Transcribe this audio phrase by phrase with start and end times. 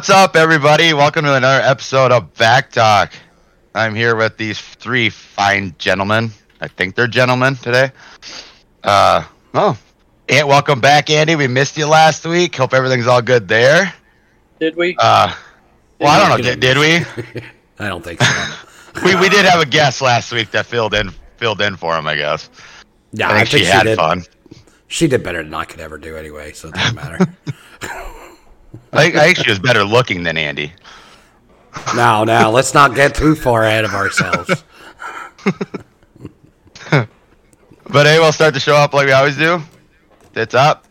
[0.00, 0.94] What's up, everybody?
[0.94, 3.12] Welcome to another episode of BACC Talk.
[3.74, 6.30] I'm here with these three fine gentlemen.
[6.58, 7.92] I think they're gentlemen today.
[8.82, 9.76] Uh, oh,
[10.26, 11.36] and welcome back, Andy.
[11.36, 12.56] We missed you last week.
[12.56, 13.92] Hope everything's all good there.
[14.58, 14.96] Did we?
[14.98, 15.34] Uh,
[15.98, 16.50] well, I don't know.
[16.50, 17.42] Did, did we?
[17.78, 18.54] I don't think so.
[19.04, 22.06] we we did have a guest last week that filled in filled in for him.
[22.06, 22.48] I guess.
[23.12, 24.24] Yeah, I think, she had did, fun.
[24.88, 27.36] She did better than I could ever do anyway, so it doesn't matter.
[28.92, 30.72] I, think- I think she was better looking than Andy.
[31.94, 34.64] now, now, let's not get too far ahead of ourselves.
[37.92, 39.60] But hey, we'll start the show up like we always do.
[40.32, 40.86] Tits up.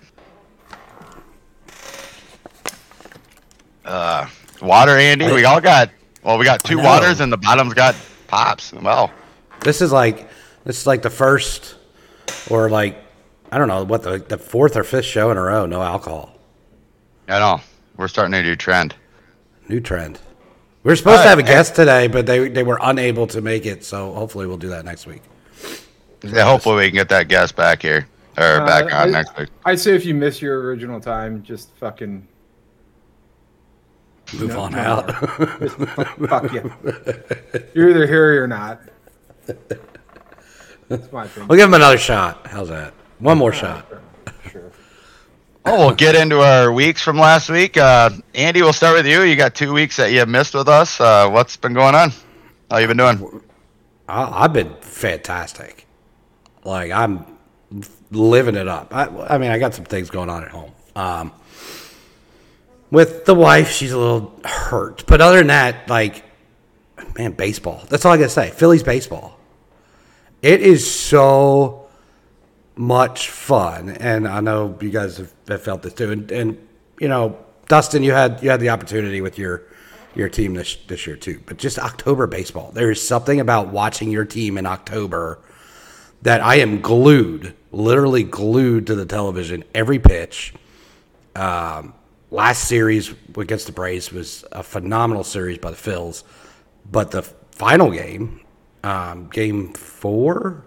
[3.86, 4.28] Uh,
[4.62, 5.26] water, Andy.
[5.32, 5.92] We all got.
[6.24, 7.96] Well, we got two waters, and the bottom's got
[8.28, 8.74] pops.
[8.74, 9.12] Well,
[9.62, 10.30] This is like
[10.66, 11.76] this is like the first
[12.50, 13.02] or like
[13.52, 16.36] I don't know what the the fourth or fifth show in a row no alcohol.
[17.30, 17.62] I know
[18.00, 18.96] we're starting a new trend.
[19.68, 20.20] New trend.
[20.84, 23.66] We were supposed to have a guest today, but they they were unable to make
[23.66, 25.22] it, so hopefully we'll do that next week.
[26.24, 29.38] Yeah, hopefully we can get that guest back here or Uh, back on I- next
[29.38, 29.50] week.
[29.66, 32.26] I'd say if you miss your original time, just fucking
[34.34, 34.78] Move No, on no.
[34.80, 35.08] out.
[35.60, 36.72] just fuck you.
[37.74, 38.80] You're either here or you're not.
[40.88, 41.48] That's my opinion.
[41.48, 42.46] we'll give him another shot.
[42.46, 42.94] How's that?
[43.18, 43.88] One more shot.
[43.90, 44.02] Sure.
[45.66, 47.76] Oh, we'll get into our weeks from last week.
[47.76, 49.24] Uh, Andy, we'll start with you.
[49.24, 51.02] You got two weeks that you have missed with us.
[51.02, 52.12] Uh, what's been going on?
[52.72, 53.42] How you been doing?
[54.08, 55.86] I, I've been fantastic.
[56.64, 57.26] Like I'm
[58.10, 58.96] living it up.
[58.96, 60.72] I, I mean, I got some things going on at home.
[60.96, 61.34] Um,
[62.90, 66.24] with the wife, she's a little hurt, but other than that, like,
[67.18, 67.84] man, baseball.
[67.90, 68.50] That's all I gotta say.
[68.50, 69.38] Phillies baseball.
[70.42, 71.79] It is so
[72.80, 76.12] much fun, and I know you guys have, have felt this too.
[76.12, 76.68] And, and
[76.98, 79.64] you know, Dustin, you had you had the opportunity with your
[80.16, 81.42] your team this this year too.
[81.46, 85.40] But just October baseball, there is something about watching your team in October
[86.22, 90.54] that I am glued, literally glued to the television every pitch.
[91.36, 91.94] Um,
[92.32, 96.24] last series against the Braves was a phenomenal series by the Phils,
[96.90, 98.40] but the final game,
[98.86, 100.64] um, game four,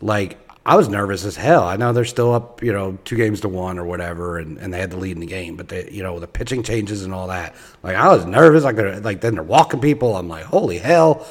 [0.00, 1.62] like I was nervous as hell.
[1.62, 4.74] I know they're still up, you know, two games to one or whatever, and, and
[4.74, 7.14] they had the lead in the game, but they, you know, the pitching changes and
[7.14, 7.54] all that.
[7.84, 8.64] Like I was nervous.
[8.64, 10.16] I could like then they're walking people.
[10.16, 11.24] I'm like, holy hell!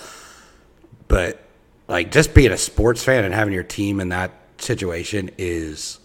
[1.09, 1.41] But
[1.89, 5.99] like just being a sports fan and having your team in that situation is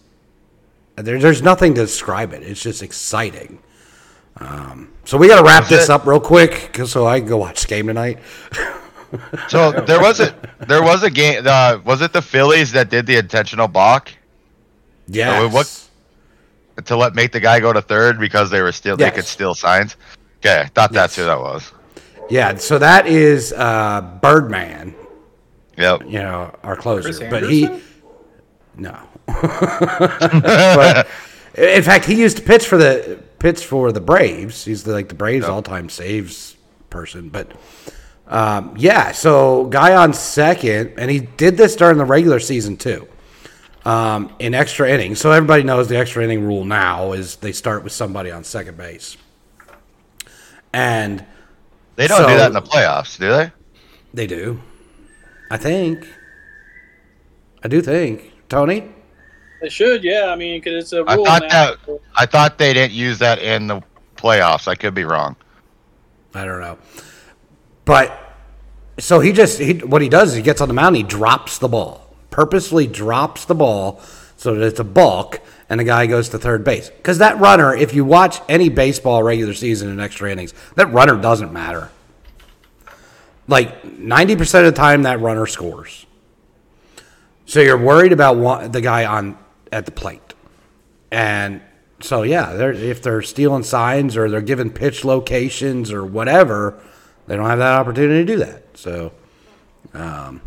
[0.96, 2.42] there, there's nothing to describe it.
[2.42, 3.60] It's just exciting.
[4.38, 7.36] Um, so we got to wrap this it- up real quick so I can go
[7.36, 8.18] watch the game tonight.
[9.48, 10.34] So there was a
[10.68, 11.42] there was a game.
[11.46, 14.12] Uh, was it the Phillies that did the intentional balk
[15.08, 15.46] Yeah.
[15.46, 15.86] what-
[16.84, 19.54] to let make the guy go to third because they were still they could steal
[19.54, 19.96] signs?
[20.38, 21.72] Okay, thought that's who that was.
[22.30, 22.56] Yeah.
[22.56, 24.94] So that is uh, Birdman.
[25.76, 26.02] Yep.
[26.06, 27.04] you know, our closer.
[27.12, 27.68] Chris but he,
[28.76, 28.98] no.
[29.26, 31.06] but
[31.56, 34.64] in fact, he used to pitch for the pitch for the Braves.
[34.64, 35.52] He's the, like the Braves Yep.
[35.52, 36.56] all time saves
[36.90, 37.28] person.
[37.30, 37.50] But
[38.30, 43.06] um, yeah, so guy on second, and he did this during the regular season too.
[43.84, 47.82] Um, in extra innings, so everybody knows the extra inning rule now is they start
[47.82, 49.16] with somebody on second base,
[50.72, 51.24] and
[51.96, 53.50] They don't do that in the playoffs, do they?
[54.12, 54.60] they do.
[55.50, 56.06] I think.
[57.64, 58.90] I do think Tony.
[59.62, 60.26] They should, yeah.
[60.26, 61.48] I mean, because it's a I rule thought now.
[61.48, 61.78] that
[62.16, 63.82] I thought they didn't use that in the
[64.16, 64.68] playoffs.
[64.68, 65.36] I could be wrong.
[66.34, 66.78] I don't know.
[67.90, 68.16] But
[69.00, 71.58] so he just he what he does is he gets on the mound, he drops
[71.58, 72.14] the ball.
[72.30, 74.00] Purposely drops the ball
[74.36, 76.92] so that it's a balk and the guy goes to third base.
[77.02, 81.16] Cuz that runner, if you watch any baseball regular season and extra innings, that runner
[81.16, 81.90] doesn't matter.
[83.48, 86.06] Like 90% of the time that runner scores.
[87.44, 89.36] So you're worried about one, the guy on
[89.72, 90.34] at the plate.
[91.10, 91.60] And
[91.98, 96.80] so yeah, they're, if they're stealing signs or they're giving pitch locations or whatever,
[97.30, 98.64] they don't have that opportunity to do that.
[98.74, 99.12] So,
[99.94, 100.40] um,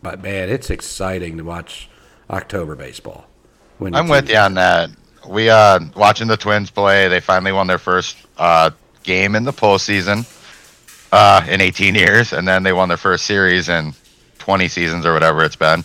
[0.00, 1.90] but man, it's exciting to watch
[2.30, 3.26] October baseball.
[3.76, 4.88] When I'm with you on that.
[5.28, 7.06] We uh watching the Twins play.
[7.08, 8.70] They finally won their first uh
[9.02, 10.24] game in the postseason
[11.12, 13.92] uh in 18 years, and then they won their first series in
[14.38, 15.84] 20 seasons or whatever it's been.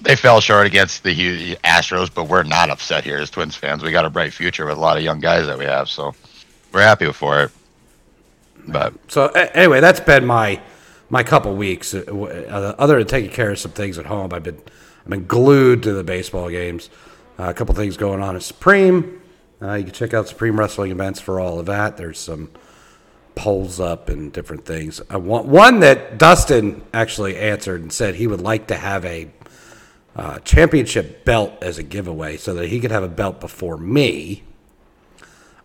[0.00, 3.82] They fell short against the Astros, but we're not upset here as Twins fans.
[3.82, 6.14] We got a bright future with a lot of young guys that we have, so
[6.72, 7.50] we're happy for it.
[8.68, 10.60] But So anyway, that's been my
[11.10, 11.94] my couple weeks.
[11.94, 14.60] Uh, uh, Other than taking care of some things at home, I've been
[15.04, 16.90] I've been glued to the baseball games.
[17.38, 19.22] Uh, a couple things going on at Supreme.
[19.60, 21.96] Uh, you can check out Supreme Wrestling events for all of that.
[21.96, 22.50] There's some
[23.34, 25.00] polls up and different things.
[25.08, 29.30] I want one that Dustin actually answered and said he would like to have a
[30.16, 34.42] uh, championship belt as a giveaway so that he could have a belt before me.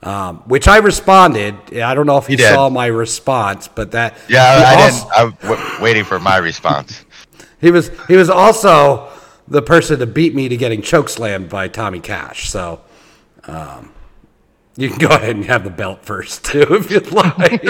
[0.04, 1.56] Um, which I responded.
[1.80, 5.20] I don't know if he You saw my response, but that Yeah, I also- didn't.
[5.42, 7.06] I'm w- waiting for my response.
[7.62, 9.08] He was he was also
[9.48, 12.50] the person to beat me to getting chokeslammed by Tommy Cash.
[12.50, 12.82] So
[13.48, 13.92] um,
[14.76, 17.64] you can go ahead and have the belt first too if you'd like.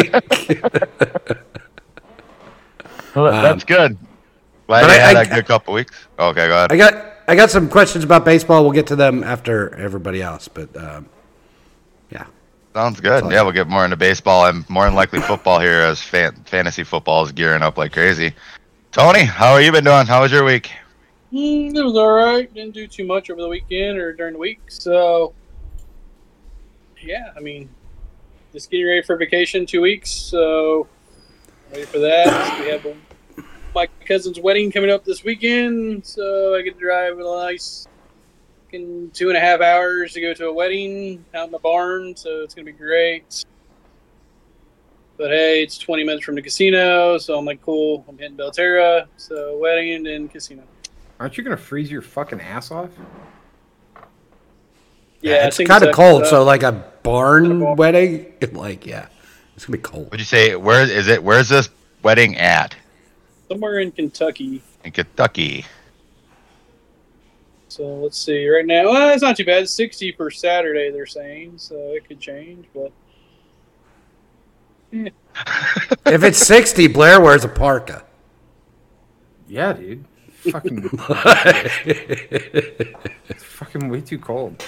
[3.15, 3.97] Well, that's good.
[4.67, 5.93] Glad I- had I- a good couple weeks.
[6.17, 6.71] Okay, go ahead.
[6.71, 8.63] I got I got some questions about baseball.
[8.63, 10.47] We'll get to them after everybody else.
[10.47, 11.07] But um,
[12.73, 13.31] Sounds good.
[13.31, 16.83] Yeah, we'll get more into baseball and more than likely football here as fan- fantasy
[16.83, 18.33] football is gearing up like crazy.
[18.91, 20.07] Tony, how have you been doing?
[20.07, 20.71] How was your week?
[21.31, 22.51] Mm, it was all right.
[22.51, 24.59] Didn't do too much over the weekend or during the week.
[24.69, 25.33] So,
[26.99, 27.69] yeah, I mean,
[28.53, 30.09] just getting ready for vacation two weeks.
[30.09, 30.87] So,
[31.71, 32.59] ready for that.
[32.59, 32.97] we have
[33.75, 36.07] my cousin's wedding coming up this weekend.
[36.07, 37.87] So, I get to drive a nice
[38.73, 42.15] fucking two and a half hours to go to a wedding out in the barn.
[42.15, 43.45] So, it's going to be great.
[45.17, 47.17] But hey, it's 20 minutes from the casino.
[47.17, 48.03] So, I'm like, cool.
[48.07, 49.07] I'm hitting Belterra.
[49.17, 50.63] So, wedding and then casino.
[51.19, 52.89] Aren't you gonna freeze your fucking ass off?
[55.21, 55.93] Yeah, I it's kind of so.
[55.93, 56.23] cold.
[56.23, 56.71] Uh, So like a
[57.03, 57.77] barn barn.
[57.77, 59.07] wedding, like yeah,
[59.55, 60.11] it's gonna be cold.
[60.11, 61.23] Would you say where is it?
[61.23, 61.69] Where's this
[62.01, 62.75] wedding at?
[63.47, 64.61] somewhere in Kentucky.
[64.83, 65.65] In Kentucky.
[67.73, 68.47] So let's see.
[68.47, 69.67] Right now, well, it's not too bad.
[69.67, 72.67] 60 for Saturday, they're saying, so it could change.
[72.71, 72.91] But
[76.05, 78.03] if it's sixty, Blair wears a parka.
[79.47, 80.05] Yeah, dude.
[80.51, 80.83] Fucking.
[81.87, 84.63] it's fucking way too cold.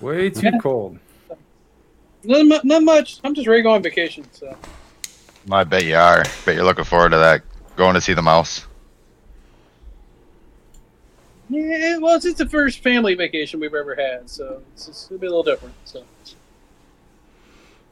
[0.00, 0.58] Way too Yeah.
[0.60, 0.98] cold.
[2.24, 3.20] not, not much.
[3.22, 4.26] I'm just ready to go on vacation.
[4.32, 4.56] So
[5.52, 6.24] I bet you are.
[6.44, 7.42] Bet you're looking forward to that.
[7.76, 8.66] Going to see the mouse.
[11.48, 15.18] Yeah, well, it's, it's the first family vacation we've ever had, so it's, it's it'll
[15.18, 15.74] be a little different.
[15.84, 16.04] So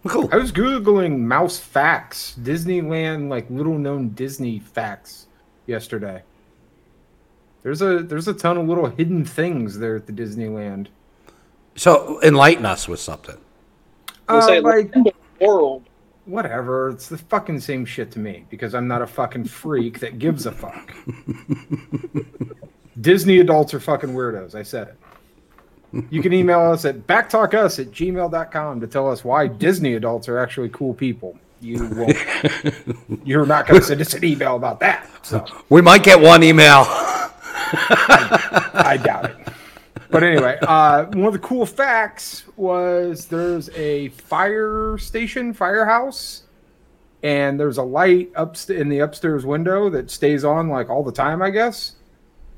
[0.06, 0.28] Cool.
[0.32, 5.28] I was googling mouse facts, Disneyland like little known Disney facts
[5.66, 6.22] yesterday.
[7.62, 10.88] There's a there's a ton of little hidden things there at the Disneyland.
[11.76, 13.38] So enlighten us with something.
[14.28, 15.10] we'll Uh, say like the
[15.40, 15.84] world.
[16.26, 20.18] whatever, it's the fucking same shit to me because I'm not a fucking freak that
[20.18, 20.94] gives a fuck.
[23.00, 24.54] Disney adults are fucking weirdos.
[24.54, 24.96] I said it.
[26.10, 30.38] You can email us at BACCtalkus at gmail.com to tell us why Disney adults are
[30.38, 31.38] actually cool people.
[31.60, 32.16] You won't.
[33.24, 35.08] You're not going to send us an email about that.
[35.22, 36.84] So We might get one email.
[37.76, 39.36] I doubt it.
[40.10, 46.44] But anyway, uh, one of the cool facts was there's a fire station, firehouse,
[47.22, 51.12] and there's a light up in the upstairs window that stays on like all the
[51.12, 51.96] time, I guess.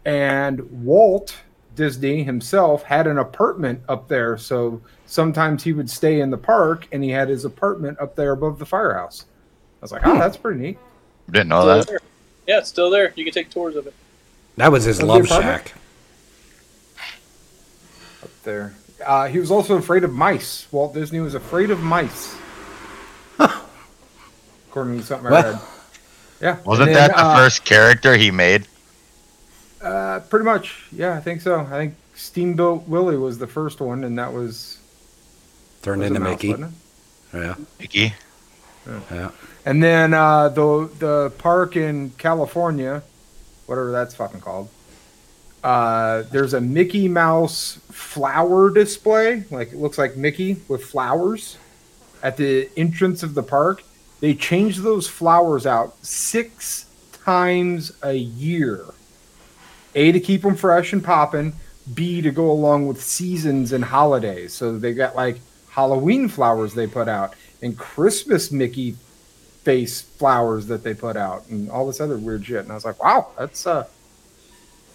[0.07, 1.37] And Walt
[1.75, 6.87] Disney himself had an apartment up there, so sometimes he would stay in the park,
[6.93, 9.27] and he had his apartment up there above the firehouse.
[9.81, 10.79] I was like, oh, that's pretty neat.
[11.29, 11.87] Didn't know Still that.
[11.89, 11.99] there.
[12.47, 13.13] Yeah, it's still there.
[13.17, 13.95] You can take tours of it.
[14.57, 15.75] That was his Of the love shack.
[18.23, 18.75] Up there.
[19.05, 20.69] Uh, he was also afraid of mice.
[20.71, 22.37] Walt Disney was afraid of mice.
[24.71, 25.61] According to something I read.
[26.41, 26.59] Yeah.
[26.65, 28.69] Wasn't then, that the uh, first character he made?
[30.17, 30.85] Uh, pretty much.
[30.93, 31.61] Yeah, I think so.
[31.61, 34.79] I think Steamboat Willie was the first one, and that was,
[35.83, 36.51] Turned was into mouse, Mickey.
[36.51, 36.75] wasn't
[37.33, 37.39] it?
[37.39, 38.15] Yeah, Mickey.
[39.11, 39.31] yeah.
[39.67, 43.03] And then uh, the the park in California,
[43.67, 44.69] whatever that's fucking called.
[45.63, 51.59] Uh, there's a Mickey Mouse flower display, like it looks like Mickey with flowers
[52.23, 53.83] at the entrance of the park.
[54.21, 56.87] They change those flowers out six
[57.25, 58.85] times a year.
[59.97, 61.55] A to keep them fresh and popping.
[61.93, 64.53] B to go along with seasons and holidays.
[64.53, 68.97] So they got like Halloween flowers they put out and Christmas Mickey
[69.63, 72.61] face flowers that they put out and all this other weird shit.
[72.61, 73.87] And I was like, wow, that's uh,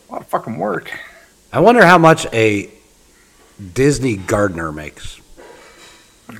[0.10, 0.92] a lot of fucking work.
[1.52, 2.70] I wonder how much a
[3.74, 5.20] Disney gardener makes.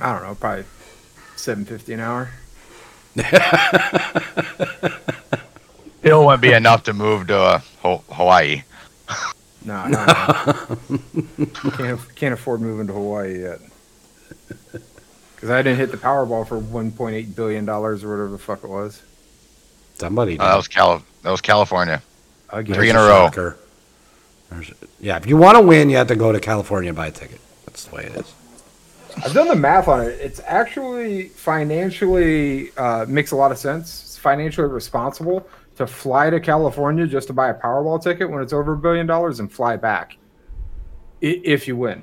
[0.00, 0.64] I don't know, probably
[1.36, 2.30] seven fifty an hour.
[6.02, 8.62] It wouldn't be enough to move to uh, Ho- Hawaii.
[9.64, 11.70] No, no, no.
[11.76, 13.60] can't can't afford moving to Hawaii yet.
[15.36, 18.38] Because I didn't hit the Powerball for one point eight billion dollars or whatever the
[18.38, 19.02] fuck it was.
[19.94, 20.38] Somebody.
[20.38, 21.02] Uh, that was Cal.
[21.22, 22.02] That was California.
[22.50, 22.74] Again.
[22.74, 23.30] Three in There's a row.
[23.30, 27.06] There's- yeah, if you want to win, you have to go to California and buy
[27.06, 27.40] a ticket.
[27.66, 28.34] That's the way it is.
[29.24, 30.18] I've done the math on it.
[30.20, 34.02] It's actually financially uh, makes a lot of sense.
[34.02, 38.52] It's financially responsible to fly to California just to buy a Powerball ticket when it's
[38.52, 40.16] over a billion dollars and fly back
[41.20, 42.02] if you win.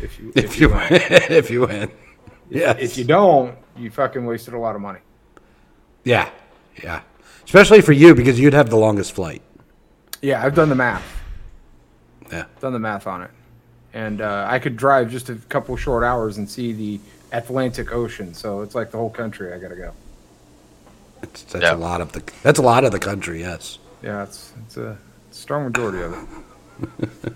[0.00, 0.86] If you If you win.
[0.90, 1.90] if you win,
[2.50, 2.76] yeah.
[2.78, 5.00] if you don't, you fucking wasted a lot of money.
[6.04, 6.30] yeah,
[6.82, 7.02] yeah.
[7.44, 9.42] Especially for you because you'd have the longest flight.
[10.22, 11.04] Yeah, I've done the math.
[12.30, 12.44] Yeah.
[12.60, 13.30] Done the math on it,
[13.92, 17.00] and uh, I could drive just a couple short hours and see the
[17.32, 18.34] Atlantic Ocean.
[18.34, 19.52] So it's like the whole country.
[19.52, 19.92] I gotta go.
[21.22, 21.74] It's, that's Yeah.
[21.74, 23.40] a lot of the that's a lot of the country.
[23.40, 23.78] Yes.
[24.02, 24.96] Yeah, it's it's a
[25.30, 27.32] strong majority of it.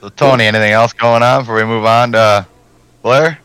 [0.00, 2.44] So, Tony, anything else going on before we move on to uh,
[3.02, 3.38] Blair?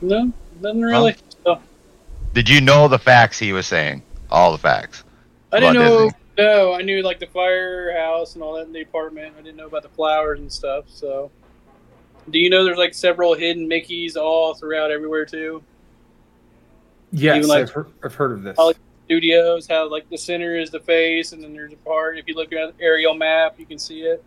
[0.00, 1.16] No, nothing really.
[1.44, 1.60] So,
[2.34, 4.02] Did you know the facts he was saying?
[4.30, 5.04] All the facts.
[5.52, 6.04] I didn't know.
[6.04, 6.18] Disney.
[6.38, 9.34] No, I knew like the firehouse and all that in the apartment.
[9.38, 10.84] I didn't know about the flowers and stuff.
[10.88, 11.30] So,
[12.30, 15.62] do you know there's like several hidden Mickey's all throughout everywhere too?
[17.12, 18.58] Yes, Even like- I've, heard, I've heard of this.
[18.58, 22.18] I like- Studios, how like the center is the face, and then there's a part.
[22.18, 24.22] If you look at the aerial map, you can see it.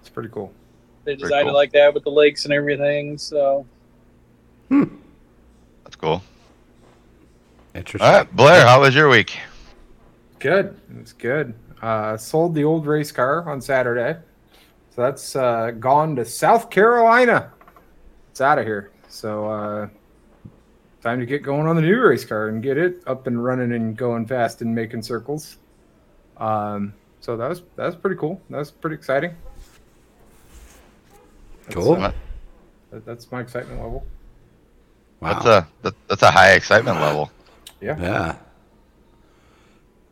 [0.00, 0.52] It's pretty cool.
[1.04, 1.54] They designed cool.
[1.54, 3.16] it like that with the lakes and everything.
[3.16, 3.64] So,
[4.68, 4.96] hmm.
[5.84, 6.24] That's cool.
[7.72, 8.04] Interesting.
[8.04, 9.38] All right, Blair, how was your week?
[10.40, 10.76] Good.
[10.90, 11.54] It was good.
[11.80, 14.18] Uh, sold the old race car on Saturday.
[14.90, 17.52] So that's uh, gone to South Carolina.
[18.32, 18.90] It's out of here.
[19.08, 19.88] So uh,
[21.02, 23.72] time to get going on the new race car and get it up and running
[23.72, 25.56] and going fast and making circles.
[26.36, 28.40] Um, so that was that was pretty cool.
[28.50, 29.34] That was pretty exciting.
[31.64, 31.94] That's, Cool.
[31.94, 32.12] uh,
[32.90, 34.06] that- that's my excitement level.
[35.20, 35.32] Wow.
[35.34, 37.30] That's a that, that's a high excitement level.
[37.80, 38.36] yeah.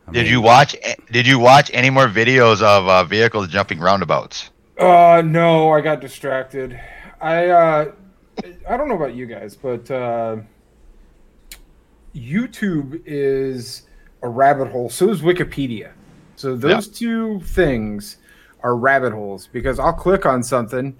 [0.09, 0.77] I Did you watch?
[1.11, 4.51] Did you watch any more videos of uh, vehicles jumping roundabouts?
[4.79, 6.79] Uh, no, I got distracted.
[7.21, 7.93] I uh,
[8.69, 10.37] I don't know about you guys, but uh,
[12.17, 13.83] YouTube is
[14.23, 14.89] a rabbit hole.
[14.89, 15.93] So is Wikipedia.
[16.37, 18.19] So those two things
[18.63, 20.97] are rabbit holes because I'll click on something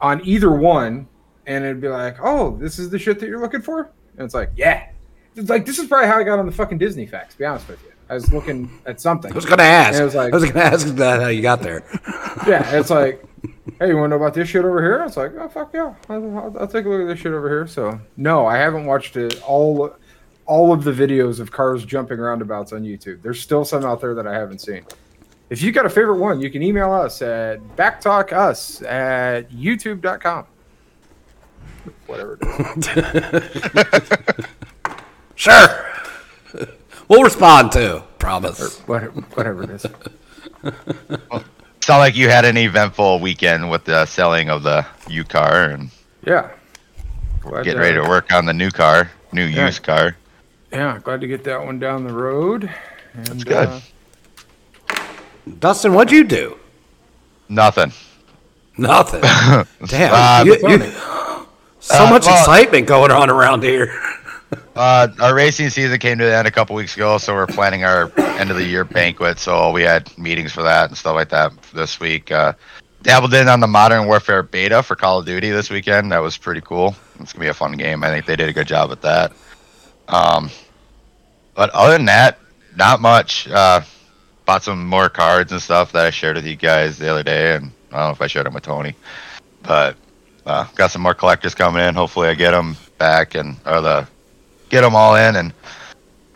[0.00, 1.08] on either one,
[1.46, 4.34] and it'd be like, "Oh, this is the shit that you're looking for," and it's
[4.34, 4.86] like, "Yeah."
[5.36, 7.34] It's like this is probably how I got on the fucking Disney facts.
[7.34, 9.32] To be honest with you, I was looking at something.
[9.32, 9.94] I was gonna ask.
[9.94, 11.82] And it was like- I was gonna ask that how you got there.
[12.46, 13.22] Yeah, it's like,
[13.78, 15.04] hey, you want to know about this shit over here?
[15.06, 17.48] It's like, oh fuck yeah, I'll, I'll, I'll take a look at this shit over
[17.48, 17.66] here.
[17.66, 19.94] So no, I haven't watched it all.
[20.52, 23.22] All of the videos of cars jumping roundabouts on YouTube.
[23.22, 24.84] There's still some out there that I haven't seen.
[25.48, 30.44] If you got a favorite one, you can email us at BACCtalkus at youtube.com.
[32.06, 32.86] Whatever it
[34.38, 34.46] is.
[35.36, 35.86] Sure.
[37.08, 38.04] We'll respond to.
[38.18, 38.80] Promise.
[38.80, 39.82] Whatever, whatever it is.
[41.80, 45.90] Sound like you had an eventful weekend with the selling of the U car and
[46.26, 46.50] Yeah.
[47.40, 49.64] Glad getting to- ready to work on the new car, new Yeah.
[49.66, 50.14] used car.
[50.72, 52.70] Yeah, glad to get that one down the road.
[53.14, 53.68] And, That's good.
[53.68, 53.80] uh,
[55.58, 56.58] Dustin, what'd you do?
[57.48, 57.92] Nothing.
[58.78, 59.20] Nothing.
[59.86, 60.12] Damn.
[60.14, 60.78] Uh, you, you,
[61.80, 63.92] so Uh, much well- excitement going on around here.
[64.76, 67.84] Uh, our racing season came to the end a couple weeks ago, so we're planning
[67.84, 69.38] our end of the year banquet.
[69.38, 72.30] So we had meetings for that and stuff like that this week.
[72.30, 72.52] Uh,
[73.02, 76.12] dabbled in on the Modern Warfare beta for Call of Duty this weekend.
[76.12, 76.94] That was pretty cool.
[77.20, 78.02] It's gonna be a fun game.
[78.04, 79.32] I think they did a good job with that.
[80.08, 80.50] Um,
[81.54, 82.38] but other than that,
[82.76, 83.48] not much.
[83.48, 83.82] Uh,
[84.44, 87.54] bought some more cards and stuff that I shared with you guys the other day,
[87.54, 88.94] and I don't know if I shared them with Tony,
[89.62, 89.96] but
[90.44, 91.94] uh, got some more collectors coming in.
[91.94, 94.08] Hopefully, I get them back and or the
[94.68, 95.52] get them all in and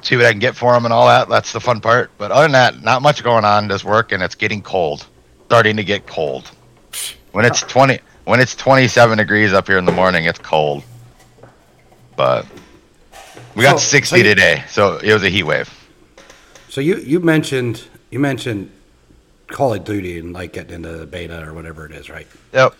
[0.03, 1.29] see what I can get for them and all that.
[1.29, 2.11] That's the fun part.
[2.17, 3.69] But other than that, not much going on.
[3.69, 5.07] Just work, and it's getting cold.
[5.47, 6.51] Starting to get cold.
[7.33, 10.85] When it's twenty, when it's twenty-seven degrees up here in the morning, it's cold.
[12.17, 12.47] But
[13.57, 15.69] we got So- sixty so you- today, so it was a heat wave.
[16.69, 18.71] So you you mentioned you mentioned
[19.49, 22.27] Call of Duty and like getting into the beta or whatever it is, right?
[22.53, 22.75] Yep.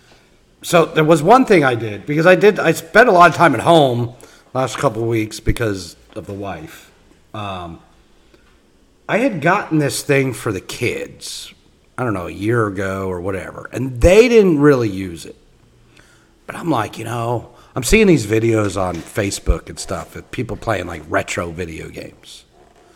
[0.61, 3.35] So there was one thing I did because I did I spent a lot of
[3.35, 4.13] time at home
[4.53, 6.91] last couple of weeks because of the wife.
[7.33, 7.79] Um,
[9.09, 11.53] I had gotten this thing for the kids.
[11.97, 15.35] I don't know a year ago or whatever, and they didn't really use it.
[16.45, 20.57] But I'm like, you know, I'm seeing these videos on Facebook and stuff of people
[20.57, 22.43] playing like retro video games.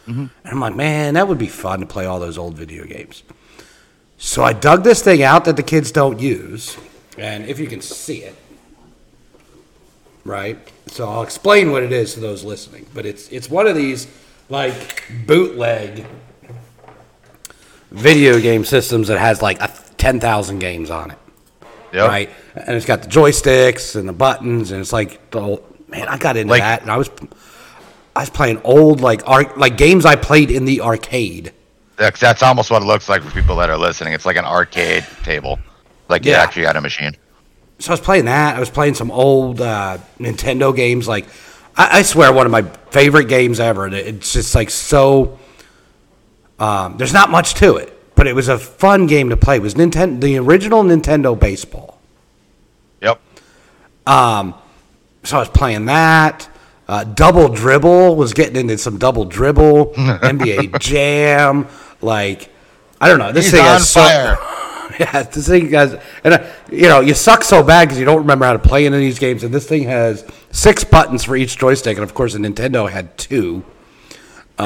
[0.08, 0.22] Mm-hmm.
[0.22, 3.22] And I'm like, man, that would be fun to play all those old video games.
[4.18, 6.78] So I dug this thing out that the kids don't use.
[7.16, 8.36] And if you can see it,
[10.26, 10.58] right?
[10.88, 12.88] So I'll explain what it is to those listening.
[12.92, 14.08] But it's it's one of these
[14.50, 16.08] like bootleg
[17.92, 21.20] video game systems that has like a 10,000 games on it.
[21.93, 22.07] Yep.
[22.07, 22.29] right?
[22.55, 26.07] And it's got the joysticks and the buttons, and it's like the whole, man.
[26.07, 27.10] I got into Like- that, and I was
[28.15, 31.53] I was playing old like arc like games I played in the arcade.
[31.98, 34.13] That's, that's almost what it looks like for people that are listening.
[34.13, 35.60] It's like an arcade table,
[36.10, 36.41] like you Yeah.
[36.41, 37.15] actually had a machine.
[37.79, 38.55] So I was playing that.
[38.55, 41.07] I was playing some old uh, Nintendo games.
[41.07, 41.27] Like
[41.77, 43.86] I, I swear, one of my favorite games ever.
[43.86, 45.38] And it- it's just like so.
[46.60, 49.56] Um, there's not much to it, but it was a fun game to play.
[49.58, 52.00] It was Nintendo, the original Nintendo baseball.
[53.01, 53.20] Yep.
[54.08, 54.53] Um,
[55.24, 56.48] so I was playing that.
[56.88, 59.94] Uh, double dribble was getting into some double dribble.
[59.96, 61.68] NBA Jam,
[62.01, 62.50] like
[63.00, 63.32] I don't know.
[63.32, 64.38] This He's thing on has so- fire.
[65.00, 68.18] yeah, this thing has, and uh, you know, you suck so bad because you don't
[68.20, 69.41] remember how to play any of these games.
[69.44, 73.18] And this thing has six buttons for each joystick, and of course, the Nintendo had
[73.18, 73.63] two.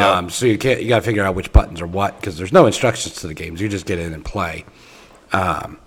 [0.04, 2.52] Um, so you can't, you got to figure out which buttons are what because there's
[2.54, 3.62] no instructions to the games.
[3.62, 4.66] You just get in and play.
[5.32, 5.78] Um,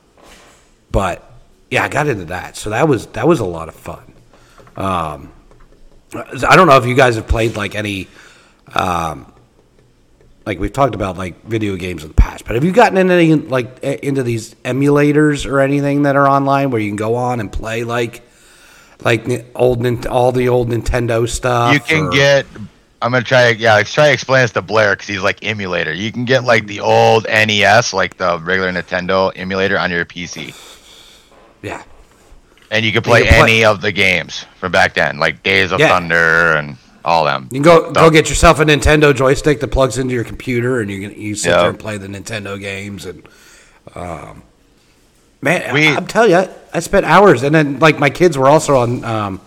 [0.91, 1.31] but
[1.71, 4.13] yeah, I got into that, so that was that was a lot of fun.
[4.77, 5.33] Um,
[6.15, 8.09] I don't know if you guys have played like any,
[8.75, 9.31] um,
[10.47, 13.13] like we've talked about like video games in the past, but have you gotten into
[13.13, 17.41] any like into these emulators or anything that are online where you can go on
[17.41, 18.23] and play like
[19.05, 21.75] like old all the old Nintendo stuff?
[21.75, 22.47] you can or- get.
[23.01, 23.51] I'm gonna try.
[23.51, 25.93] Yeah, let's try to explain this to Blair because he's like emulator.
[25.93, 30.53] You can get like the old NES, like the regular Nintendo emulator, on your PC,
[31.63, 31.83] yeah.
[32.73, 35.71] and you can play, can play- any of the games from back then, like Days
[35.71, 35.89] of Yeah.
[35.91, 37.45] Thunder and all them.
[37.53, 40.91] You can go go get yourself a Nintendo joystick that plugs into your computer, and
[40.91, 41.61] you can you sit Yeah.
[41.61, 43.07] there and play the Nintendo games.
[43.07, 43.23] And
[43.95, 44.43] um,
[45.41, 48.49] man, We- I'm telling you, I, I spent hours, and then like my kids were
[48.49, 49.41] also on um,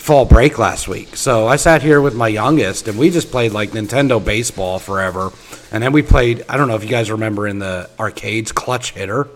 [0.00, 3.52] fall break last week, so I sat here with my youngest, and we just played
[3.52, 5.30] like Nintendo baseball forever.
[5.70, 6.44] And then we played.
[6.48, 9.28] I don't know if you guys remember in the arcades, Clutch Hitter.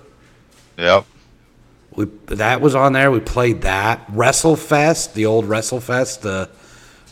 [0.79, 1.05] Yep.
[1.95, 3.11] We that was on there.
[3.11, 6.51] We played that WrestleFest, the old WrestleFest, the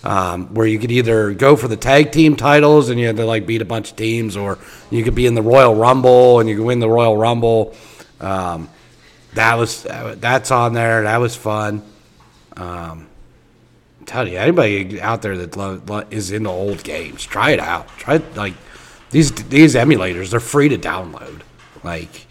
[0.02, 3.26] um, where you could either go for the tag team titles and you had to
[3.26, 4.58] like beat a bunch of teams, or
[4.90, 7.74] you could be in the Royal Rumble and you could win the Royal Rumble.
[8.18, 8.70] Um,
[9.34, 11.02] that was that's on there.
[11.02, 11.82] That was fun.
[12.56, 13.08] Um,
[14.10, 17.88] I'm you, anybody out there that lo- lo- is into old games, try it out.
[17.98, 18.54] Try like
[19.10, 20.30] these these emulators.
[20.30, 21.42] They're free to download.
[21.84, 22.26] Like,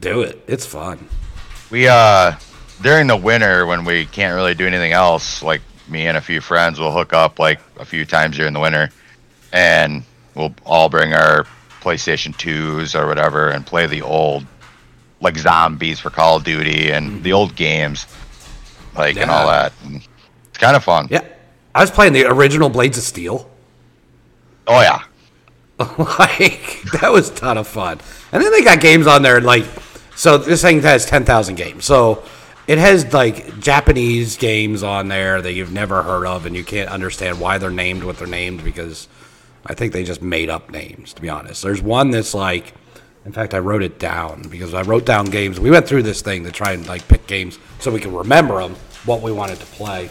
[0.00, 0.42] do it.
[0.46, 1.08] It's fun.
[1.70, 2.36] We uh
[2.82, 6.40] during the winter when we can't really do anything else, like me and a few
[6.40, 8.90] friends will hook up like a few times during the winter
[9.52, 10.02] and
[10.34, 11.46] we'll all bring our
[11.80, 14.44] PlayStation 2s or whatever and play the old
[15.20, 18.06] like zombies for Call of Duty and the old games
[18.96, 19.72] like and all that.
[19.84, 20.06] And
[20.56, 21.06] it's kind of fun.
[21.10, 21.22] Yeah,
[21.74, 23.50] I was playing the original Blades of Steel.
[24.66, 25.02] Oh yeah.
[25.98, 28.00] like that was a ton of fun.
[28.32, 29.66] And then they got games on there like
[30.14, 31.84] so this thing has 10,000 games.
[31.84, 32.24] So
[32.66, 36.88] it has like Japanese games on there that you've never heard of and you can't
[36.88, 39.08] understand why they're named what they're named because
[39.66, 41.62] I think they just made up names to be honest.
[41.62, 42.72] There's one that's like
[43.26, 45.60] in fact I wrote it down because I wrote down games.
[45.60, 48.62] We went through this thing to try and like pick games so we can remember
[48.62, 50.08] them what we wanted to play.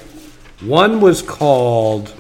[0.62, 2.14] One was called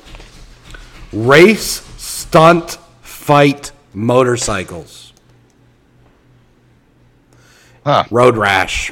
[1.13, 5.13] Race Stunt Fight Motorcycles.
[7.83, 8.03] Huh.
[8.09, 8.91] Road Rash.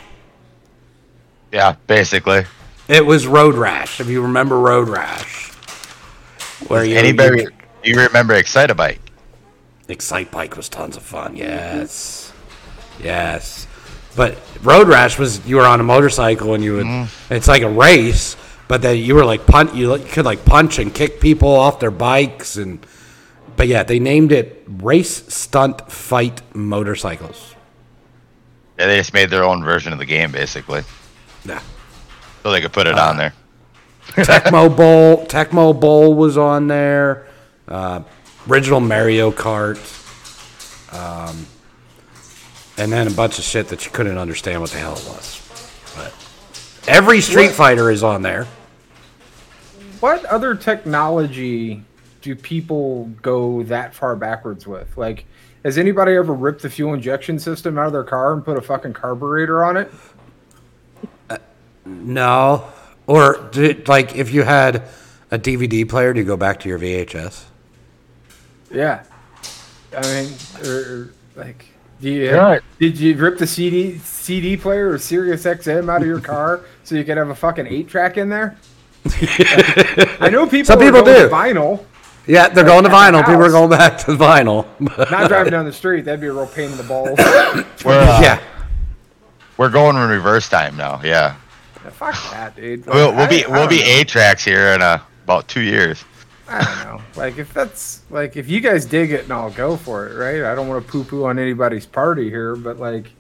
[1.51, 2.45] Yeah, basically.
[2.87, 5.51] It was Road Rash, if you remember Road Rash.
[6.67, 7.47] Where you, Anybody
[7.83, 8.99] you remember Excitebike?
[9.87, 11.35] Excite Bike was tons of fun.
[11.35, 12.31] Yes.
[13.01, 13.67] Yes.
[14.15, 17.31] But Road Rash was you were on a motorcycle and you would mm.
[17.31, 18.35] it's like a race,
[18.73, 21.91] but then you were like punt you could like punch and kick people off their
[21.91, 22.83] bikes and
[23.55, 27.53] but yeah, they named it Race Stunt Fight Motorcycles.
[28.79, 30.81] Yeah, they just made their own version of the game basically.
[31.45, 31.61] Yeah.
[32.41, 33.33] So they could put it Uh, on there.
[34.07, 37.27] Tecmo Bowl, Tecmo Bowl was on there.
[37.67, 38.01] Uh,
[38.49, 39.77] original Mario Kart.
[40.91, 41.45] Um,
[42.79, 45.93] and then a bunch of shit that you couldn't understand what the hell it was.
[45.95, 46.11] But
[46.87, 48.47] every Street Fighter is on there.
[50.03, 51.81] What other technology
[52.21, 54.97] do people go that far backwards with?
[54.97, 55.23] Like,
[55.63, 58.61] has anybody ever ripped the fuel injection system out of their car and put a
[58.61, 59.89] fucking carburetor on it?
[61.29, 61.37] Uh,
[61.85, 62.67] no.
[63.07, 64.89] Or did, like if you had
[65.31, 67.45] a DVD player, do you go back to your VHS?
[68.73, 69.05] Yeah.
[69.95, 70.33] I mean,
[70.65, 71.67] or, or, like,
[72.01, 72.59] do you, Yeah.
[72.77, 76.95] did you rip the CD CD player or Sirius XM out of your car so
[76.95, 78.57] you could have a fucking eight track in there?
[79.05, 80.65] I know people.
[80.65, 81.29] Some are people going do.
[81.29, 81.85] to vinyl.
[82.25, 83.25] Yeah, they're going to at the vinyl.
[83.25, 84.65] People are going back to vinyl.
[85.11, 86.05] Not driving down the street.
[86.05, 87.17] That'd be a real pain in the balls.
[87.85, 88.41] We're, uh, yeah.
[89.57, 91.01] We're going in reverse time now.
[91.03, 91.35] Yeah,
[91.83, 92.85] Yeah, fuck that, dude.
[92.85, 93.87] we'll, we'll I- be I we'll don't be know.
[93.87, 96.03] eight tracks here in uh, about two years.
[96.47, 97.01] I don't know.
[97.15, 100.49] Like if that's like if you guys dig it, and I'll go for it, right?
[100.49, 103.11] I don't want to poo poo on anybody's party here, but like,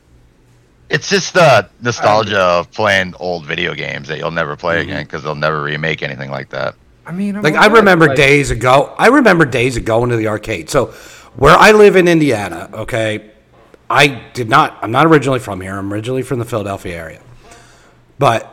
[0.93, 4.89] It's just the nostalgia of playing old video games that you'll never play Mm-hmm.
[4.89, 6.75] again because they'll never remake anything like that.
[7.05, 8.93] I mean, I'm Like I remember like, days ago.
[8.97, 10.69] I remember days of going to the arcade.
[10.69, 10.93] So
[11.35, 13.31] where I live in Indiana, okay,
[13.89, 14.77] I did not.
[14.83, 15.77] I'm not originally from here.
[15.77, 17.21] I'm originally from the Philadelphia area.
[18.19, 18.49] But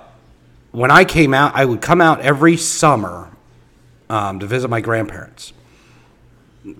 [0.73, 3.31] when I came out, I would come out every summer
[4.09, 5.53] um, to visit my grandparents.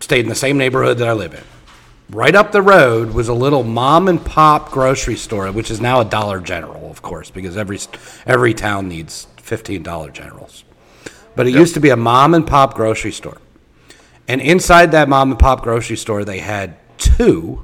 [0.01, 1.43] Stayed in the same neighborhood that I live in.
[2.11, 6.01] Right up the road was a little mom and pop grocery store, which is now
[6.01, 7.79] a Dollar General, of course, because every
[8.27, 10.65] every town needs fifteen Dollar Generals.
[11.37, 13.39] But it used to be a mom and pop grocery store.
[14.27, 17.63] And inside that mom and pop grocery store, they had two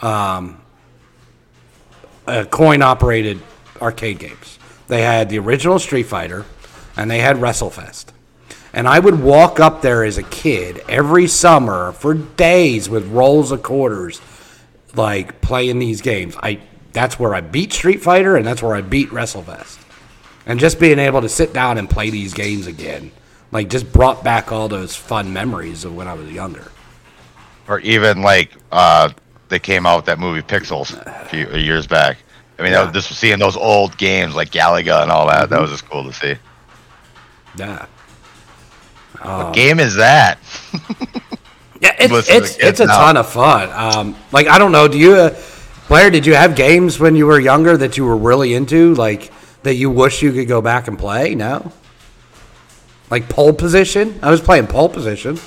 [0.00, 0.60] um,
[2.26, 3.40] uh, coin operated
[3.80, 4.58] arcade games.
[4.88, 6.44] They had the original Street Fighter
[6.96, 8.06] and they had WrestleFest.
[8.76, 13.50] And I would walk up there as a kid every summer for days with rolls
[13.50, 14.20] of quarters,
[14.94, 16.36] like playing these games.
[16.40, 16.60] I
[16.92, 19.78] that's where I beat Street Fighter and that's where I beat WrestleFest
[20.46, 23.10] and just being able to sit down and play these games again
[23.52, 26.70] like just brought back all those fun memories of when i was younger
[27.68, 29.10] Or even like uh,
[29.48, 32.18] they came out with that movie Pixels a few years back.
[32.58, 35.44] I mean, that was, just seeing those old games like Galaga and all that.
[35.44, 35.52] Mm-hmm.
[35.52, 36.34] That was just cool to see.
[37.58, 37.86] yeah
[39.26, 40.38] what game is that?
[41.80, 42.98] yeah it's Listen it's, the it's a now.
[42.98, 45.38] ton of fun um, like i don't know do you uh,
[45.88, 49.30] blair did you have games when you were younger that you were really into like
[49.62, 51.70] that you wish you could go back and play no
[53.10, 55.38] like pole position i was playing pole position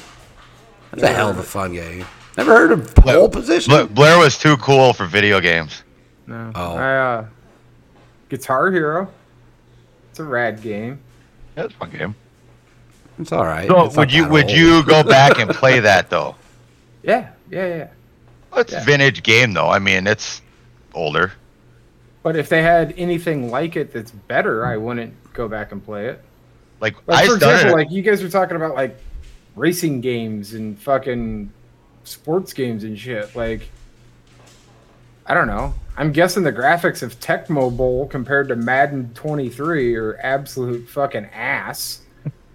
[0.91, 2.05] that's a hell of a fun game
[2.37, 5.83] never heard of pole position Bla- Blair was too cool for video games.
[6.25, 6.51] No.
[6.55, 6.75] Oh.
[6.75, 7.25] I, uh,
[8.29, 9.09] Guitar Hero.
[10.11, 10.99] It's a rad game.
[11.57, 12.15] Yeah, it's a fun game.
[13.19, 14.51] It's all right So It's not would you that would old.
[14.53, 16.35] you go back and play that though?
[17.03, 17.87] Yeah, yeah, yeah.
[18.57, 18.83] It's Yeah.
[18.85, 19.69] vintage game though.
[19.69, 20.41] I mean, it's
[20.93, 21.31] older.
[22.23, 26.07] But if they had anything like it that's better, I wouldn't go back and play
[26.07, 26.21] it.
[26.81, 27.55] Like, Like I for started.
[27.55, 28.97] example, like you guys were talking about like
[29.55, 31.51] racing games and fucking
[32.03, 33.35] sports games and shit.
[33.35, 33.69] Like
[35.25, 35.73] I don't know.
[35.95, 42.01] I'm guessing the graphics of Tecmo Bowl compared to Madden 23 are absolute fucking ass.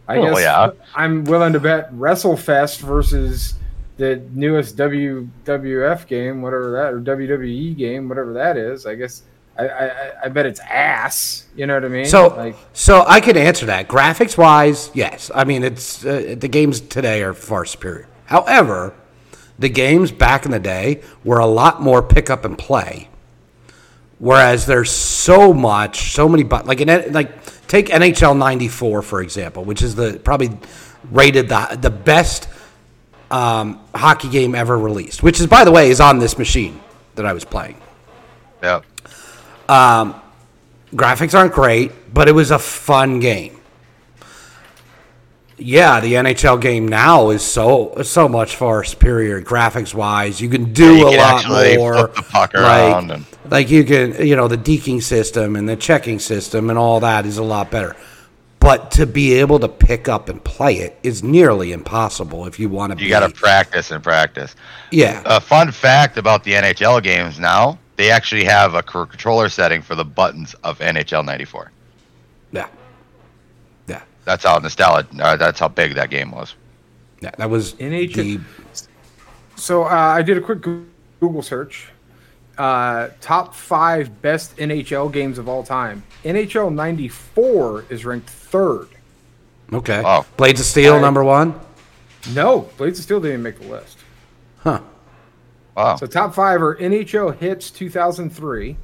[0.08, 0.70] I Well, guess yeah.
[0.94, 3.54] I'm willing to bet WrestleFest versus
[3.96, 8.86] the newest WWF game, whatever that, or WWE game, whatever that is.
[8.86, 9.22] I guess
[9.58, 11.46] I, I, I- bet it's ass.
[11.56, 12.04] You know what I mean?
[12.06, 13.88] So, like, so I could answer that.
[13.88, 15.30] Graphics wise, yes.
[15.34, 18.08] I mean, it's uh, the games today are far superior.
[18.26, 18.92] However,
[19.58, 23.08] the games back in the day were a lot more pick up and play.
[24.18, 29.64] Whereas there's so much, so many, but like in, like take NHL '94 for example,
[29.64, 30.56] which is the probably
[31.10, 32.48] rated the the best
[33.30, 35.22] um, hockey game ever released.
[35.22, 36.80] Which is, by the way, is on this machine
[37.14, 37.76] that I was playing
[38.64, 38.80] yeah.
[40.94, 43.60] graphics aren't great, but it was a fun game.
[45.56, 50.40] Yeah, the NHL game now is so so much far superior graphics wise.
[50.40, 51.94] You can do you a can lot more.
[52.08, 55.76] flip the puck like, and- like you can, you know, the deking system and the
[55.76, 57.94] checking system and all that is a lot better.
[58.58, 62.68] But to be able to pick up and play it is nearly impossible if you
[62.70, 63.04] want to.
[63.04, 64.56] You got to practice and practice.
[64.90, 65.22] yeah.
[65.26, 69.94] A fun fact about the NHL games now: they actually have a controller setting for
[69.94, 71.70] the buttons of NHL '94.
[72.52, 72.66] yeah, yeah,
[74.24, 75.06] That's how nostalgic.
[75.20, 76.54] Uh, that's how big that game was.
[77.20, 77.30] yeah.
[77.38, 78.40] That was NHL the
[79.56, 80.60] So uh, I did a quick
[81.20, 81.88] Google search.
[82.56, 86.02] Uh, top five best NHL games of all time.
[86.24, 88.88] NHL '94 is ranked third.
[89.72, 90.02] okay.
[90.02, 90.24] Wow.
[90.36, 91.58] Blades of Steel I- number one.
[92.32, 93.98] No, Blades of Steel didn't make the list.
[94.60, 94.80] Huh.
[95.76, 95.96] Wow.
[95.96, 98.76] So top five are NHL Hitz 2003.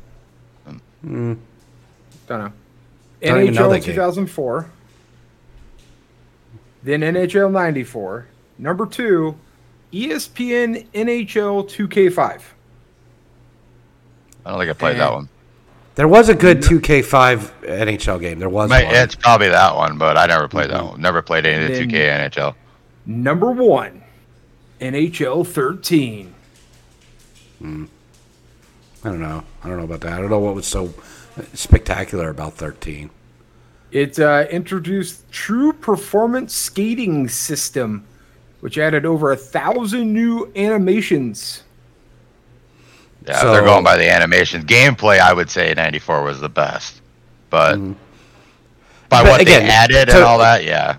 [0.66, 1.38] Don't know.
[2.28, 2.52] Don't
[3.42, 3.94] even know NHL that game.
[3.94, 4.70] 2004.
[6.82, 8.26] Then NHL 94.
[8.58, 9.36] Number two,
[9.92, 12.42] ESPN NHL 2K5.
[14.44, 15.14] I don't think I played that eh.
[15.14, 15.28] one.
[15.96, 16.78] There was a good mm-hmm.
[16.78, 18.38] 2K5 NHL game.
[18.38, 18.94] There was Might- one.
[18.94, 20.92] It's probably that one, but I never played that mm-hmm.
[20.92, 21.00] one.
[21.00, 22.54] Never played any of the 2K NHL.
[23.06, 24.02] Number one,
[24.80, 26.34] NHL 13.
[27.58, 27.84] Hmm.
[29.04, 29.44] I don't know.
[29.62, 30.12] I don't know about that.
[30.12, 30.92] I don't know what was so
[31.54, 33.10] spectacular about 13.
[33.92, 38.04] It uh, introduced True Performance Skating System,
[38.60, 41.64] which added over a thousand new animations.
[43.26, 44.64] Yeah, So- they're going by the animations.
[44.64, 47.00] Gameplay, I would say 94 was the best.
[47.50, 47.92] But by Mm-hmm.
[49.08, 50.96] But what again, they added to- and all that, yeah.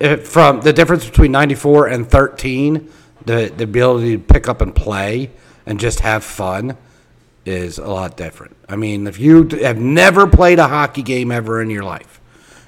[0.00, 2.90] it, from the difference between 94 and 13
[3.24, 5.30] the, the ability to pick up and play
[5.64, 6.76] and just have fun
[7.46, 11.62] is a lot different i mean if you have never played a hockey game ever
[11.62, 12.20] in your life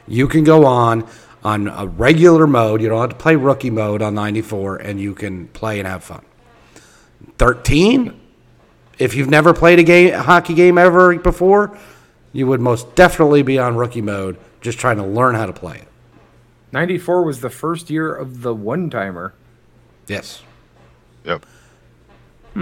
[0.06, 1.06] you can go on
[1.42, 2.80] on a regular mode.
[2.80, 6.04] You don't have to play rookie mode on 94 and you can play and have
[6.04, 6.24] fun.
[7.38, 8.20] 13
[8.98, 11.76] if you've never played a game a hockey game ever before
[12.32, 15.76] you would most definitely be on rookie mode just trying to learn how to play
[15.76, 15.88] it.
[16.72, 19.34] 94 was the first year of the one timer.
[20.06, 20.42] yes.
[21.24, 21.46] Yep.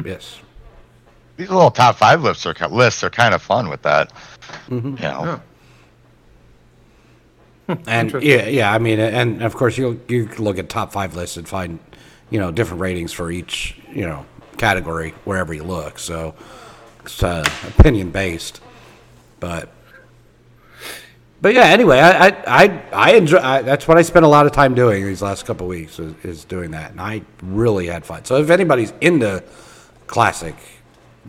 [0.05, 0.39] yes.
[1.37, 4.13] These little top five lists are lists are kind of fun with that.
[4.69, 4.97] Mm-hmm.
[4.97, 5.41] You know,
[7.87, 8.73] And yeah, yeah.
[8.73, 11.79] I mean, and of course you you look at top five lists and find
[12.31, 14.27] you know different ratings for each you know
[14.59, 15.99] category wherever you look.
[15.99, 16.35] So
[17.05, 18.61] it's uh, opinion based,
[19.41, 19.69] but
[21.41, 21.65] but yeah.
[21.65, 23.39] Anyway, I I I, I enjoy.
[23.39, 25.99] I, that's what I spent a lot of time doing these last couple of weeks
[25.99, 28.25] is, is doing that, and I really had fun.
[28.25, 29.43] So if anybody's into
[30.07, 30.57] classic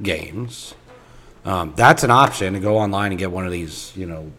[0.02, 0.76] games,
[1.46, 3.92] um, that's an option to go online and get one of these.
[3.96, 4.32] You know,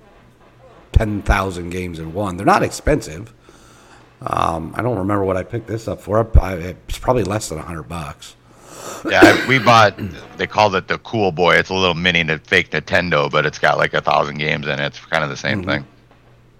[0.94, 2.36] ten thousand games in one.
[2.38, 3.34] They're not expensive.
[4.22, 6.26] Um, I don't remember what I picked this up for.
[6.40, 8.36] I, it's probably less than a hundred bucks.
[9.10, 9.98] yeah, I- we bought.
[10.38, 11.56] They called it the Cool Boy.
[11.56, 14.78] It's a little mini n- fake Nintendo, but it's got like a thousand games in
[14.80, 14.86] it.
[14.86, 15.60] It's kind of the Mm-hmm.
[15.60, 15.86] same thing.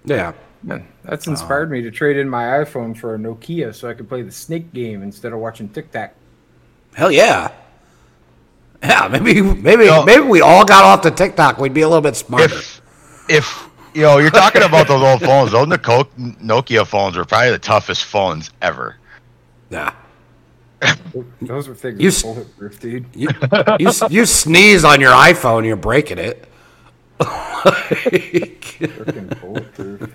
[0.05, 3.93] Yeah, Man, that's inspired me to trade in my iPhone for a Nokia so I
[3.95, 6.11] could play the Snake game instead of watching TikTok.
[6.93, 7.51] hell yeah,
[8.83, 9.07] yeah.
[9.11, 10.03] Maybe maybe No.
[10.05, 11.57] maybe we all got off the TikTok.
[11.57, 12.45] We'd be a little bit smarter.
[12.55, 12.81] If
[13.29, 15.51] if you know, you're talking about those old phones.
[15.51, 16.05] Those Nokia
[16.43, 18.97] Nokia phones were probably the toughest phones ever.
[19.69, 19.93] yeah.
[21.41, 23.05] Those were things You s- bulletproof, dude.
[23.15, 23.29] You,
[23.79, 26.47] you you sneeze on your iPhone, you're breaking it.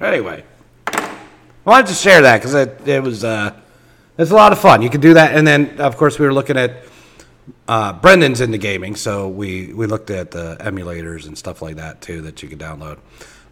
[0.00, 0.44] Anyway,
[0.86, 1.10] I
[1.64, 3.52] wanted to share that because it, it was uh,
[4.16, 4.80] it's a lot of fun.
[4.82, 6.84] You can do that, and then of course we were looking at
[7.66, 12.00] uh, Brendan's into gaming, so we we looked at the emulators and stuff like that
[12.00, 12.98] too that you could download.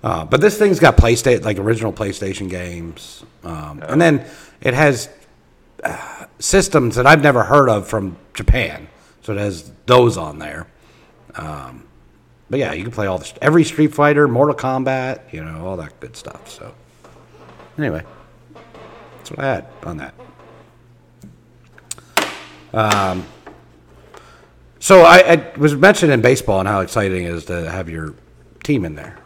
[0.02, 4.26] Uh, but this thing's got PlayStation, like original PlayStation games, um, and then
[4.60, 5.08] it has
[5.82, 8.88] uh, systems that I've never heard of from Japan.
[9.22, 10.68] So it has those on there.
[11.34, 11.82] Um,
[12.48, 15.76] but yeah, you can play all the every Street Fighter, Mortal Kombat, you know, all
[15.78, 16.48] that good stuff.
[16.48, 16.72] So
[17.76, 18.04] anyway,
[19.16, 20.14] that's what I had on that.
[22.72, 23.26] Um,
[24.86, 28.14] so I, I was mentioning baseball and how exciting it is to have your
[28.62, 29.18] team in there.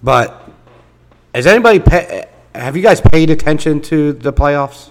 [0.00, 0.48] But
[1.34, 4.90] has anybody pay, have you guys paid attention to the playoffs?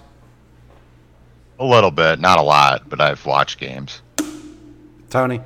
[1.59, 4.01] A little bit, not a lot, but I've watched games.
[5.09, 5.39] Tony?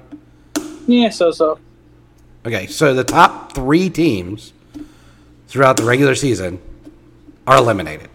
[0.87, 1.59] Yeah, so so.
[2.43, 4.51] Okay, so the top three teams
[5.47, 6.59] throughout the regular season
[7.45, 8.09] are eliminated.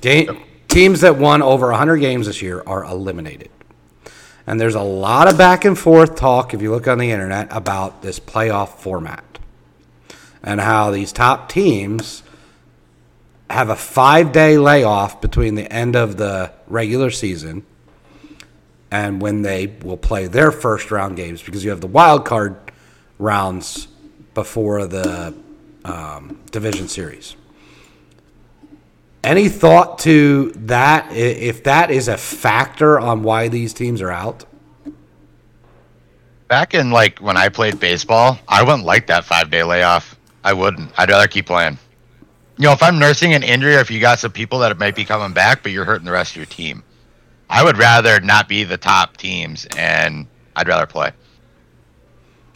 [0.00, 0.26] Ga-
[0.66, 3.50] Teams that won over 100 games this year are eliminated.
[4.48, 7.48] And there's a lot of back and forth talk, if you look on the internet,
[7.50, 9.38] about this playoff format
[10.42, 12.22] and how these top teams
[13.50, 17.66] have a five day layoff between the end of the regular season
[18.90, 22.56] and when they will play their first round games because you have the wild card
[23.18, 23.86] rounds
[24.32, 25.34] before the
[25.84, 27.36] um, division series.
[29.24, 31.12] Any thought to that?
[31.12, 34.44] If that is a factor on why these teams are out?
[36.46, 40.16] Back in like when I played baseball, I wouldn't like that five day layoff.
[40.44, 40.90] I wouldn't.
[40.98, 41.78] I'd rather keep playing.
[42.56, 44.96] You know, if I'm nursing an injury, or if you got some people that might
[44.96, 46.82] be coming back, but you're hurting the rest of your team,
[47.50, 50.26] I would rather not be the top teams, and
[50.56, 51.12] I'd rather play.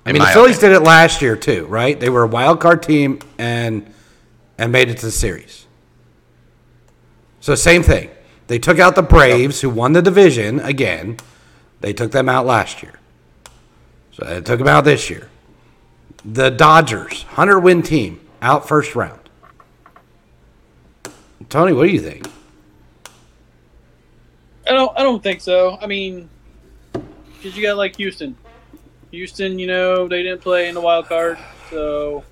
[0.04, 0.80] I mean, the Phillies opinion.
[0.80, 1.98] did it last year too, right?
[1.98, 3.92] They were a wild card team and
[4.58, 5.61] and made it to the series.
[7.42, 8.08] So same thing.
[8.46, 11.16] They took out the Braves, who won the division again.
[11.80, 13.00] They took them out last year.
[14.12, 15.28] So they took them out this year.
[16.24, 19.18] The Dodgers, hundred win team, out first round.
[21.48, 22.28] Tony, what do you think?
[24.68, 24.96] I don't.
[24.96, 25.78] I don't think so.
[25.82, 26.30] I mean,
[26.92, 28.36] because you got like Houston.
[29.10, 31.38] Houston, you know, they didn't play in the wild card,
[31.70, 32.22] so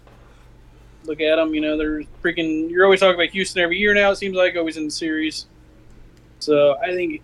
[1.05, 1.55] look at them.
[1.55, 2.71] You know, they're freaking.
[2.71, 4.11] You're always talking about Houston every year now.
[4.11, 5.47] It seems like always in the series.
[6.39, 7.23] So I think.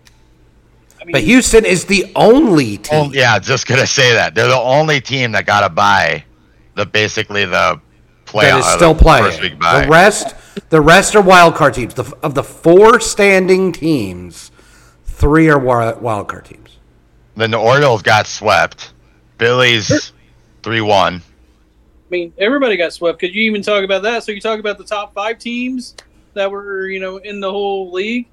[0.99, 3.09] I mean, But Houston is the only team.
[3.09, 6.23] Oh, yeah, just gonna say that they're the only team that got to buy
[6.73, 7.79] the basically the
[8.25, 9.23] playoff that is uh, still the playing.
[9.25, 9.59] First week.
[9.59, 10.35] The rest,
[10.69, 11.93] the rest are wild card teams.
[11.93, 14.51] The, of the four standing teams,
[15.05, 16.77] three are wild card teams.
[17.35, 18.93] Then the Orioles got swept.
[19.37, 20.13] Philly's
[20.63, 21.21] three one.
[22.07, 23.19] I mean, everybody got swept.
[23.19, 24.23] Could you even talk about that?
[24.23, 25.95] So you talk about the top five teams
[26.35, 28.27] that were, you know, in the whole league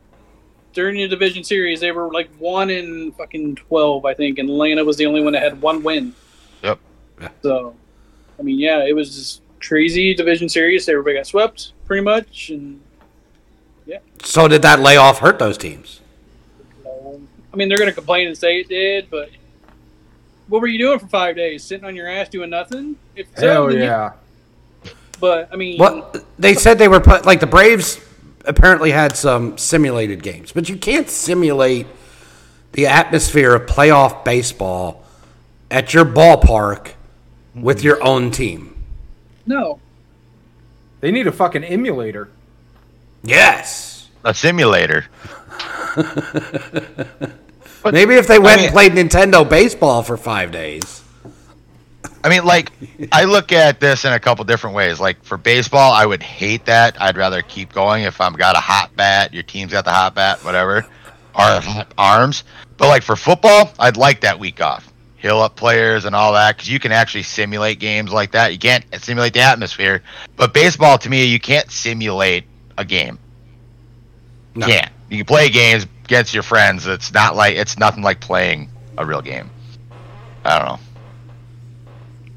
[0.74, 1.80] during the division series.
[1.80, 5.32] They were like one in fucking twelve, I think, and Atlanta was the only one
[5.32, 6.14] that had one win.
[6.62, 6.78] Yep.
[7.20, 7.28] Yeah.
[7.42, 7.74] So,
[8.38, 10.88] I mean, yeah, it was just crazy division series.
[10.88, 12.80] Everybody got swept pretty much, and
[13.87, 13.98] yeah.
[14.22, 16.00] So did that layoff hurt those teams?
[16.87, 19.30] um, I mean, they're going to complain and say it did, but
[20.48, 21.62] what were you doing for five days?
[21.64, 22.96] Sitting on your ass doing nothing?
[23.16, 24.12] If so, Hell then you- yeah.
[25.20, 28.00] but I mean, What they said they were put like the Braves
[28.44, 31.87] apparently had some simulated games, but you can't simulate
[32.72, 35.02] the atmosphere of playoff baseball
[35.70, 36.92] at your ballpark
[37.54, 38.76] with your own team.
[39.46, 39.78] no.
[41.00, 42.30] They need a fucking emulator.
[43.22, 44.09] Yes.
[44.24, 45.04] A simulator.
[47.92, 51.02] Maybe if they went mean- and played Nintendo baseball for five days.
[52.22, 52.72] I mean, like,
[53.12, 54.98] I look at this in a couple different ways.
[54.98, 57.00] Like for baseball, I would hate that.
[57.00, 60.14] I'd rather keep going if I'm got a hot bat, your team's got the hot
[60.14, 60.86] bat, whatever,
[61.34, 61.60] or
[61.98, 62.44] arms.
[62.78, 66.56] But like for football, I'd like that week off, heal up players and all that,
[66.56, 68.52] because you can actually simulate games like that.
[68.52, 70.02] You can't simulate the atmosphere,
[70.36, 72.44] but baseball to me, you can't simulate
[72.78, 73.18] a game.
[74.54, 74.66] No.
[74.66, 74.92] You can't.
[75.10, 76.86] You can play games against your friends.
[76.86, 79.50] It's not like it's nothing like playing a real game.
[80.44, 80.78] I don't know.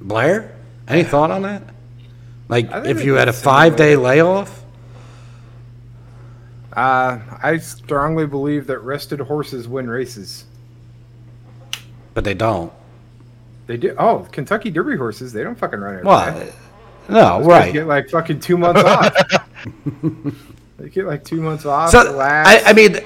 [0.02, 0.56] Blair,
[0.88, 1.64] any thought on that?
[2.50, 4.64] Like, if you had a five day layoff,
[6.74, 10.46] Uh, I strongly believe that rested horses win races.
[12.14, 12.72] but they don't.
[13.68, 13.94] They do.
[13.98, 16.54] Oh, Kentucky Derby horses, they don't fucking run every Well, day.
[17.10, 17.74] no, Those right.
[17.74, 19.14] Get like fucking two months off.
[20.78, 21.90] they get like two months off.
[21.92, 22.48] So relax.
[22.66, 23.00] I, I mean,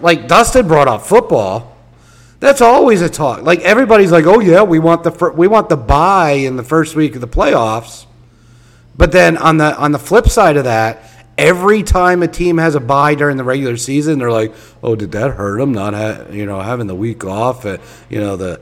[0.00, 1.76] like Dustin brought up football.
[2.40, 3.42] That's always a talk.
[3.42, 6.62] Like everybody's like, "Oh yeah, we want the fir- we want the buy in the
[6.62, 8.06] first week of the playoffs."
[8.96, 11.02] But then on the on the flip side of that,
[11.38, 15.12] every time a team has a buy during the regular season, they're like, "Oh, did
[15.12, 17.64] that hurt them not ha- you know having the week off?
[17.64, 18.60] Uh, you know the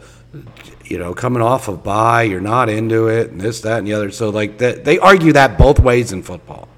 [0.85, 3.94] you know coming off of buy, you're not into it, and this, that, and the
[3.94, 6.68] other." So like that, they argue that both ways in football.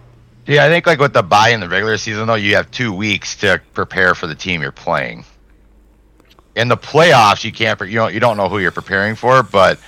[0.46, 2.92] Yeah, I think like with the buy in the regular season though, you have two
[2.92, 5.24] weeks to prepare for the team you're playing.
[6.54, 7.80] In the playoffs, you can't.
[7.80, 8.14] You don't.
[8.14, 9.78] You don't know who you're preparing for, but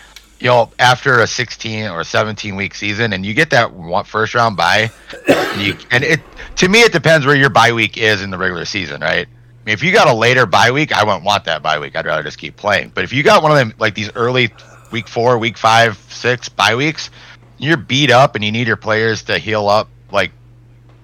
[0.41, 4.35] you know after a 16 or 17 week season, and you get that one first
[4.35, 4.91] round bye,
[5.29, 6.21] and you and it
[6.57, 9.29] to me it depends where your bye week is in the regular season, right?
[9.29, 11.95] I mean, if you got a later bye week, I wouldn't want that bye week.
[11.97, 12.93] I'd rather just keep playing.
[12.95, 14.53] But if you got one of them like these early
[14.91, 17.11] week four, week five, six bye weeks,
[17.59, 20.33] you're beat up and you need your players to heal up like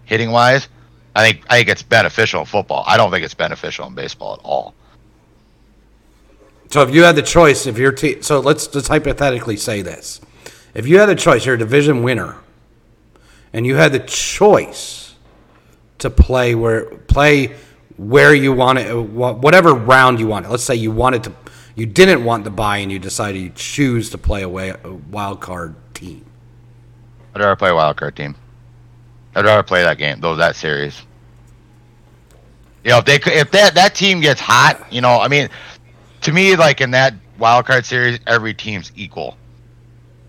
[0.04, 0.68] hitting wise.
[1.14, 2.84] I think I think it's beneficial in football.
[2.86, 4.74] I don't think it's beneficial in baseball at all.
[6.70, 10.20] So if you had the choice, if your team, so let's just hypothetically say this:
[10.74, 12.36] if you had a choice, you're a division winner,
[13.52, 15.14] and you had the choice
[15.98, 17.56] to play where play
[17.96, 20.50] where you want it, whatever round you want.
[20.50, 21.32] Let's say you wanted to,
[21.76, 24.92] you didn't want to buy, and you decided you choose to play a, way, a
[24.92, 26.24] wild card team.
[27.34, 28.34] I'd rather play a wild card team.
[29.35, 31.01] I'd rather play that game, though that series.
[32.85, 35.49] You know, if they if that that team gets hot, you know, I mean,
[36.23, 39.37] to me, like in that wild card series, every team's equal.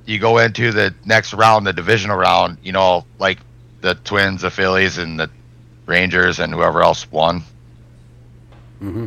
[0.05, 3.39] You go into the next round, the divisional round, you know, like
[3.81, 5.29] the Twins, the Phillies, and the
[5.85, 7.43] Rangers, and whoever else won.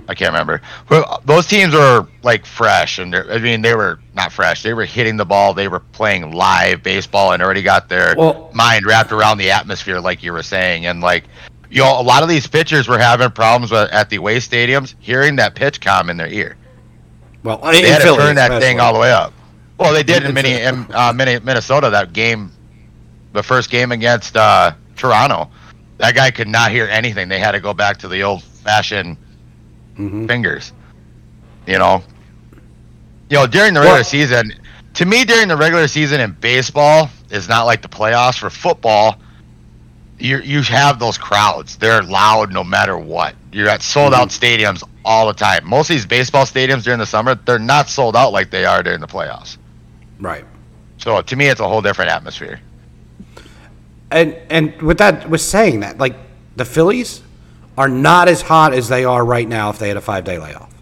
[0.08, 0.62] I can't remember.
[0.88, 4.62] Well, those teams were like fresh, and I mean, they were not fresh.
[4.62, 5.52] They were hitting the ball.
[5.52, 10.00] They were playing live baseball, and already got their Well- mind wrapped around the atmosphere,
[10.00, 10.86] like you were saying.
[10.86, 11.24] And like,
[11.68, 14.94] you know, a lot of these pitchers were having problems with, at the away stadiums,
[14.98, 16.56] hearing that PitchCom in their ear.
[17.42, 19.32] Well, They had to turn that thing all the way up.
[19.78, 21.90] Well, they did in, In in uh, Minnesota.
[21.90, 22.50] That game,
[23.34, 25.50] the first game against uh, Toronto,
[25.98, 27.28] that guy could not hear anything.
[27.28, 29.18] They had to go back to the old fashioned
[29.98, 30.28] Mhm.
[30.28, 30.72] fingers.
[31.66, 32.02] You know,
[33.30, 34.52] you know during the regular Well- season.
[34.94, 38.38] To me, during the regular season in baseball is not like the playoffs.
[38.38, 39.16] For football,
[40.18, 41.76] you you have those crowds.
[41.76, 43.34] They're loud no matter what.
[43.52, 45.66] You're at sold out stadiums all the time.
[45.68, 48.82] Most of these baseball stadiums during the summer, they're not sold out like they are
[48.82, 49.58] during the playoffs.
[50.18, 50.44] Right.
[50.98, 52.60] So to me, it's a whole different atmosphere.
[54.10, 56.16] And and with that, with saying that, like
[56.56, 57.20] the Phillies
[57.76, 60.38] are not as hot as they are right now if they had a five day
[60.38, 60.72] layoff.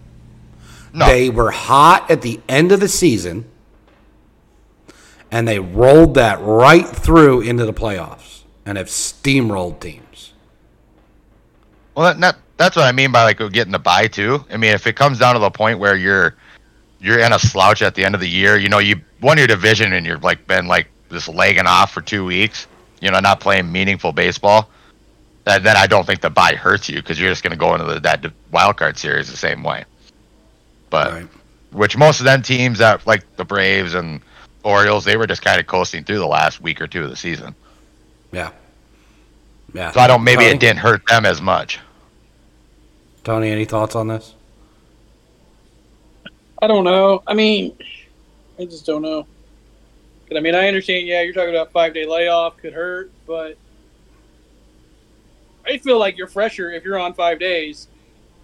[0.92, 3.46] No, They were hot at the end of the season,
[5.30, 10.32] and they rolled that right through into the playoffs and have steamrolled teams.
[11.94, 14.44] well, not, not that's what I mean by like getting the buy too.
[14.50, 16.36] I mean, if it comes down to the point where you're
[17.00, 19.48] you're in a slouch at the end of the year, you know, you won your
[19.48, 22.68] division and you're like been like just lagging off for two weeks,
[23.00, 24.70] you know, not playing meaningful baseball.
[25.44, 27.74] That, then I don't think the buy hurts you because you're just going to go
[27.74, 29.84] into the, that wild card series the same way.
[30.90, 31.28] But Right.
[31.72, 34.20] which most of them teams that like the Braves and
[34.62, 37.16] Orioles, they were just kind of coasting through the last week or two of the
[37.16, 37.54] season.
[38.32, 38.50] Yeah.
[39.74, 39.90] Yeah.
[39.90, 40.24] So I don't.
[40.24, 40.54] Maybe Tony?
[40.54, 41.78] it didn't hurt them as much.
[43.24, 44.34] Tony, any thoughts on this?
[46.62, 47.22] I don't know.
[47.26, 47.76] I mean,
[48.58, 49.26] I just don't know.
[50.28, 51.06] 'Cause, I mean, I understand.
[51.06, 53.58] Yeah, you're talking about five day layoff could hurt, but
[55.66, 57.88] I feel like you're fresher if you're on five days.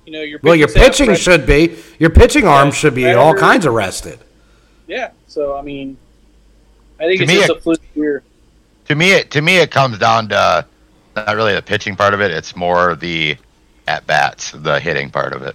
[0.06, 1.76] You know, your Well, your pitching should be.
[1.98, 4.18] Your pitching arm Yeah, should be all kinds of rested.
[4.86, 5.10] Yeah.
[5.26, 5.96] So I mean,
[6.98, 8.22] I think To it's me, just it- a fluke year.
[8.86, 10.66] To me, it to me it comes down to
[11.14, 12.30] not really the pitching part of it.
[12.30, 13.36] It's more the
[13.86, 15.54] at bats, the hitting part of it.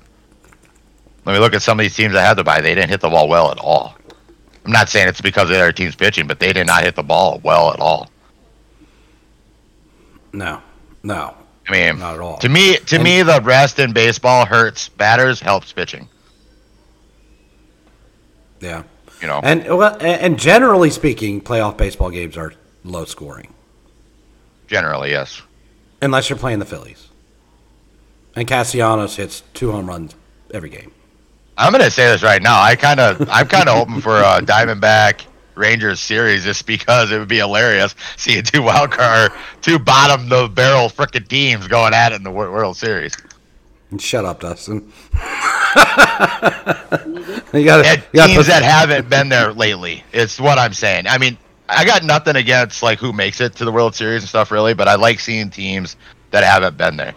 [1.25, 3.01] Let me look at some of these teams that had to buy, they didn't hit
[3.01, 3.95] the ball well at all.
[4.63, 7.03] I'm not saying it's because of their team's pitching, but they did not hit the
[7.03, 8.09] ball well at all.
[10.33, 10.61] No,
[11.03, 11.33] no,
[11.67, 12.37] I mean, not at all.
[12.37, 16.07] to me, to And- me, the rest in baseball hurts batters, helps pitching.
[18.61, 18.83] Yeah,
[19.21, 22.53] You know, and well, and generally speaking, playoff baseball games are
[22.83, 23.53] low scoring
[24.67, 25.41] generally, yes.
[26.01, 27.07] unless you're playing the Phillies.
[28.35, 30.15] And Castellanos hits two home runs
[30.53, 30.91] every game.
[31.57, 32.59] I'm gonna say this right now.
[32.61, 35.21] I kind of, I'm kind of hoping for a Diamondback
[35.55, 39.31] Rangers series just because it would be hilarious seeing two wild card,
[39.61, 43.15] two bottom the barrel frickin' teams going at it in the World Series.
[43.99, 44.91] Shut up, Dustin.
[47.53, 50.03] you got teams that haven't been there lately.
[50.11, 51.07] It's what I'm saying.
[51.07, 51.37] I mean,
[51.69, 54.73] I got nothing against like who makes it to the World Series and stuff really,
[54.73, 55.95] but I like seeing teams
[56.31, 57.13] that haven't been there.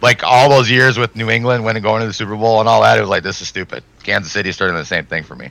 [0.00, 2.82] Like all those years with New England when going to the Super Bowl and all
[2.82, 3.82] that, it was like this is stupid.
[4.02, 5.50] Kansas City's starting the same thing for me.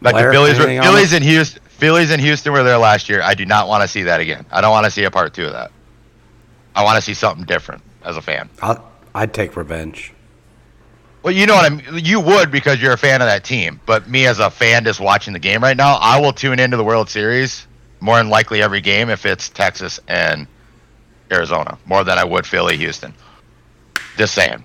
[0.00, 3.20] Like Blair, the Phillies, were, Phillies and Houston, Phillies and Houston were there last year.
[3.22, 4.46] I do not want to see that again.
[4.50, 5.72] I don't want to see a part two of that.
[6.74, 8.48] I want to see something different as a fan.
[8.62, 10.12] I'll, I'd take revenge.
[11.22, 12.04] Well, you know what I mean.
[12.04, 13.80] You would because you're a fan of that team.
[13.86, 16.76] But me as a fan just watching the game right now, I will tune into
[16.76, 17.66] the World Series
[18.00, 20.46] more than likely every game if it's Texas and
[21.30, 23.12] Arizona more than I would Philly, Houston.
[24.16, 24.64] Just saying,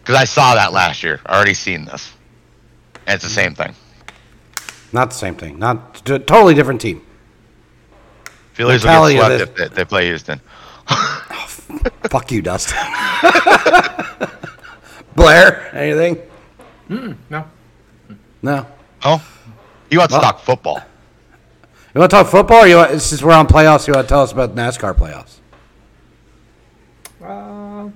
[0.00, 1.20] because I saw that last year.
[1.26, 2.12] I already seen this,
[3.06, 3.74] and it's the same thing.
[4.94, 5.58] Not the same thing.
[5.58, 7.02] Not t- totally different team.
[8.52, 10.40] Phillies Mentality will of get this- swept if they, they play Houston.
[12.08, 12.78] Fuck you, Dustin.
[15.16, 16.18] Blair, anything?
[17.28, 17.44] No.
[18.40, 18.66] No.
[19.04, 19.20] Oh,
[19.90, 20.80] he wants Well- to talk football.
[21.92, 22.62] You want to talk football?
[22.64, 25.38] Or you want, since we're on playoffs, you want to tell us about NASCAR playoffs?
[27.24, 27.88] Uh,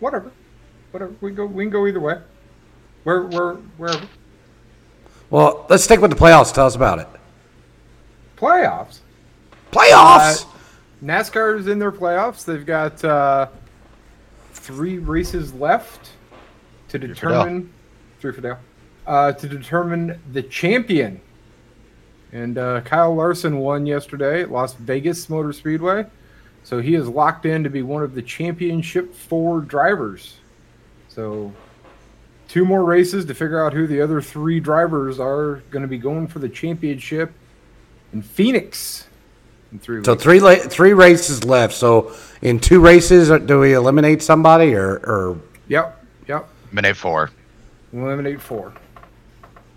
[0.00, 0.30] whatever.
[0.92, 1.14] Whatever.
[1.20, 1.46] We go.
[1.46, 2.18] We can go either way.
[3.04, 3.22] Where?
[3.24, 3.54] Where?
[3.76, 4.06] Wherever.
[5.34, 6.54] Well, let's stick with the playoffs.
[6.54, 7.08] Tell us about it.
[8.36, 9.00] Playoffs.
[9.72, 10.44] Playoffs.
[10.44, 10.48] Uh,
[11.02, 12.44] NASCAR is in their playoffs.
[12.44, 13.48] They've got uh,
[14.52, 16.10] three races left
[16.86, 17.72] to for determine
[18.20, 18.58] three for Dale
[19.08, 21.20] uh, to determine the champion.
[22.30, 26.06] And uh, Kyle Larson won yesterday at Las Vegas Motor Speedway,
[26.62, 30.36] so he is locked in to be one of the championship four drivers.
[31.08, 31.52] So,
[32.54, 35.98] two more races to figure out who the other three drivers are going to be
[35.98, 37.32] going for the championship
[38.12, 39.08] in Phoenix
[39.72, 40.06] in three weeks.
[40.06, 41.74] so three la- three races left.
[41.74, 46.48] So in two races, uh, do we eliminate somebody or, or Yep, yep.
[46.70, 47.32] Minute four.
[47.90, 48.72] We'll eliminate four.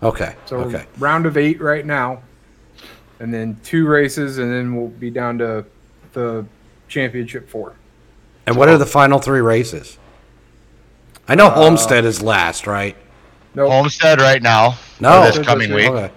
[0.00, 0.36] okay?
[0.46, 0.86] So okay.
[1.00, 2.22] round of eight right now,
[3.18, 5.64] and then two races, and then we'll be down to
[6.12, 6.46] the
[6.86, 7.74] championship four.
[8.46, 9.98] And what are the final three races?
[11.28, 12.96] I know uh, Homestead is last, right?
[13.54, 14.76] No, Homestead right now.
[15.00, 15.24] No.
[15.30, 15.88] for this coming week.
[15.88, 16.12] Okay.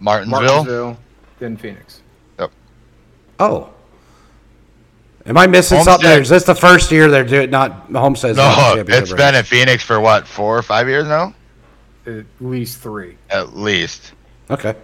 [0.00, 0.40] Martinsville.
[0.42, 0.98] Martinsville,
[1.38, 2.02] then Phoenix.
[3.38, 3.70] Oh.
[5.24, 6.18] Am I missing Homestead- something?
[6.18, 9.12] Or is this the first year they're doing not Homestead's not the No, championship it's
[9.12, 9.18] race?
[9.18, 11.32] been in Phoenix for what four or five years now,
[12.06, 14.12] At least three, at least,
[14.50, 14.74] okay.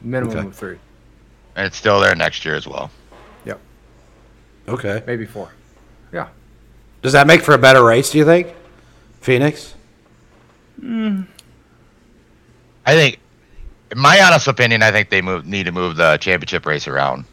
[0.00, 0.46] minimum Okay.
[0.48, 0.78] of three.
[1.54, 2.90] and it's still there next year as well.
[3.44, 3.60] Yep,
[4.68, 5.02] Okay.
[5.06, 5.50] maybe four.
[6.12, 6.26] Yeah,
[7.02, 8.10] Does that make for a better race?
[8.10, 8.48] Do you think?
[9.22, 9.74] Phoenix.
[10.80, 11.22] Hmm.
[12.84, 13.20] I think,
[13.92, 17.24] in my honest opinion, I think they move need to move the championship race around.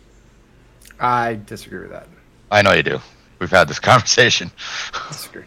[0.99, 2.07] I disagree with that.
[2.51, 2.99] I know you do.
[3.39, 4.51] We've had this conversation.
[5.09, 5.45] Disagree.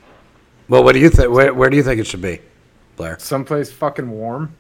[0.69, 1.31] Well, what do you think?
[1.31, 2.41] Where, where do you think it should be,
[2.97, 3.19] Blair?
[3.21, 4.53] Someplace fucking warm.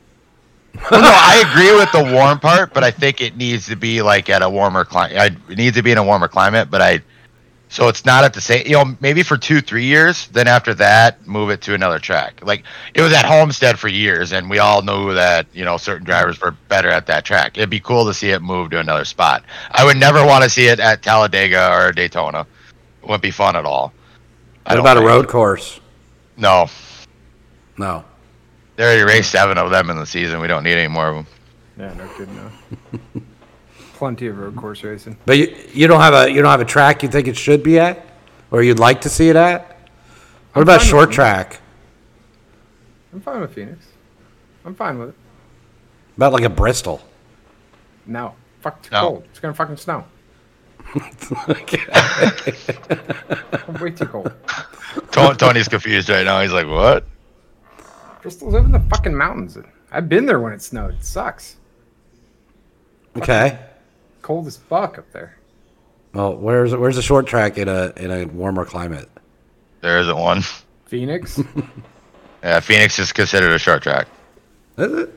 [0.91, 4.03] well, no, I agree with the warm part, but I think it needs to be
[4.03, 5.37] like at a warmer climate.
[5.49, 7.01] It needs to be in a warmer climate, but I
[7.73, 10.29] So it's not at the same, you know, maybe for two, three years.
[10.29, 12.41] Then after that, move it to another track.
[12.45, 16.05] Like it was at Homestead for years, and we all knew that you know certain
[16.05, 17.57] drivers were better at that track.
[17.57, 19.45] It'd be cool to see it move to another spot.
[19.71, 22.47] I would never want to see it at Talladega or Daytona.
[23.03, 23.95] It wouldn't be fun at all.
[24.65, 25.81] What don't about a road course?
[26.37, 26.69] No,
[27.79, 28.05] No.
[28.77, 30.43] they already raced seven of them in the season.
[30.43, 31.27] We don't need any more of them.
[31.79, 32.37] Yeah, no kidding.
[32.37, 33.23] No.
[34.03, 35.17] Plenty of road course racing.
[35.27, 37.63] But you, you don't have a you don't have a track you think it should
[37.63, 38.05] be at,
[38.51, 39.61] or you'd like to see it at.
[39.69, 41.13] What I'm about fine with short it.
[41.13, 41.61] track?
[43.13, 43.87] I'm fine with Phoenix.
[44.65, 45.15] I'm fine with it.
[46.17, 47.01] About like a Bristol.
[48.05, 49.01] No, fuck too No.
[49.03, 49.25] cold.
[49.31, 50.05] It's gonna fucking snow.
[53.69, 54.33] I'm way too cold.
[55.13, 56.43] Tony- Tony's confused right now.
[56.43, 57.07] He's like, "What?"
[58.21, 59.57] Bristol's up in the fucking mountains.
[59.93, 60.95] I've been there when it snowed.
[60.95, 61.55] It sucks.
[63.17, 63.61] Okay.
[64.23, 65.37] Cold as fuck up there.
[66.15, 69.09] Well, where's where's the short track in a in a warmer climate?
[69.81, 70.43] There isn't one.
[70.87, 71.41] Phoenix.
[72.45, 74.09] Yeah, Phoenix is considered a short track.
[74.77, 75.15] Is it?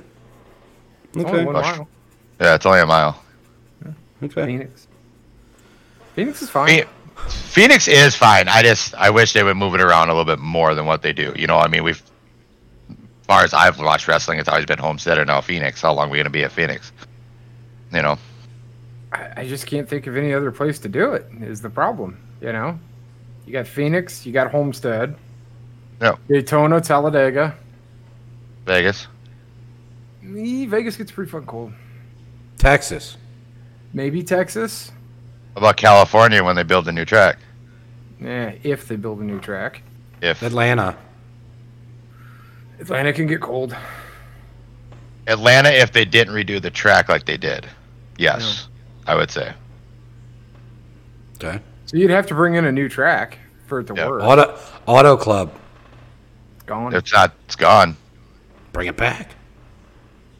[1.15, 1.43] Only Okay.
[1.43, 1.87] one mile.
[2.39, 3.19] Yeah, it's only a mile.
[4.21, 4.45] Okay.
[4.45, 4.87] Phoenix.
[6.13, 6.67] Phoenix is fine.
[6.83, 6.87] Phoe-
[7.29, 8.47] Phoenix is fine.
[8.47, 11.01] I just I wish they would move it around a little bit more than what
[11.01, 11.33] they do.
[11.35, 12.03] You know, I mean, we've
[12.91, 15.81] as far as I've watched wrestling, it's always been Homestead and now Phoenix.
[15.81, 16.91] How long are we gonna be at Phoenix?
[17.91, 18.19] You know,
[19.15, 21.25] I, I just can't think of any other place to do it.
[21.41, 22.17] Is the problem?
[22.41, 22.79] You know,
[23.45, 25.15] you got Phoenix, you got Homestead,
[26.01, 26.15] Yeah.
[26.27, 27.55] Daytona, Talladega.
[28.65, 29.07] Vegas.
[30.23, 31.73] Eh, Vegas gets pretty fucking cold.
[32.57, 33.17] Texas.
[33.93, 34.91] Maybe Texas.
[35.53, 37.37] How about California when they build a new track?
[38.19, 39.81] Yeah, if they build a new track.
[40.21, 40.97] If Atlanta.
[42.79, 43.75] Atlanta can get cold.
[45.27, 47.65] Atlanta, if they didn't redo the track like they did,
[48.17, 48.67] yes,
[49.07, 49.53] I would say.
[51.35, 51.59] Okay.
[51.85, 53.37] So you'd have to bring in a new track
[53.67, 54.09] for it to Yeah.
[54.09, 54.23] work.
[54.23, 55.51] Auto Auto Club.
[56.55, 56.95] It's gone.
[56.95, 57.33] It's not.
[57.45, 57.95] It's gone.
[58.73, 59.31] Bring it back.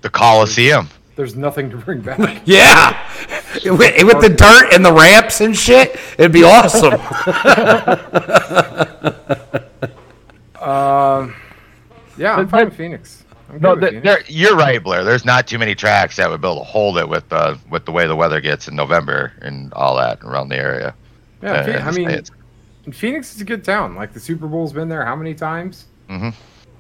[0.02, 0.90] The Coliseum.
[1.16, 2.42] There's nothing to bring back.
[2.46, 3.00] Yeah.
[3.64, 6.94] with, with the dirt and the ramps and shit, it'd be awesome.
[10.66, 11.36] Um,
[12.18, 13.24] yeah, I'm But- fine with Phoenix.
[13.56, 14.28] I'm No, good with th- Phoenix.
[14.28, 15.04] there, you're right, Blair.
[15.04, 17.86] There's not too many tracks that would be able to hold it with uh, with
[17.86, 20.94] the way the weather gets in November and all that around the area.
[21.42, 22.32] Yeah, Uh, I mean, States.
[22.92, 23.96] Phoenix is a good town.
[23.96, 25.86] Like the Super Bowl's been there how many times?
[26.10, 26.30] Mm-hmm.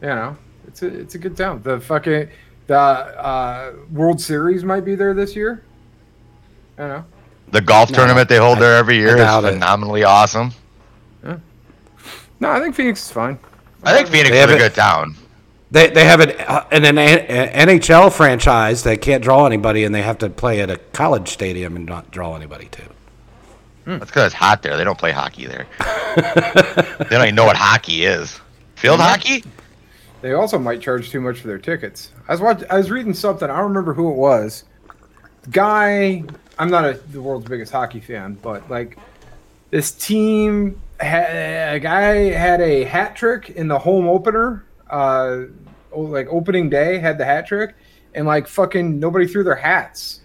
[0.01, 1.61] You know, it's a it's a good town.
[1.63, 2.29] The fucking
[2.67, 5.63] the uh, World Series might be there this year.
[6.77, 7.05] I don't know.
[7.51, 9.53] the golf No, tournament they hold I- there every year is doubt it.
[9.53, 10.51] phenomenally awesome.
[12.39, 13.39] No, I think Phoenix is fine.
[13.83, 15.15] I think Phoenix They is have a good town.
[15.71, 20.01] They they have an uh, an, an NHL franchise that can't draw anybody, and they
[20.01, 22.83] have to play at a college stadium and not draw anybody too.
[23.85, 24.77] That's because it's hot there.
[24.77, 25.67] They don't play hockey there.
[26.99, 28.39] they don't even know what hockey is.
[28.75, 29.43] Field hockey?
[30.21, 32.11] They also might charge too much for their tickets.
[32.27, 33.47] I was watch, I was reading something.
[33.47, 34.63] I don't remember who it was.
[35.51, 36.23] Guy,
[36.57, 38.97] I'm not a, the world's biggest hockey fan, but like
[39.69, 44.64] this team, had, a guy had a hat trick in the home opener.
[44.89, 45.43] Uh,
[45.95, 47.75] like opening day had the hat trick,
[48.13, 50.21] and like fucking nobody threw their hats.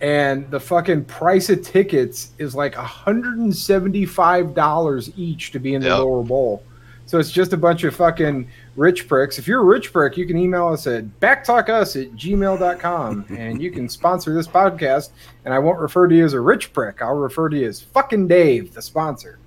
[0.00, 5.98] And the fucking price of tickets is like $175 each to be in the Yep.
[5.98, 6.62] lower bowl.
[7.06, 9.38] So it's just a bunch of fucking rich pricks.
[9.38, 13.70] If you're a rich prick, you can email us at BACCtalkus at gmail.com and you
[13.70, 15.10] can sponsor this podcast.
[15.44, 17.02] And I won't refer to you as a rich prick.
[17.02, 19.38] I'll refer to you as fucking Dave, the sponsor.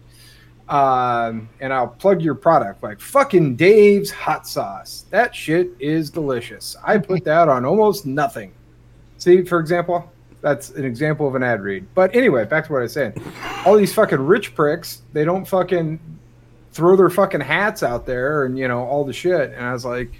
[0.68, 5.05] Um, and I'll plug your product like fucking Dave's hot sauce.
[5.11, 6.76] That shit is delicious.
[6.84, 8.53] I put that on almost nothing.
[9.18, 10.11] See, for example,
[10.41, 11.86] that's an example of an ad read.
[11.93, 13.13] But anyway, back to what I was saying.
[13.66, 15.99] All these fucking rich pricks, they don't fucking
[16.72, 19.51] throw their fucking hats out there and you know all the shit.
[19.53, 20.11] And I was like,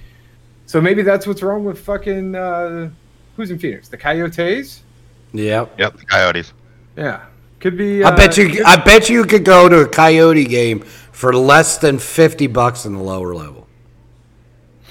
[0.66, 2.90] so maybe that's what's wrong with fucking uh,
[3.36, 3.88] who's in Phoenix?
[3.88, 4.84] The Coyotes?
[5.34, 5.78] Yep.
[5.78, 6.54] Yep, the Coyotes.
[6.96, 7.26] Yeah,
[7.66, 8.04] could be.
[8.04, 8.64] I bet uh, you.
[8.64, 12.94] I bet you could go to a Coyote game for less than fifty bucks in
[12.94, 13.66] the lower level.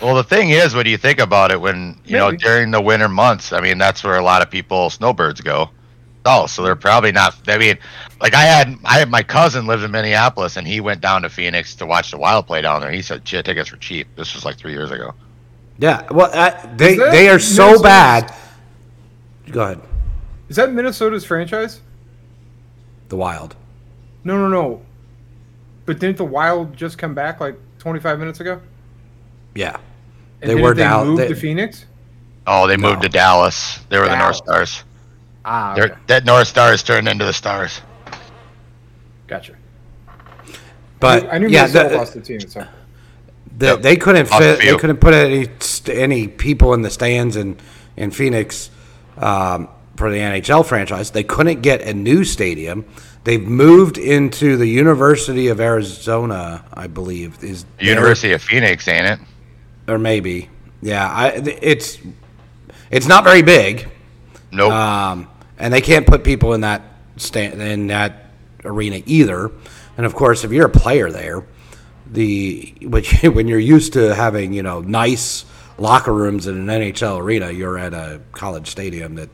[0.03, 3.09] Well, the thing is, when you think about it, when you know during the winter
[3.09, 5.71] months, I mean that's where a lot of people snowbirds go.
[6.27, 7.37] Oh, so they're probably not.
[7.47, 7.79] I mean,
[8.21, 11.29] like I had, I had my cousin lives in Minneapolis, and he went down to
[11.29, 12.91] Phoenix to watch the Wild play down there.
[12.91, 15.15] He said, "Shit, tickets were cheap." This was like three years ago.
[15.79, 16.11] Yeah.
[16.11, 18.35] Well, I, they they are so Minnesota's- bad.
[19.53, 19.81] Go ahead.
[20.49, 21.81] Is that Minnesota's franchise?
[23.09, 23.55] The Wild.
[24.25, 24.81] No, no, no.
[25.87, 28.61] But didn't the Wild just come back like 25 minutes ago?
[29.55, 29.77] Yeah.
[29.77, 29.83] And
[30.41, 31.85] They didn't were they down- Moved they- to Phoenix.
[32.47, 33.03] Oh, they moved No.
[33.03, 33.79] to Dallas.
[33.89, 34.85] They were the North Stars.
[35.47, 35.95] Ah, okay.
[36.07, 37.81] that North Stars turned into the Stars.
[39.27, 39.53] gotcha.
[41.01, 42.41] But I knew yeah, Minnesota the- lost the team.
[42.41, 42.67] So
[43.57, 43.83] The, Yep.
[43.83, 44.59] They couldn't Off fit.
[44.59, 45.49] They couldn't put any
[45.89, 47.57] any people in the stands in
[47.97, 48.71] in Phoenix
[49.19, 49.69] um,
[50.05, 51.13] for the NHL franchise.
[51.13, 52.85] They couldn't get a new stadium.
[53.25, 59.07] They've moved into the University of Arizona, I believe, is their- University of Phoenix, ain't
[59.07, 59.19] it?
[59.89, 60.51] or maybe.
[60.83, 61.29] Yeah, I,
[61.63, 61.97] it's
[62.91, 63.89] it's not very big,
[64.53, 64.73] Nope.
[64.73, 65.27] um,
[65.59, 66.83] and they can't put people in that
[67.17, 68.27] stand in that
[68.63, 69.51] arena either.
[69.97, 71.45] And of course, if you're a player there,
[72.11, 75.47] the which when you're used to having you know nice
[75.79, 79.31] locker rooms in an NHL arena, you're at a college stadium that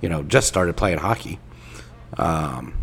[0.00, 1.38] you know just started playing hockey.
[2.16, 2.74] Um,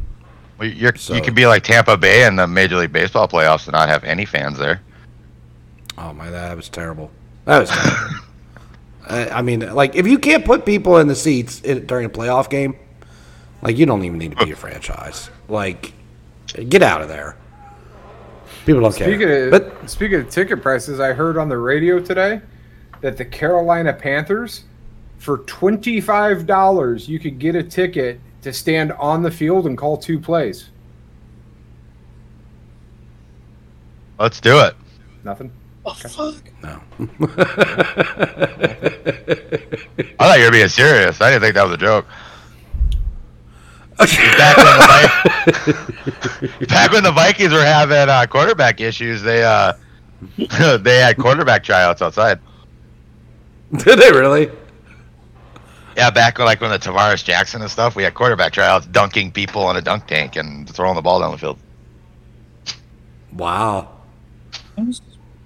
[0.58, 3.66] well, you're, so- you could be like Tampa Bay in the Major League Baseball playoffs
[3.66, 4.82] and not have any fans there.
[5.98, 7.12] Oh my, that was terrible.
[7.46, 8.16] That was terrible.
[9.08, 12.10] I, I mean, like if you can't put people in the seats in, during a
[12.10, 12.76] playoff game,
[13.62, 15.30] like you don't even need to be a franchise.
[15.48, 15.94] Like,
[16.70, 17.38] get out of there.
[18.66, 19.46] People don't speaking care.
[19.46, 22.42] of But speaking of ticket prices, I heard on the radio today
[23.02, 24.64] that the Carolina Panthers,
[25.18, 29.78] for twenty five dollars, you could get a ticket to stand on the field and
[29.78, 30.70] call two plays.
[34.20, 34.76] Let's do it.
[35.24, 35.52] Nothing.
[35.86, 36.44] Oh fuck!
[36.64, 36.82] no.
[40.08, 41.22] I thought you were being serious.
[41.22, 42.06] I didn't think that was a joke.
[43.98, 44.88] Back when the,
[46.60, 49.72] Vi- back when the Vikings were having uh, quarterback issues, they uh,
[50.80, 52.40] they had quarterback tryouts outside.
[53.78, 54.52] Did they really?
[55.96, 59.32] Yeah, back when, like when the Tarvaris Jackson and stuff, we had quarterback tryouts, dunking
[59.32, 61.58] people on a dunk tank and throwing the ball down the field.
[63.34, 63.90] Wow.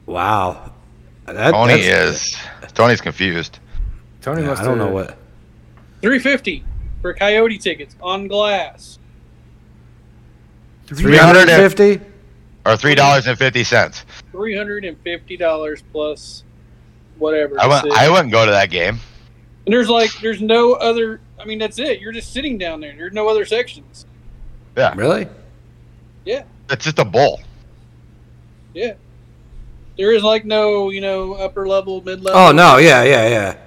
[0.05, 0.71] Wow.
[1.25, 3.59] That, Tony that's- is Tony's confused.
[4.21, 5.17] Tony yeah, must I don't know what.
[6.01, 6.63] Three fifty
[7.01, 8.97] for Coyote tickets on glass.
[10.87, 12.01] Three hundred and fifty.
[12.65, 14.03] or three dollars and fifty cents.
[14.31, 16.43] Three hundred and fifty dollars plus
[17.19, 17.59] whatever.
[17.59, 17.91] I to went.
[17.91, 18.99] I wouldn't go to that game.
[19.69, 21.21] And there's like there's no other.
[21.39, 22.01] I mean that's it.
[22.01, 22.95] You're just sitting down there.
[22.97, 24.07] There's no other sections.
[24.75, 25.27] Yeah, Really?
[26.25, 26.45] Yeah.
[26.71, 27.39] It's just a bowl.
[28.73, 28.93] Yeah.
[29.95, 32.41] There is like no you know upper level, mid level.
[32.41, 32.77] Oh no!
[32.77, 33.57] Yeah, yeah, yeah.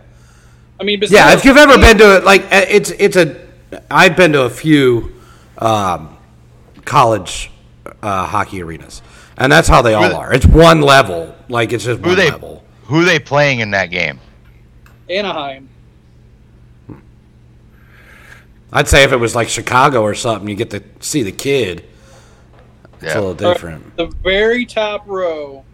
[0.81, 3.37] I mean, but Yeah, if you've ever been to it, like uh, it's it's a.
[3.89, 5.15] I've been to a few
[5.59, 6.19] um,
[6.85, 7.53] college
[8.03, 9.03] uh, hockey arenas,
[9.37, 10.35] and that's how they all are.
[10.35, 12.65] It's one level, like it's just Who one they level.
[12.87, 14.19] who they playing in that game?
[15.09, 15.69] Anaheim.
[18.73, 21.85] I'd say if it was like Chicago or something, you get to see the kid.
[22.95, 23.19] It's Yeah.
[23.19, 23.97] a little different.
[23.97, 25.65] The very top row,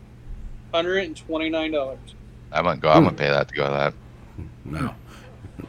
[0.72, 1.98] hundred and twenty nine dollars.
[2.50, 2.88] I wouldn't go.
[2.88, 3.04] I'm hmm.
[3.04, 3.94] gonna pay that to go to that.
[4.64, 4.94] No.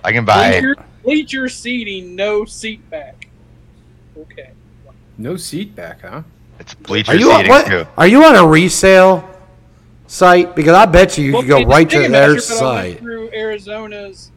[0.04, 0.52] I can buy.
[0.52, 3.28] Bleacher, bleacher seating, no seat back.
[4.18, 4.52] Okay.
[5.18, 6.24] No seat back, huh?
[6.60, 7.86] It's bleacher Are you on, seating what, too.
[7.98, 9.30] are you on a resale
[10.08, 10.56] site?
[10.56, 13.00] Because I bet you you Well, could go right to their but I went site.
[13.00, 14.32] through Arizona's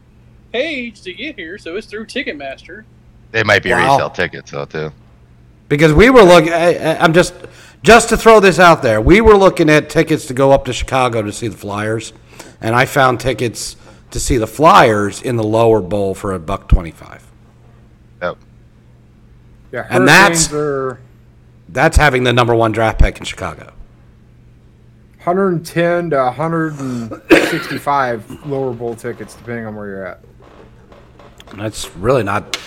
[0.57, 2.85] page to get here, so it's through Ticketmaster.
[3.31, 3.93] They might be Wow.
[3.95, 4.91] resale tickets though too.
[5.67, 7.33] Because we were looking, I'm just,
[7.81, 10.73] just to throw this out there, we were looking at tickets to go up to
[10.73, 12.13] Chicago to see the Flyers,
[12.61, 13.75] and I found tickets
[14.11, 17.23] to see the Flyers in the lower bowl for a buck twenty-five.
[18.21, 18.37] Yep.
[19.71, 20.99] Yeah, And that's- are
[21.69, 23.71] That's having the number one draft pick in Chicago.
[25.23, 30.19] 110 to 165 lower bowl tickets, depending on where you're at.
[31.55, 32.57] That's really not,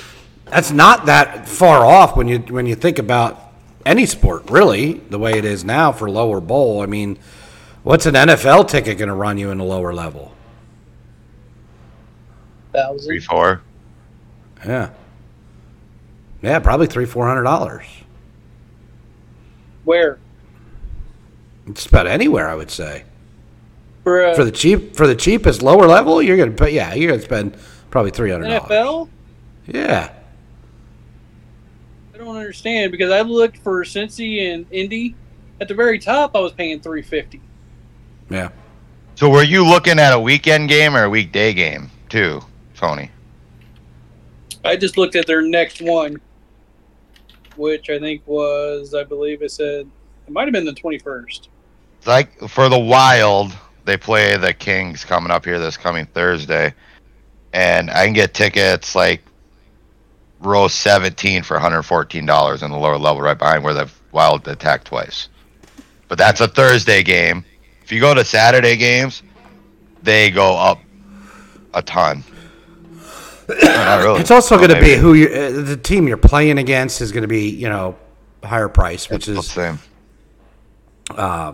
[0.45, 3.43] that's not that far off when you when you think about
[3.85, 6.81] any sport, really, the way it is now for lower bowl.
[6.83, 7.19] I mean,
[7.83, 10.33] what's an NFL ticket going to run you in the lower level?
[12.73, 13.21] Three Thousand.
[13.23, 13.63] four.
[14.67, 14.91] Yeah,
[16.43, 17.85] yeah, probably three four hundred dollars.
[19.85, 20.19] Where?
[21.69, 23.05] It's about anywhere, I would say.
[24.05, 26.75] For, uh, For the cheap, for the cheapest lower level, you're gonna pay.
[26.75, 27.57] Yeah, you're gonna spend
[27.97, 28.49] probably three hundred.
[28.49, 29.09] NFL?
[29.69, 30.13] Yeah,
[32.15, 35.15] I don't understand because I looked for Cincy and Indy.
[35.63, 37.41] At the very top, I was paying three fifty.
[38.29, 38.51] yeah.
[39.15, 42.43] So were you looking at a weekend game or a weekday game too,
[42.75, 43.11] Tony?
[44.63, 46.21] I just looked at their next one,
[47.57, 49.89] which I think was, I believe it said,
[50.27, 51.49] it might have been the twenty first.
[51.97, 56.75] It's like for the Wild, they play the Kings coming up here this coming Thursday,
[57.57, 59.23] and I can get tickets like
[60.41, 64.87] row 17 for 114 dollars in the lower level, right behind where the Wild attacked
[64.89, 65.29] twice.
[66.09, 67.45] But that's a Thursday game.
[67.83, 69.23] If you go to Saturday games,
[70.03, 70.81] they go up
[71.75, 72.25] a ton.
[73.49, 74.21] Really.
[74.21, 77.13] It's also Oh, going to be who you, uh, the team you're playing against is
[77.13, 77.97] going to be, you know,
[78.45, 79.79] higher price, which It's the is same.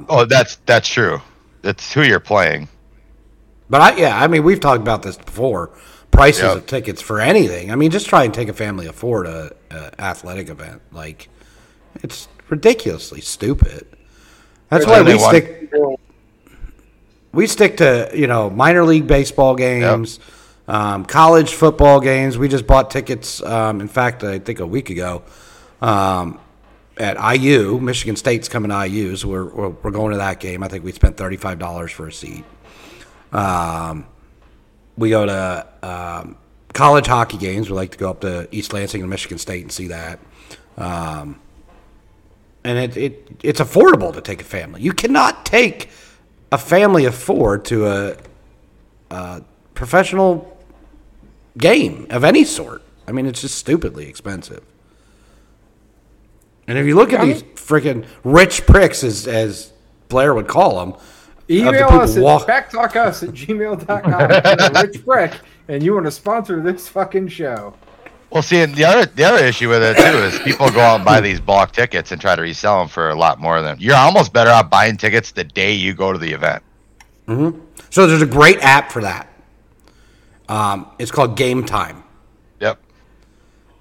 [0.08, 1.20] Oh, that's that's true.
[1.62, 2.68] It's who you're playing.
[3.70, 5.70] But I, yeah, I mean, we've talked about this before.
[6.12, 6.56] Prices Yep.
[6.56, 7.72] of tickets for anything.
[7.72, 10.80] I mean, just try and take a family of four to an athletic event.
[10.92, 11.28] Like,
[12.02, 13.86] it's ridiculously stupid.
[14.68, 15.70] That's why we one- stick.
[17.32, 20.20] We stick to you know minor league baseball games,
[20.68, 22.36] um, college football games.
[22.36, 23.42] We just bought tickets.
[23.42, 25.22] Um, in fact, I think a week ago.
[25.80, 26.38] Um,
[26.98, 30.62] at IU, Michigan State's coming to IU, so we're, we're, we're going to that game.
[30.62, 32.44] I think we spent thirty five dollars for a seat.
[33.32, 34.04] Um,
[34.96, 36.36] we go to um,
[36.72, 37.70] college hockey games.
[37.70, 40.18] We like to go up to East Lansing and Michigan State and see that.
[40.76, 41.40] Um,
[42.64, 44.82] and it, it it's affordable to take a family.
[44.82, 45.90] You cannot take
[46.50, 48.16] a family of four to a,
[49.10, 49.42] a
[49.74, 50.56] professional
[51.58, 52.82] game of any sort.
[53.06, 54.64] I mean, it's just stupidly expensive.
[56.68, 59.72] And if you look at these freaking rich pricks, as, as
[60.08, 61.00] Blair would call them,
[61.58, 64.30] Email people us at walk- BACCtalkus at gmail.com.
[64.30, 65.32] if you're Rich Brick,
[65.68, 67.74] and you want to sponsor this fucking show.
[68.30, 70.96] Well, see, and the other the other issue with it too is people go out
[70.96, 73.76] and buy these bulk tickets and try to resell them for a lot more than
[73.78, 76.62] you're almost better off buying tickets the day you go to the event.
[77.90, 79.28] So there's a great app for that.
[80.48, 82.02] Um, it's called Game Time,
[82.60, 82.78] Yep.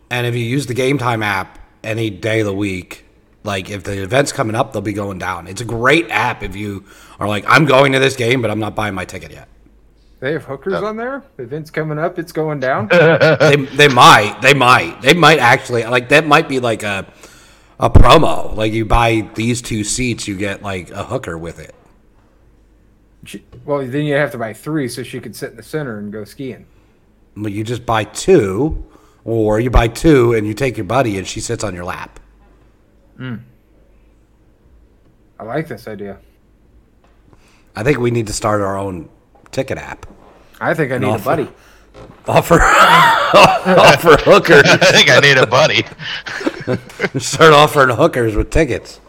[0.10, 3.06] and if you use the Game Time app any day of the week,
[3.44, 5.48] like if the event's coming up, they'll be going down.
[5.48, 6.86] It's a great app if you
[7.20, 9.48] are like, I'm going to this game, but I'm not buying my ticket yet.
[10.20, 11.24] They have hookers on there.
[11.38, 12.20] The event's coming up.
[12.20, 12.88] It's going down.
[12.92, 17.12] they they might they might they might actually like that might be like a
[17.80, 18.56] a promo.
[18.56, 21.74] Like you buy these two seats, you get like a hooker with it.
[23.26, 25.98] She- well, then you have to buy three so she could sit in the center
[25.98, 26.68] and go skiing.
[27.36, 28.86] But you just buy two,
[29.24, 32.20] or you buy two and you take your buddy and she sits on your lap.
[35.40, 36.20] I like this idea.
[37.76, 39.10] I think we need to start our own
[39.52, 40.06] ticket app.
[40.60, 41.48] I think I need a buddy.
[42.28, 44.64] Offer offer hookers.
[44.66, 45.84] I think I need a buddy.
[47.20, 49.02] Start offering hookers with tickets.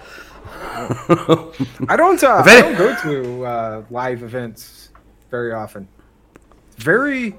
[0.62, 2.22] I don't.
[2.22, 4.90] Uh, I don't go to uh, live events
[5.30, 5.86] very often.
[6.76, 7.36] Very,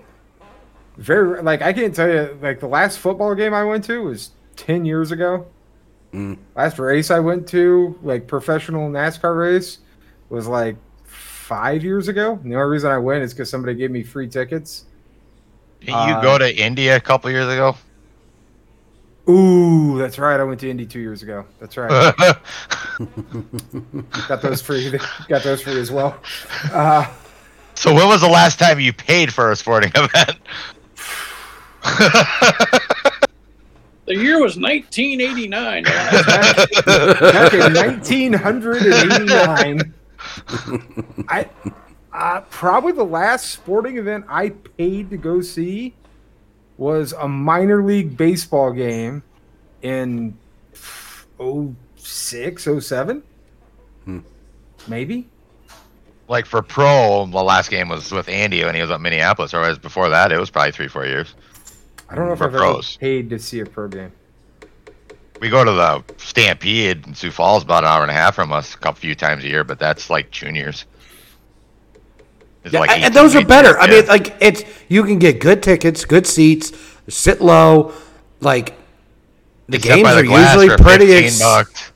[0.97, 2.37] very like I can't tell you.
[2.41, 5.47] Like the last football game I went to was ten years ago.
[6.55, 9.79] Last race I went to, like professional NASCAR race,
[10.29, 12.39] was like five years ago.
[12.43, 14.85] And the only reason I went is because somebody gave me free tickets.
[15.81, 17.75] You Uh, go to Indy a couple years ago?
[19.29, 20.39] Ooh, that's right.
[20.39, 21.45] I went to Indy two years ago.
[21.59, 21.89] That's right.
[24.27, 24.97] got those free.
[25.29, 26.17] Got those free as well.
[26.71, 27.05] Uh,
[27.73, 30.37] so when was the last time you paid for a sporting event?
[34.05, 35.83] The year was 1989.
[35.83, 39.93] back in 1989.
[41.29, 41.49] I
[42.11, 45.93] uh, probably the last sporting event I paid to go see
[46.77, 49.23] was a minor league baseball game
[49.81, 50.37] in
[51.97, 53.23] 06, 07.
[54.87, 55.27] Maybe.
[56.27, 59.53] like for pro, the last game was with Andy when he was at Minneapolis.
[59.53, 61.35] Or before that, it was probably three, four years.
[62.13, 62.99] I don't know if I've ever pros.
[62.99, 64.11] paid to see a pro game.
[65.41, 68.53] We go to the Stampede in Sioux Falls about an hour and a half from
[68.53, 70.85] us a couple few times a year, but that's like juniors.
[72.63, 73.79] It's Yeah, like and those are 19, better.
[73.79, 76.71] I mean, like it's you can get good tickets, good seats,
[77.09, 77.93] sit low.
[78.41, 78.75] Like
[79.67, 81.13] the Except games by the are glass usually pretty.
[81.13, 81.92] Ex- bucks.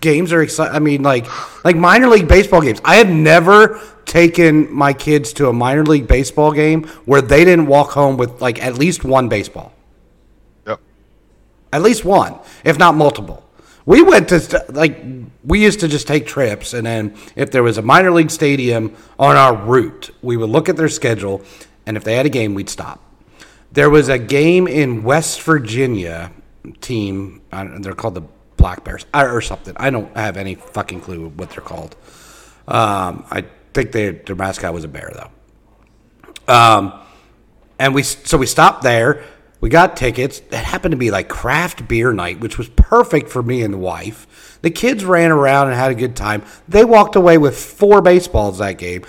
[0.00, 0.74] Games are exciting.
[0.74, 1.26] I mean, like
[1.64, 2.80] like minor league baseball games.
[2.84, 7.66] I have never taken my kids to a minor league baseball game where they didn't
[7.66, 9.72] walk home with like at least one baseball,
[10.66, 10.80] Yep.
[11.72, 13.44] at least one, if not multiple.
[13.86, 15.02] We went to st- like
[15.44, 18.94] we used to just take trips, and then if there was a minor league stadium
[19.18, 21.42] on our route, we would look at their schedule,
[21.86, 23.02] and if they had a game, we'd stop.
[23.72, 26.32] There was a game in West Virginia
[26.82, 27.40] team.
[27.50, 28.22] They're called the
[28.58, 29.74] Black Bears or something.
[29.78, 31.96] I don't have any fucking clue what they're called.
[32.66, 36.52] Um, I think they, their mascot was a bear though.
[36.52, 37.00] Um,
[37.78, 39.24] and we so we stopped there.
[39.60, 40.38] We got tickets.
[40.38, 43.78] It happened to be like craft beer night, which was perfect for me and the
[43.78, 44.58] wife.
[44.62, 46.42] The kids ran around and had a good time.
[46.68, 49.04] They walked away with four baseballs that game.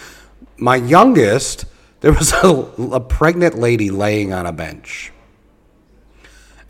[0.58, 1.66] My youngest,
[2.02, 2.48] there was a,
[2.92, 5.12] a pregnant lady laying on a bench.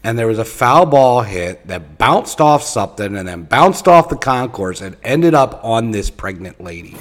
[0.04, 4.10] And there was a foul ball hit that bounced off something and then bounced off
[4.10, 6.98] the concourse and ended up on this pregnant lady.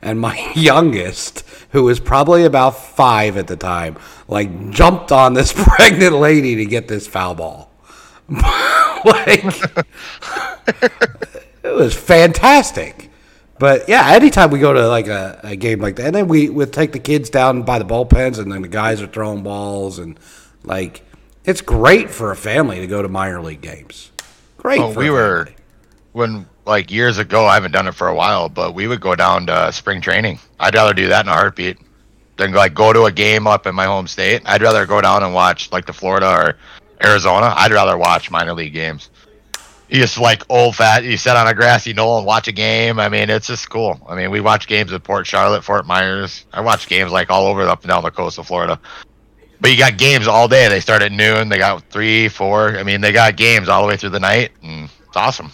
[0.00, 3.96] And my youngest, who was probably about five at the time,
[4.28, 7.70] like jumped on this pregnant lady to get this foul ball.
[8.28, 9.44] like,
[11.62, 13.10] it was fantastic.
[13.58, 16.48] But yeah, anytime we go to like a, a game like that, and then we
[16.48, 19.98] would take the kids down by the bullpens, and then the guys are throwing balls,
[19.98, 20.18] and
[20.64, 21.02] like
[21.44, 24.10] it's great for a family to go to minor league games.
[24.56, 24.78] Great.
[24.78, 25.48] For we were
[26.12, 27.46] when like years ago.
[27.46, 30.38] I haven't done it for a while, but we would go down to spring training.
[30.58, 31.78] I'd rather do that in a heartbeat
[32.36, 34.42] than like go to a game up in my home state.
[34.44, 36.56] I'd rather go down and watch like the Florida or
[37.06, 37.52] Arizona.
[37.56, 39.10] I'd rather watch minor league games.
[39.88, 41.04] You just like old fat.
[41.04, 42.98] You sit on a grassy knoll and watch a game.
[42.98, 44.00] I mean, it's just cool.
[44.08, 46.46] I mean, we watch games at Port Charlotte, Fort Myers.
[46.52, 48.80] I watch games like all over up and down the coast of Florida.
[49.64, 50.68] But you got games all day.
[50.68, 51.48] They start at noon.
[51.48, 52.76] They got three, four.
[52.76, 55.50] I mean, they got games all the way through the night, and it's awesome.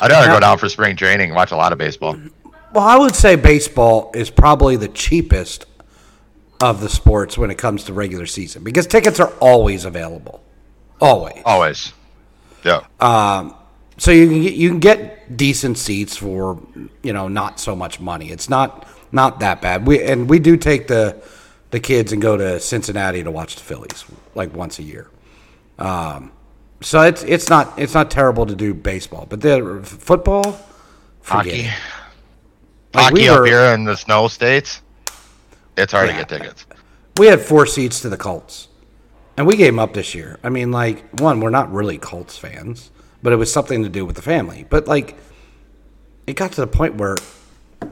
[0.00, 2.18] I'd rather go down for spring training and watch a lot of baseball.
[2.72, 5.66] Well, I would say baseball is probably the cheapest
[6.60, 10.42] of the sports when it comes to regular season because tickets are always available,
[11.00, 11.40] always.
[11.44, 11.92] Always.
[12.64, 12.80] Yeah.
[12.98, 13.54] Um,
[13.96, 16.60] So you can get, you can get decent seats for
[17.04, 18.32] you know not so much money.
[18.32, 19.86] It's not not that bad.
[19.86, 21.22] We and we do take the
[21.70, 24.04] the kids and go to Cincinnati to watch the Phillies
[24.34, 25.08] like once a year.
[25.78, 26.32] Um,
[26.80, 30.58] so it's it's not it's not terrible to do baseball, but the football,
[31.20, 31.62] forget Hockey.
[32.92, 34.80] Like, Hockey we up here in the snow states,
[35.76, 36.14] it's hard Yeah.
[36.14, 36.66] to get tickets.
[37.18, 38.68] we had four seats to the Colts,
[39.36, 40.38] and we gave them up this year.
[40.42, 42.90] I mean, like one, we're not really Colts fans,
[43.22, 44.66] but it was something to do with the family.
[44.68, 45.16] But like,
[46.26, 47.16] it got to the point where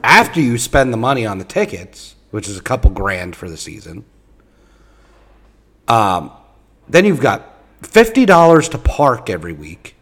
[0.03, 3.57] after you spend the money on the tickets, which is a couple grand for the
[3.57, 4.05] season,
[5.87, 6.31] um,
[6.87, 9.95] then you've got fifty dollars to park every week.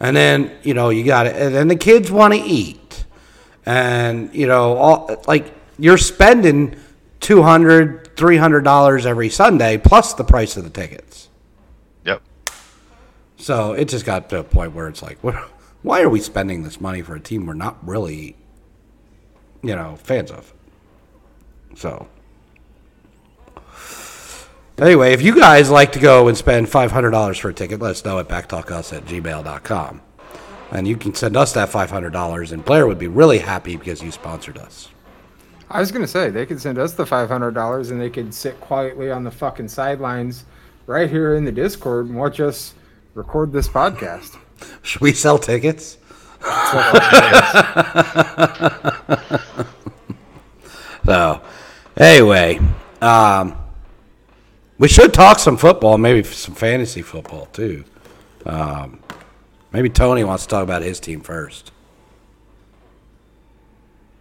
[0.00, 3.04] And then you know you got it, and then the kids want to eat,
[3.66, 6.76] and you know all like you're spending
[7.20, 11.28] 200 300 dollars every Sunday plus the price of the tickets.
[12.04, 12.22] Yep.
[13.38, 15.34] So it just got to a point where it's like, what,
[15.82, 18.36] why are we spending this money for a team we're not really,
[19.62, 20.52] you know, fans of?
[21.74, 22.08] So.
[24.78, 28.04] Anyway, if you guys like to go and spend $500 for a ticket, let us
[28.04, 30.00] know at BACCtalkus at gmail.com.
[30.70, 34.10] And you can send us that $500, and Blair would be really happy because you
[34.10, 34.88] sponsored us.
[35.72, 38.34] I was gonna say they could send us the five hundred dollars and they could
[38.34, 40.44] sit quietly on the fucking sidelines
[40.86, 42.74] right here in the Discord and watch us
[43.14, 44.36] record this podcast.
[44.82, 45.96] Should we sell tickets?
[51.04, 51.42] so,
[51.96, 52.58] anyway,
[53.02, 53.56] um,
[54.78, 57.84] we should talk some football, maybe some fantasy football too.
[58.46, 59.00] Um,
[59.72, 61.72] maybe Tony wants to talk about his team first.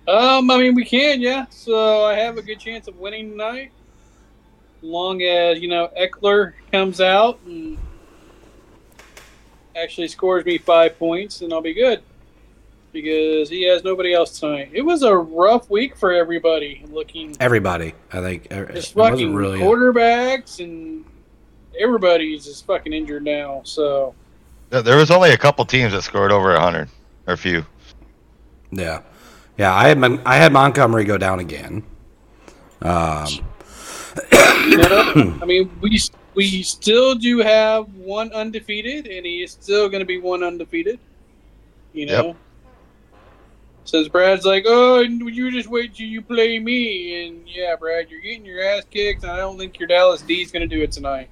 [0.08, 1.46] Um, I mean, we can, yeah.
[1.50, 3.72] So I have a good chance of winning tonight,
[4.82, 7.78] long as you know Ekeler comes out and
[9.78, 12.04] actually scores me five points, and I'll be good
[12.92, 14.70] because he has nobody else tonight.
[14.74, 16.84] It was a rough week for everybody.
[16.90, 19.60] Looking Everybody, I think, uh, just fucking really.
[19.60, 21.06] quarterbacks and
[21.80, 23.62] everybody's just fucking injured now.
[23.64, 24.14] So
[24.70, 26.90] There- There was only a couple teams that scored over a hundred,
[27.28, 27.66] or a few.
[28.72, 29.02] Yeah,
[29.58, 29.74] yeah.
[29.74, 31.84] I had I had Montgomery go down again.
[32.82, 33.26] Um,
[34.68, 36.00] you know, I mean, we
[36.36, 41.00] we still do have one undefeated, and he is still going to be one undefeated.
[41.94, 42.36] You know, Yep.
[43.90, 48.22] Since Brad's like, "Oh, you just wait till you play me," and yeah, Brad, you're
[48.22, 50.82] getting your ass kicked, and I don't think your Dallas D is going to do
[50.84, 51.30] it tonight.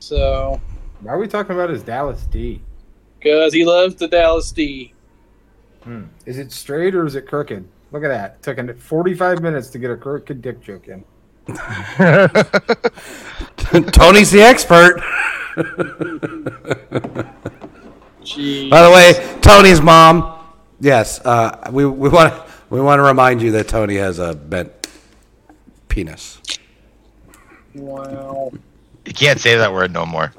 [0.00, 0.60] So,
[1.00, 2.60] Why are we talking about his Dallas D?
[3.18, 4.94] because he loves the Dallas D.
[5.84, 6.04] Hmm.
[6.24, 7.66] Is it straight or is it crooked?
[7.92, 8.36] Look at that.
[8.36, 11.04] It took it 45 minutes to get a crooked dick joke in.
[13.92, 15.02] Tony's the expert.
[18.70, 20.39] By the way, Tony's mom.
[20.80, 22.34] Yes, uh, we we want
[22.70, 24.72] we want to remind you that Tony has a bent
[25.88, 26.40] penis.
[27.74, 28.50] wow.
[29.06, 30.32] You can't say that word no more.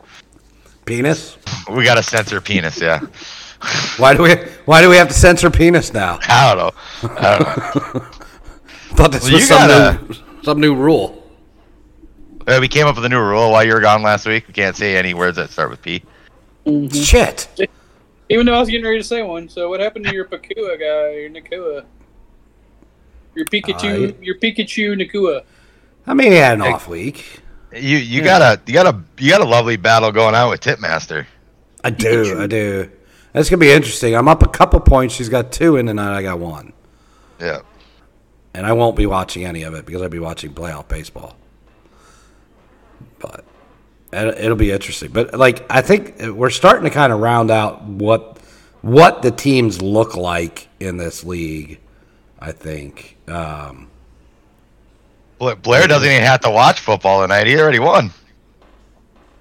[0.86, 1.38] Penis?
[1.70, 2.80] We got to censor penis.
[2.82, 3.00] Yeah.
[3.98, 4.36] Why do we
[4.66, 6.20] why do we have to censor penis now?
[6.28, 7.16] I don't know.
[7.18, 8.02] I don't know.
[8.96, 11.18] thought this Well, was you some gotta- new some new rule.
[12.48, 14.48] Uh, we came up with a new rule while you were gone last week.
[14.48, 16.02] We can't say any words that start with P.
[16.92, 17.48] Shit.
[18.32, 19.50] Even though I was getting ready to say one.
[19.50, 21.86] So, what happened to your Pakua guy, your Nacua?
[23.36, 25.44] Your Pikachu, Uh, your Pikachu Nacua.
[26.08, 27.40] I mean, he had an off week.
[27.74, 30.60] You you got a you got a you got a lovely battle going on with
[30.62, 31.26] Tipmaster.
[31.84, 32.90] I do, I do.
[33.34, 34.16] That's gonna be interesting.
[34.16, 35.16] I'm up a couple points.
[35.16, 36.18] She's got two in tonight.
[36.18, 36.74] I got one,
[37.40, 37.60] Yeah.
[38.54, 41.38] and I won't be watching any of it because I'll be watching playoff baseball.
[43.20, 43.46] But it-
[44.14, 45.12] it'll be interesting.
[45.12, 48.38] But like, I think we're starting to kind of round out what
[48.82, 51.80] what the teams look like in this league.
[52.40, 53.18] I think.
[53.28, 53.90] Um,
[55.38, 57.48] Bla- Blair doesn't even have to watch football tonight.
[57.48, 58.12] He already won.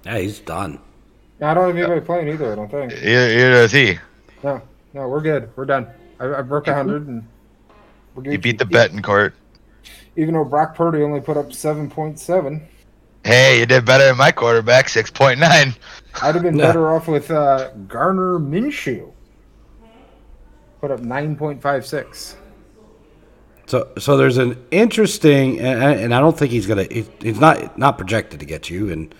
[0.05, 0.79] yeah, he's done.
[1.41, 2.51] I don't have anybody playing either.
[2.51, 2.93] I don't think.
[2.93, 3.97] Either, either does he.
[4.43, 4.61] No,
[4.93, 5.49] no, we're good.
[5.55, 5.87] We're done.
[6.19, 7.27] I, I broke hundred and
[8.13, 8.33] we're good.
[8.33, 9.33] You beat the betting court.
[10.15, 12.67] Even though Brock Purdy only put up seven point seven,
[13.23, 15.75] Hey, you did better than my quarterback, six point nine.
[16.21, 16.67] I'd have been Yeah.
[16.67, 19.11] better off with uh, Gardner Minshew.
[20.79, 22.35] Put up nine point five six.
[23.67, 26.83] So, so there's an interesting, and, and I don't think he's gonna.
[26.85, 29.13] he- He's not not projected to get you, and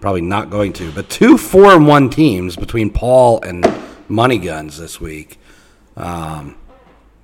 [0.00, 0.90] probably not going to.
[0.92, 3.66] But two four and one teams between Paul and
[4.08, 5.38] Money Guns this week.
[5.96, 6.56] Um,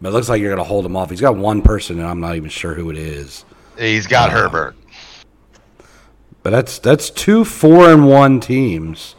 [0.03, 1.09] but it looks like you're gonna hold him off.
[1.09, 3.45] He's got one person, and I'm not even sure who it is.
[3.79, 4.75] He's got Herbert.
[6.47, 9.17] But that's that's two four and one teams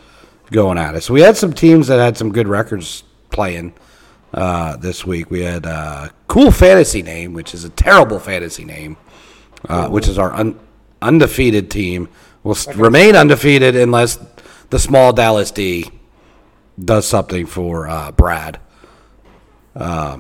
[0.50, 1.02] going at it.
[1.02, 3.74] So we had some teams that had some good records playing
[4.34, 5.30] uh, this week.
[5.30, 8.96] We had uh, cool fantasy name, which is a terrible fantasy name,
[9.68, 10.58] uh, which is our un-
[11.02, 12.08] undefeated team.
[12.44, 14.18] Will s remain undefeated unless
[14.70, 15.92] the small Dallas D
[16.80, 18.58] does something for uh, Brad.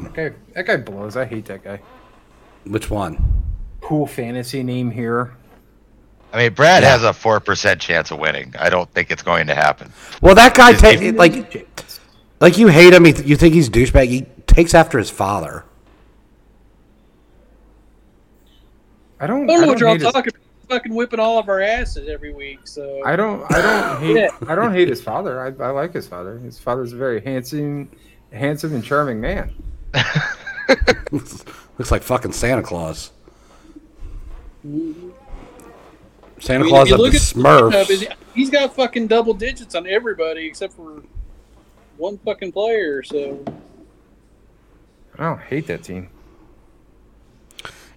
[0.08, 1.16] Okay, that guy blows.
[1.16, 1.80] I hate that guy.
[2.66, 3.46] Which one?
[3.80, 5.38] Cool fantasy name here.
[6.38, 8.54] I mean, Brad has a four percent chance of winning.
[8.60, 9.92] I don't think it's going to happen.
[10.22, 11.68] Well, that guy Is- ta- if- like
[12.40, 13.08] like you hate him.
[13.08, 14.08] You, th- you think he's douchebag.
[14.08, 15.66] He takes after his father.
[19.20, 19.50] I don't.
[19.50, 20.42] I don't know what you're all his- talking about.
[20.70, 22.60] Fucking whipping all of our asses every week.
[22.68, 23.50] So I don't.
[23.52, 24.16] I don't hate.
[24.18, 24.30] Yeah.
[24.48, 25.40] I don't hate his father.
[25.42, 26.38] I, I like his father.
[26.38, 27.90] His father's a very handsome,
[28.32, 29.56] handsome and charming man.
[31.12, 33.12] Looks like fucking Santa Claus.
[34.68, 35.07] Mm-hmm.
[36.40, 37.88] Santa I mean, Claus if you of look the at Smurfs.
[37.88, 41.02] the he's got fucking double digits on everybody except for
[41.98, 43.02] one fucking player.
[43.04, 43.44] So
[45.18, 46.10] I don't hate that team.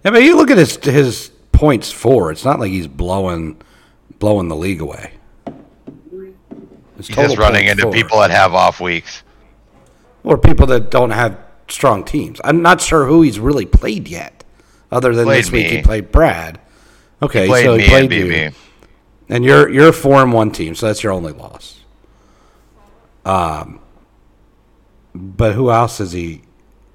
[0.04, 2.30] Yeah, but you look at his his points for.
[2.32, 3.60] It's not like he's blowing
[4.18, 5.12] blowing the league away.
[6.96, 7.92] His He's just running into for.
[7.92, 9.22] people that have off weeks.
[10.24, 11.38] or people that don't have
[11.68, 12.40] strong teams.
[12.44, 14.44] I'm not sure who he's really played yet,
[14.90, 16.60] other than Played this week he played Brad.
[17.22, 18.50] Okay, Played so me he played and you, me.
[19.28, 21.80] and you're you're a four and one team, so that's your only loss.
[23.24, 23.80] Um,
[25.14, 26.42] but who else is he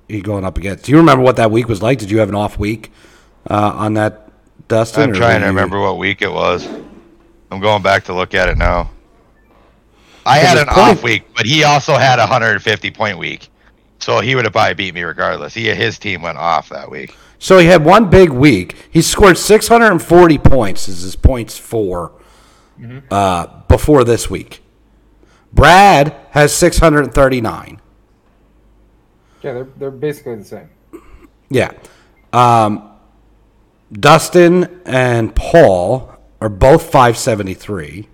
[0.08, 0.86] he going up against?
[0.86, 2.00] Do you remember what that week was like?
[2.00, 2.92] Did you have an off week
[3.50, 4.32] uh, on that,
[4.68, 5.04] Dustin?
[5.04, 6.68] I'm trying to you- remember what week it was.
[7.52, 8.90] I'm going back to look at it now.
[10.26, 13.48] I had an off week, but he also had a 150 point week.
[14.00, 15.54] So he would have probably beat me regardless.
[15.54, 17.16] He his team went off that week.
[17.40, 18.76] So he had one big week.
[18.90, 20.88] He scored 640 points.
[20.88, 22.14] Is his points for
[23.12, 24.62] uh, before this week?
[25.54, 27.82] Brad has 639.
[29.42, 30.70] Yeah, they're they're basically the same.
[31.50, 31.72] Yeah.
[32.34, 32.92] Um,
[33.94, 38.10] Dustin and Paul are both 573.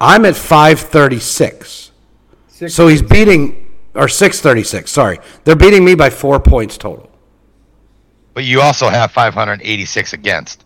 [0.00, 1.90] I'm at 536.
[2.48, 5.18] Six, So he's beating, or 636, sorry.
[5.44, 7.07] They're beating me by four points total.
[8.38, 10.64] But you also have 586 against.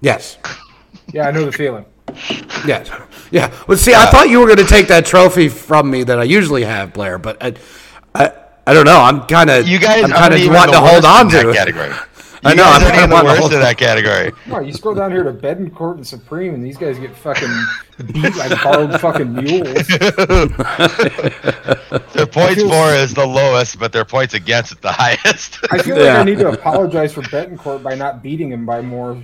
[0.00, 0.36] Yes.
[1.12, 1.84] yeah, I know the feeling.
[2.66, 3.54] Yeah, yeah.
[3.68, 6.24] Well, see, I thought you were going to take that trophy from me that I
[6.24, 7.54] usually have, Blair, but I,
[8.16, 8.32] I,
[8.66, 9.00] I don't know.
[9.00, 11.36] I'm kind of, You guys I'm kind of even wanting the to hold on to
[11.36, 11.54] that it.
[11.54, 11.94] category.
[12.44, 14.32] I know, I'm aren't kinda the to worst hold- in that category.
[14.44, 17.48] Come on, you scroll down here to Betancourt and Supreme, and these guys get fucking
[18.12, 19.86] beat like borrowed fucking mules.
[22.12, 25.58] Their points feel- for is the lowest, but their points against is the highest.
[25.70, 29.22] I feel like I need to apologize for Betancourt by not beating him by more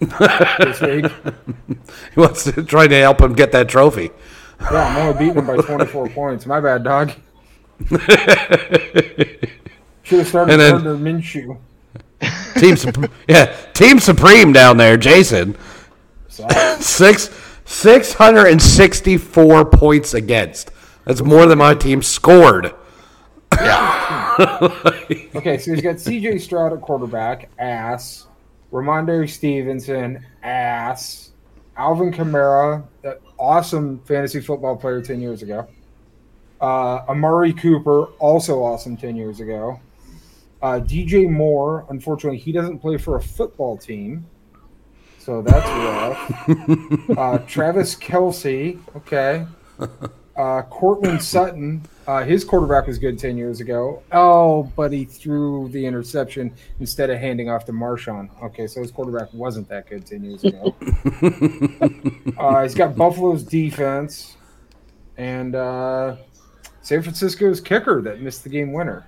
[0.00, 1.06] this week.
[2.14, 4.10] He wants to try to help him get that trophy.
[4.60, 6.46] Yeah, I'm only beating him by 24 points.
[6.46, 7.10] My bad, dog.
[10.02, 11.58] Should have started And then- Gardner Minshew.
[12.58, 15.56] Team, Sup- yeah, Team Supreme down there, Jason.
[16.28, 17.30] Six,
[17.64, 20.70] six hundred and sixty-four points against.
[21.04, 22.74] That's more than my team scored.
[23.52, 24.66] Yeah.
[25.36, 28.26] okay, so he's got CJ Stroud at quarterback, ass.
[28.72, 31.30] Rhamondre Stevenson, ass.
[31.76, 35.66] Alvin Kamara, that awesome fantasy football player 10 years ago.
[36.60, 39.80] Uh, Amari Cooper, also awesome 10 years ago.
[40.64, 44.26] Uh, DJ Moore, unfortunately, he doesn't play for a football team.
[45.18, 46.48] So that's rough.
[47.18, 49.46] uh, Travis Kelce, okay.
[50.34, 54.02] Uh, Courtland Sutton, uh, his quarterback was good 10 years ago.
[54.10, 56.50] Oh, but he threw the interception
[56.80, 58.30] instead of handing off to Marshawn.
[58.42, 60.74] Okay, so his quarterback wasn't that good 10 years ago.
[62.38, 64.38] uh, he's got Buffalo's defense.
[65.18, 66.16] And uh,
[66.80, 69.06] San Francisco's kicker that missed the game winner.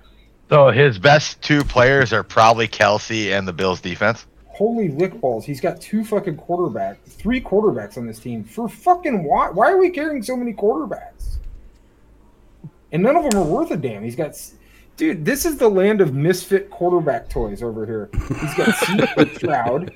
[0.49, 4.25] So his best two players are probably Kelce and the Bills defense.
[4.47, 5.45] Holy lick balls!
[5.45, 8.43] He's got two fucking quarterbacks, three quarterbacks on this team.
[8.43, 9.49] For fucking why?
[9.49, 11.37] Why are we carrying so many quarterbacks?
[12.91, 14.03] And none of them are worth a damn.
[14.03, 14.33] He's got,
[14.95, 15.25] dude.
[15.25, 18.09] This is the land of misfit quarterback toys over here.
[18.39, 19.35] He's got C.J.
[19.35, 19.93] Stroud,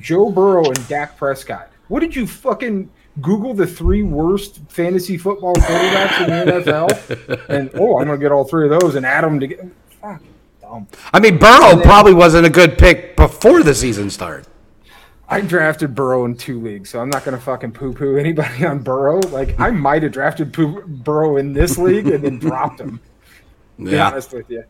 [0.00, 1.70] Joe Burrow, and Dak Prescott.
[1.88, 2.90] What did you fucking
[3.20, 7.48] Google the three worst fantasy football quarterbacks in the NFL?
[7.48, 9.70] And oh, I'm gonna get all three of those and add them together.
[10.00, 10.22] Fuck,
[10.60, 10.86] dumb.
[11.12, 14.46] I mean, Burrow then- probably wasn't a good pick before the season started.
[15.28, 18.80] I drafted Burrow in two leagues, so I'm not gonna fucking poo poo anybody on
[18.80, 19.20] Burrow.
[19.28, 22.98] Like I might have drafted poo- Burrow in this league and then dropped him.
[23.78, 24.64] To be honest with you,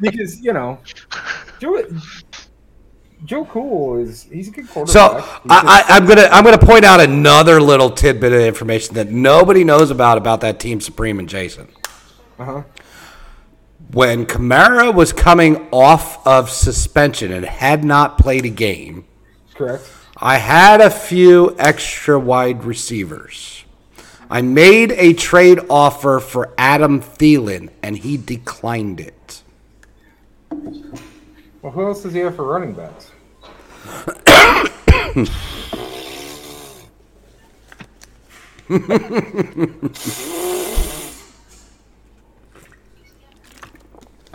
[0.00, 0.78] because you know,
[1.58, 1.82] Joe
[3.24, 4.92] Joe Cool is he's a good quarterback.
[4.92, 9.10] So I, I, I'm gonna I'm gonna point out another little tidbit of information that
[9.10, 11.66] nobody knows about about that team Supreme and Jason.
[12.38, 12.62] uh-huh.
[13.92, 19.04] When Kamara was coming off of suspension and had not played a game,
[19.54, 19.88] correct.
[20.16, 23.64] I had a few extra wide receivers.
[24.28, 29.42] I made a trade offer for Adam Thielen, and he declined it.
[30.50, 33.12] Well, who else does he have for running backs?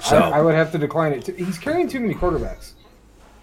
[0.01, 1.25] So I, I would have to decline it.
[1.25, 1.33] Too.
[1.33, 2.73] He's carrying too many quarterbacks.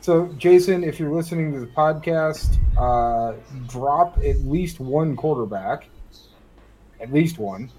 [0.00, 3.36] So, Jason, if you're listening to the podcast, uh,
[3.66, 5.86] drop at least one quarterback,
[7.00, 7.70] at least one,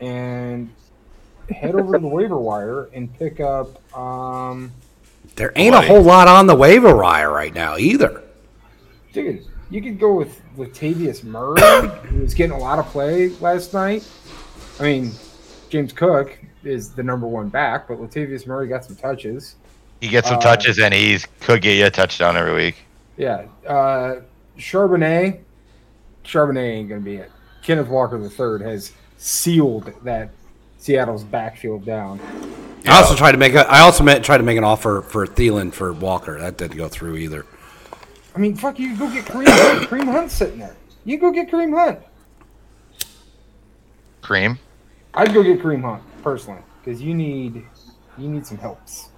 [0.00, 0.70] and
[1.50, 3.96] head over to the waiver wire and pick up.
[3.96, 4.72] Um,
[5.36, 8.22] there ain't a whole lot on the waiver wire right now either.
[9.12, 11.60] dude, you could go with Latavius Murray,
[12.08, 14.08] who was getting a lot of play last night.
[14.78, 15.12] I mean,
[15.70, 19.56] James Cook is the number one back, but Latavius Murray got some touches.
[20.00, 22.76] He gets some Uh, touches and he's could get you a touchdown every week.
[23.16, 24.16] Yeah, uh,
[24.58, 25.40] Charbonnet.
[26.24, 27.30] Charbonnet ain't gonna be it.
[27.62, 30.30] Kenneth Walker III has sealed that
[30.78, 32.20] Seattle's backfield down.
[32.86, 35.26] I also tried to make a, I also meant, tried to make an offer for
[35.26, 36.38] Thielen for Walker.
[36.38, 37.46] That didn't go through either.
[38.34, 39.88] I mean, fuck, you go get Kareem Hunt.
[39.88, 40.76] Kareem Hunt's sitting there.
[41.06, 42.00] You go get Kareem Hunt.
[44.20, 44.58] Cream.
[45.14, 47.64] I'd go get Kareem Hunt personally because you need
[48.18, 49.10] you need some helps.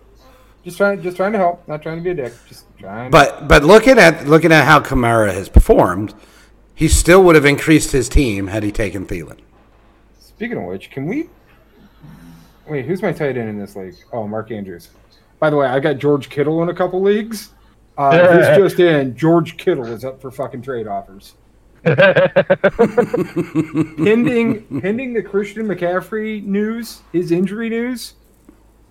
[0.65, 2.35] Just trying, just trying to help, not trying to be a dick.
[2.49, 3.11] Just trying.
[3.11, 6.13] But but looking at looking at how Kamara has performed,
[6.75, 9.39] he still would have increased his team had he taken Thielen.
[10.19, 11.31] Speaking of which, can we?
[12.69, 13.95] Wait, who's my tight end in this league?
[14.13, 14.89] Oh, Mark Andrews.
[15.39, 17.51] By the way, I got George Kittle in a couple leagues.
[17.97, 19.17] Uh, who's just in?
[19.17, 21.35] George Kittle is up for fucking trade offers.
[23.97, 28.15] pending, pending the Christian McCaffrey news, his injury news.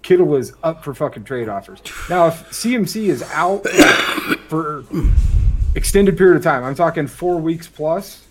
[0.02, 1.82] Kittle is up for fucking trade offers.
[2.10, 3.68] Now, if CMC is out
[4.48, 4.84] for
[5.74, 8.22] extended period of time, I'm talking four weeks plus.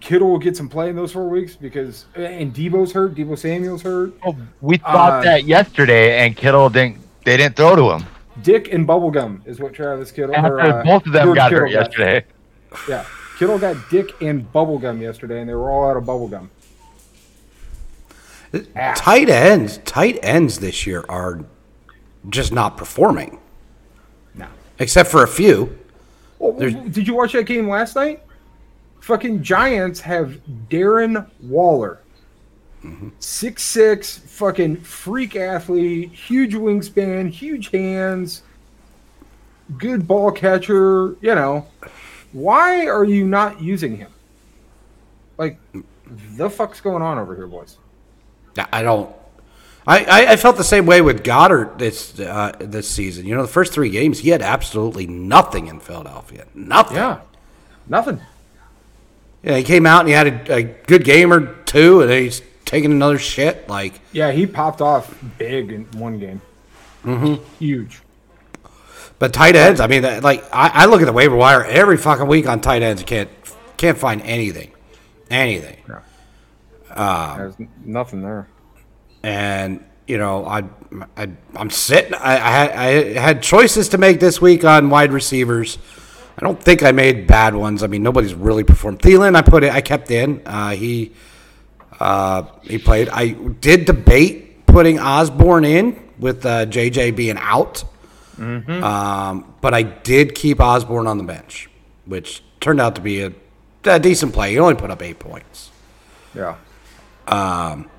[0.00, 3.82] Kittle will get some play in those four weeks because and Deebo's hurt, Deebo Samuel's
[3.82, 4.12] hurt.
[4.26, 6.98] Oh, we thought Uh, that yesterday, and Kittle didn't.
[7.24, 8.04] They didn't throw to him
[8.42, 10.34] Dick and Bubblegum is what Travis Kittle.
[10.34, 12.24] after or, uh, both of them George got Kittle hurt yesterday.
[12.88, 13.04] Yeah,
[13.38, 16.48] Kittle got Dick and Bubblegum yesterday, and they were all out of Bubblegum.
[18.96, 21.40] Tight ends, tight ends this year are
[22.28, 23.38] just not performing,
[24.34, 24.46] No.
[24.78, 25.76] except for a few.
[26.58, 28.20] There's- did you watch that game last night?
[29.00, 30.38] Fucking Giants have
[30.68, 32.00] Darren Waller.
[32.84, 33.08] Mm-hmm.
[33.20, 38.42] Six six, fucking freak athlete, huge wingspan, huge hands,
[39.78, 41.16] good ball catcher.
[41.20, 41.66] You know,
[42.32, 44.10] why are you not using him?
[45.38, 45.58] Like,
[46.36, 47.76] the fuck's going on over here, boys?
[48.70, 49.14] I- don't.
[49.84, 53.26] I, I, I felt the same way with Goedert this uh, this season.
[53.26, 56.46] You know, the first three games he had absolutely nothing in Philadelphia.
[56.54, 56.96] Nothing.
[56.98, 57.20] Yeah,
[57.88, 58.20] nothing.
[59.42, 62.42] Yeah, he came out and he had a, a good game or two, and he's
[62.64, 63.68] taking another shit.
[63.68, 66.40] Like, Yeah, he popped off big in one game.
[67.04, 67.42] Mm-hmm.
[67.58, 68.00] Huge.
[69.22, 69.78] But tight ends.
[69.78, 72.82] I mean, like I, I look at the waiver wire every fucking week on tight
[72.82, 73.04] ends.
[73.04, 73.30] Can't
[73.76, 74.72] can't find anything,
[75.30, 75.76] anything.
[77.36, 77.54] There's
[77.84, 78.48] nothing there.
[79.22, 80.64] and you know I,
[81.16, 82.14] I I'm sitting.
[82.14, 85.78] I, I had I had choices to make this week on wide receivers.
[86.36, 87.84] I don't think I made bad ones.
[87.84, 88.98] I mean, nobody's really performed.
[88.98, 89.72] Thielen, I put it.
[89.72, 90.42] I kept in.
[90.44, 91.12] Uh, he
[92.00, 93.08] uh, he played.
[93.08, 97.84] I did debate putting Osborne in with uh, JJ being out,
[98.38, 101.68] um, but I did keep Osborne on the bench,
[102.06, 103.32] which turned out to be a,
[103.84, 104.52] a decent play.
[104.52, 105.70] He only put up eight points.
[106.34, 106.56] Yeah.
[107.26, 107.90] Um,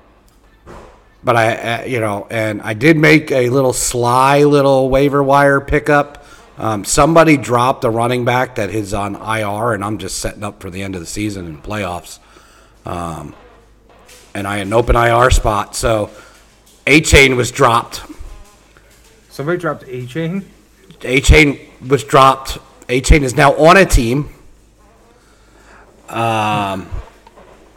[1.22, 5.60] but I, uh, you know, and I did make a little sly little waiver wire
[5.60, 6.24] pickup.
[6.58, 10.60] Um, somebody dropped a running back that is on IR, and I'm just setting up
[10.60, 12.18] for the end of the season and playoffs.
[12.84, 13.34] Um,
[14.34, 16.10] and I had an open IR spot, so
[16.86, 18.02] Achane was dropped.
[19.34, 20.44] Somebody dropped Achane.
[21.02, 21.58] A Chain
[21.88, 22.58] was dropped.
[22.86, 24.28] Achane is now on a team.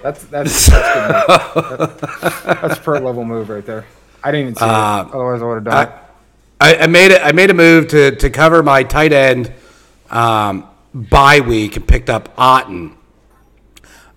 [0.04, 0.70] That's that's that's good.
[0.70, 2.00] That-
[2.62, 3.88] that's a pro level move right there.
[4.24, 4.70] I didn't even see it.
[4.70, 5.94] Otherwise, I would have done it.
[6.62, 7.22] I, I made it.
[7.24, 9.52] I made a move to, to cover my tight end
[10.12, 12.96] um, bye week and picked up Otton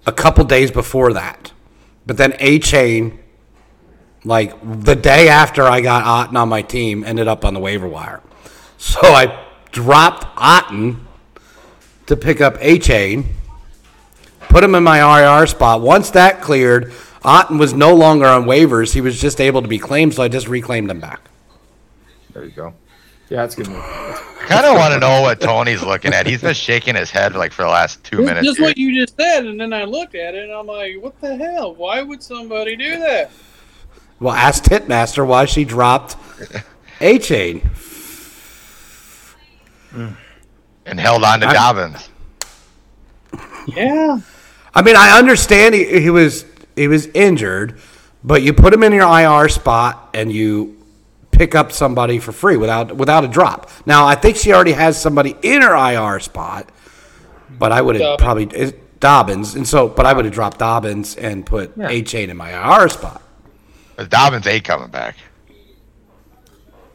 [0.05, 1.53] a couple days before that.
[2.05, 3.17] But then Achane,
[4.25, 7.89] like the day after I got Otton on my team, ended up on the waiver
[7.89, 8.21] wire.
[8.79, 11.01] So I dropped Otton
[12.07, 13.25] to pick up Achane,
[14.41, 15.81] put him in my IR spot.
[15.81, 16.93] Once that cleared,
[17.23, 18.93] Otton was no longer on waivers.
[18.93, 21.21] He was just able to be claimed, so I just reclaimed him back.
[22.33, 22.75] There you go.
[23.29, 23.79] Yeah, that's good move.
[23.81, 26.27] I kind of want to know what Tony's looking at.
[26.27, 28.45] He's been shaking his head like for the last two minutes.
[28.45, 31.21] Just what you just said, and then I looked at it and I'm like, what
[31.21, 31.75] the hell?
[31.75, 33.31] Why would somebody do that?
[34.21, 36.17] Well, ask Titmaster why she dropped
[37.01, 37.65] Achane.
[40.87, 42.09] and held on to I'm- Dobbins.
[43.67, 44.21] Yeah.
[44.75, 46.45] I mean, I understand he, he was
[46.77, 47.79] he was injured,
[48.23, 50.77] but you put him in your IR spot and you
[51.31, 53.71] pick up somebody for free without without a drop.
[53.87, 56.71] Now, I think she already has somebody in her IR spot,
[57.59, 61.17] but I would have probably eh, Dobbins, and so but I would have dropped Dobbins
[61.17, 61.89] and put Yeah.
[61.91, 62.51] Achane in my
[62.83, 63.23] IR spot.
[64.01, 65.15] But Dobbins ain't coming back.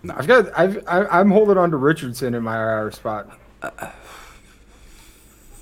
[0.10, 0.48] I've got.
[0.58, 0.84] I've.
[0.88, 3.30] I, I'm holding on to Richardson in my IR spot.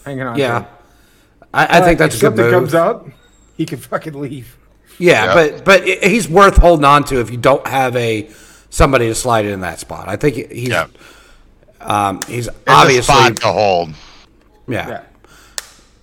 [0.05, 0.35] Hanging on.
[0.35, 0.67] to Yeah, him.
[1.53, 3.09] I, I think Uh, that's if a good something comes up,
[3.57, 4.55] he can fucking leave.
[4.99, 5.33] Yeah, Yeah.
[5.33, 8.29] but but he's worth holding on to if you don't have a
[8.69, 10.07] somebody to slide in that spot.
[10.07, 10.87] I think he's Yeah.
[11.81, 13.89] um, he's It's obviously a spot to hold.
[14.69, 14.87] yeah.
[14.87, 15.01] Yeah.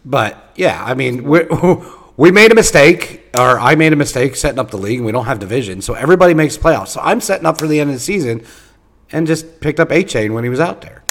[0.05, 1.45] But yeah, I mean we
[2.19, 5.13] we made a mistake, or I made a mistake setting up the league, and we
[5.13, 6.89] don't have division, so everybody makes playoffs.
[6.89, 8.45] So I'm setting up for the end of the season,
[9.13, 11.03] and just picked up Achane when he was out there.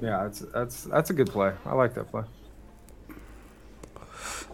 [0.00, 1.52] Yeah, that's that's that's a good play.
[1.66, 2.22] I like that play.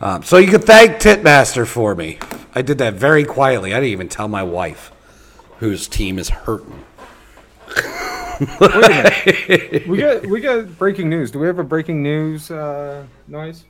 [0.01, 2.19] Um, so you can thank Titmaster for me.
[2.55, 3.73] I did that very quietly.
[3.73, 4.93] I didn't even tell my wife,
[5.59, 6.85] whose team is hurting.
[9.87, 11.31] We got we got breaking news.
[11.31, 13.65] Do we have a breaking news uh, noise?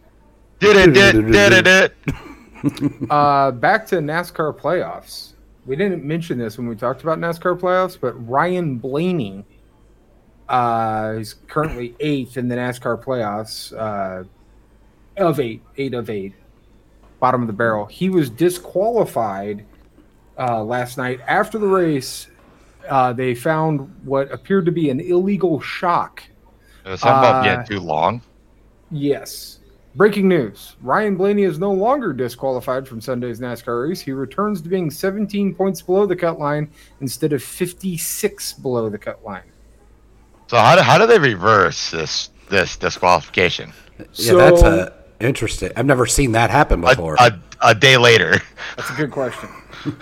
[0.59, 1.93] Did it, did, did it, did.
[3.11, 5.33] Uh, back to NASCAR playoffs.
[5.65, 9.45] We didn't mention this when we talked about NASCAR playoffs, but Ryan Blaney
[10.49, 14.25] uh, is currently eighth in the NASCAR playoffs uh,
[15.17, 16.35] of eight, eight of eight,
[17.21, 17.87] bottom of the barrel.
[17.87, 19.65] He was disqualified
[20.39, 22.29] uh, last night after the race.
[22.89, 26.23] Uh, they found what appeared to be an illegal shock
[26.85, 28.23] something about Uh, getting too long.
[28.93, 29.56] Yes.
[29.97, 30.77] Breaking news.
[30.83, 34.01] Ryan Blaney is no longer disqualified from Sunday's NASCAR race.
[34.03, 36.71] He returns to being 17 points below the cut line
[37.01, 39.51] instead of 56 below the cut line.
[40.49, 43.73] So how do, how do they reverse this this disqualification?
[44.15, 45.73] Yeah, that's So- a interesting.
[45.77, 47.17] I've never seen that happen before.
[47.19, 48.43] a, a day later.
[48.77, 49.49] That's a good question.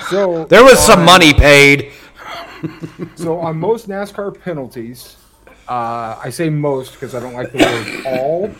[0.09, 1.93] So there was some money paid.
[3.17, 5.17] So on most NASCAR penalties,
[5.69, 8.51] uh, I say most because I don't like the word all,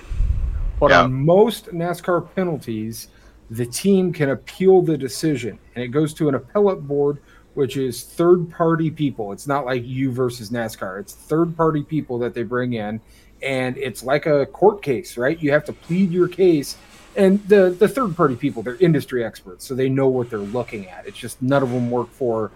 [0.79, 1.03] but Yeah.
[1.03, 3.09] on most NASCAR penalties,
[3.51, 7.19] the team can appeal the decision, and it goes to an appellate board,
[7.55, 9.33] which is third-party people.
[9.33, 13.01] It's not like you versus NASCAR; it's third-party people that they bring in,
[13.43, 15.41] and it's like a court case, right?
[15.41, 16.77] You have to plead your case.
[17.17, 20.89] And the, the third party people, they're industry experts, so they know what they're looking
[20.89, 21.07] at.
[21.07, 22.51] It's just none of them work for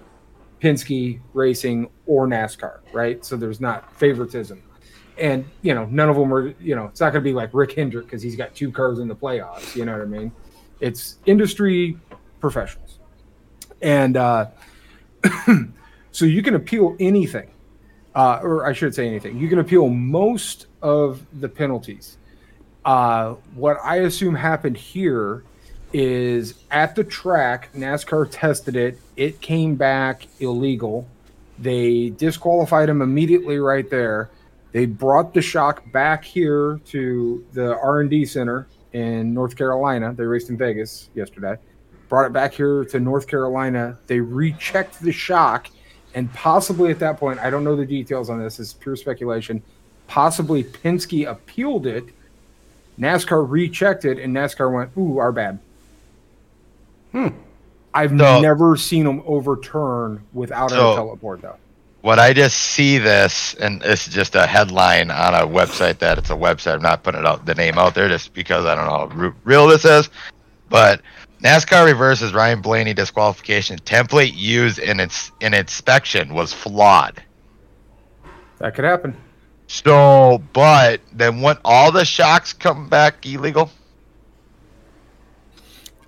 [0.61, 3.24] Penske Racing or NASCAR, right?
[3.24, 4.61] So there's not favoritism.
[5.19, 7.51] And, you know, none of them are, you know, it's not going to be like
[7.53, 9.74] Rick Hendrick because he's got two cars in the playoffs.
[9.74, 10.32] You know what I mean?
[10.81, 11.97] It's industry
[12.40, 12.99] professionals.
[13.82, 14.47] And uh,
[16.12, 17.51] so you can appeal anything,
[18.15, 19.39] uh, or I should say anything.
[19.39, 22.16] You can appeal most of the penalties.
[22.85, 25.43] Uh, what I assume happened here
[25.93, 28.99] is at the track, NASCAR tested it.
[29.16, 31.09] It came back illegal.
[31.59, 34.31] They disqualified him immediately right there.
[34.73, 40.12] They brought the shock back here to the R&D center in North Carolina.
[40.12, 41.57] They raced in Vegas yesterday.
[42.09, 43.99] Brought it back here to North Carolina.
[44.07, 45.69] They rechecked the shock
[46.15, 49.62] and possibly at that point, I don't know the details on this, it's pure speculation.
[50.07, 52.05] Possibly Penske appealed it
[52.99, 55.61] NASCAR rechecked it, and NASCAR went, "Ooh, our bad."
[57.12, 57.28] Hmm.
[57.95, 61.57] I've So- never seen them overturn without So- a teleport though.
[62.00, 66.30] When I just see this, and it's just a headline on a website that it's
[66.30, 66.74] a website.
[66.74, 69.34] I'm not putting it out the name out there just because I don't know how
[69.44, 70.08] real this is.
[70.70, 71.02] But
[71.42, 77.20] NASCAR reverses Ryan Blaney disqualification template used in its in inspection was flawed.
[78.58, 79.16] That could happen.
[79.66, 83.70] So, but then when all the shocks come back illegal,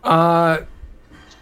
[0.02, 0.58] Uh,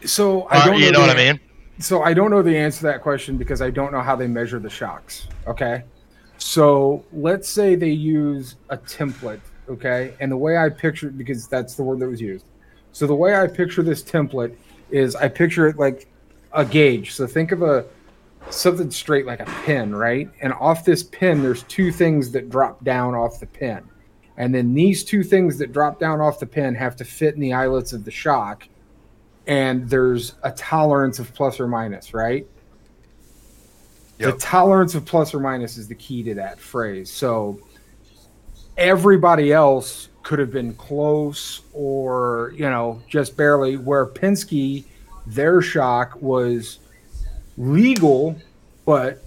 [0.05, 0.79] so I don't.
[0.79, 1.41] you know the what I an- mean?
[1.81, 4.27] So I don't know the answer to that question because I don't know how they
[4.27, 5.29] measure the shocks.
[5.47, 5.85] Okay.
[6.39, 9.41] So let's say they use a template.
[9.69, 10.15] Okay.
[10.21, 12.47] And the way I picture because that's the word that was used.
[12.93, 14.57] So the way I picture this template
[14.91, 16.09] is I picture it like
[16.53, 17.15] a gauge.
[17.15, 17.85] So think of a
[18.51, 20.29] something straight like a pin, right?
[20.41, 23.85] And off this pin, there's two things that drop down off the pin.
[24.37, 27.41] And then these two things that drop down off the pin have to fit in
[27.41, 28.69] the eyelets of the shock
[29.49, 32.47] and there's a tolerance of plus or minus, right?
[34.19, 37.11] The tolerance of plus or minus is the key to that phrase.
[37.11, 37.61] So
[38.77, 44.85] everybody else could have been close or, you know, just barely, where Penske,
[45.27, 46.81] their shock was
[47.57, 48.37] legal,
[48.85, 49.23] but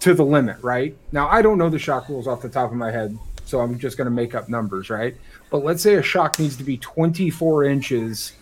[0.00, 0.96] to the limit, right?
[1.12, 3.78] Now, I don't know the shock rules off the top of my head, so I'm
[3.78, 5.14] just going to make up numbers, right?
[5.50, 8.32] But let's say a shock needs to be 24 inches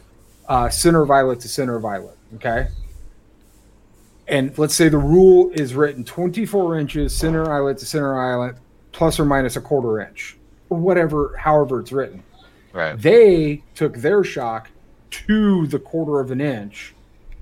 [0.51, 2.67] uh, center eyelet to center eyelet, okay?
[4.27, 8.57] And let's say the rule is written 24 inches center eyelet to center eyelet
[8.91, 10.37] plus or minus a quarter inch
[10.69, 12.25] or whatever, however it's written.
[12.73, 13.01] Right.
[13.01, 14.71] They took their shock
[15.11, 16.95] to the quarter of an inch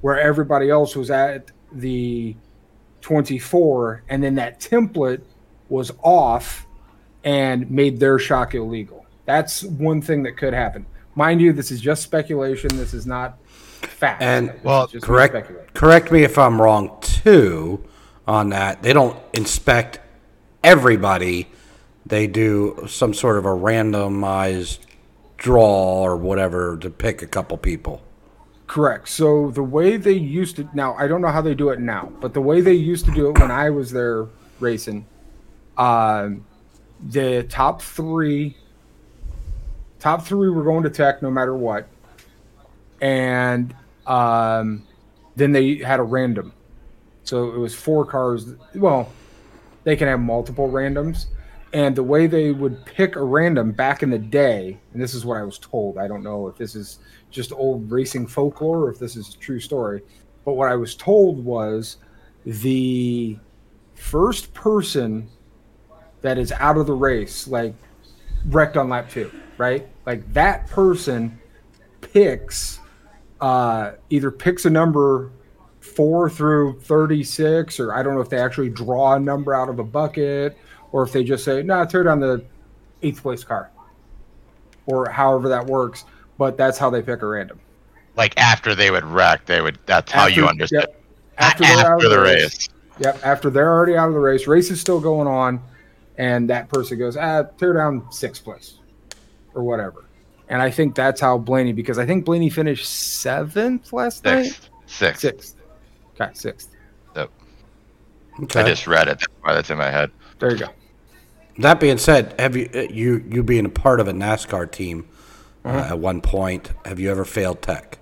[0.03, 2.37] where everybody else was at the
[3.01, 5.23] 24 and then that template
[5.71, 6.67] was off
[7.25, 9.07] and made their shock illegal.
[9.25, 10.85] That's one thing that could happen.
[11.19, 12.69] Mind you, this is just speculation.
[12.77, 14.23] This is not fact.
[14.23, 17.83] And- This well, correct correct me if I'm wrong too
[18.29, 18.85] on that.
[18.85, 19.99] They don't inspect
[20.63, 21.49] everybody.
[22.07, 24.79] They do some sort of a randomized
[25.39, 28.01] draw or whatever to pick a couple people.
[28.69, 29.09] Correct.
[29.09, 32.13] So the way they used to now, I don't know how they do it now,
[32.21, 34.29] but the way they used to do it when I was there
[34.61, 35.05] racing,
[35.77, 36.45] um,
[37.05, 38.57] the top three,
[39.99, 41.89] top three were going to tech no matter what,
[43.01, 43.75] and
[44.07, 44.87] um,
[45.37, 46.53] then they had a random.
[47.25, 48.55] So it was four cars.
[48.75, 49.13] Well,
[49.85, 51.27] they can have multiple randoms.
[51.75, 55.27] And the way they would pick a random back in the day, and this is
[55.27, 55.99] what I was told.
[55.99, 56.99] I don't know if this is
[57.31, 60.03] just old racing folklore or if this is a true story.
[60.47, 61.99] But what I was told was
[62.47, 63.39] the
[63.95, 65.29] first person
[66.23, 67.75] that is out of the race, like
[68.47, 69.87] wrecked on lap two, right?
[70.07, 71.39] Like that person
[72.01, 72.79] picks
[73.41, 75.31] uh, either picks a number
[75.81, 79.79] four through 36, or I don't know if they actually draw a number out of
[79.79, 80.57] a bucket,
[80.93, 82.45] or if they just say, no, nah, tear down the
[83.03, 83.71] eighth place car,
[84.87, 86.05] or however that works.
[86.37, 87.61] But that's how they pick a random.
[88.17, 89.79] Like after they would wreck, they would.
[89.87, 90.87] That's how you understand.
[90.89, 91.03] yep.
[91.39, 92.69] After, they're After the race.
[93.01, 93.21] Yep.
[93.25, 95.61] After they're already out of the race, race is still going on,
[96.17, 98.78] and that person goes, ah, tear down sixth place,
[99.55, 100.05] or whatever.
[100.49, 104.45] And I think that's how Blaney, because I think Blaney finished seventh last night.
[104.45, 104.71] Sixth.
[104.87, 105.21] Sixth.
[105.21, 105.57] Sixth.
[106.21, 106.71] Okay, sixth.
[108.41, 108.61] Okay.
[108.61, 109.19] I just read it.
[109.19, 110.13] That's why that's in my head.
[110.39, 110.69] There you go.
[111.59, 115.09] That being said, have you uh, you you being a part of a NASCAR team
[115.65, 116.71] uh, at one point?
[116.85, 117.99] Have you ever failed tech?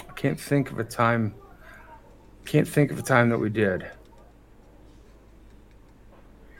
[0.00, 1.34] I can't think of a time.
[2.50, 3.86] Can't think of a time that we did.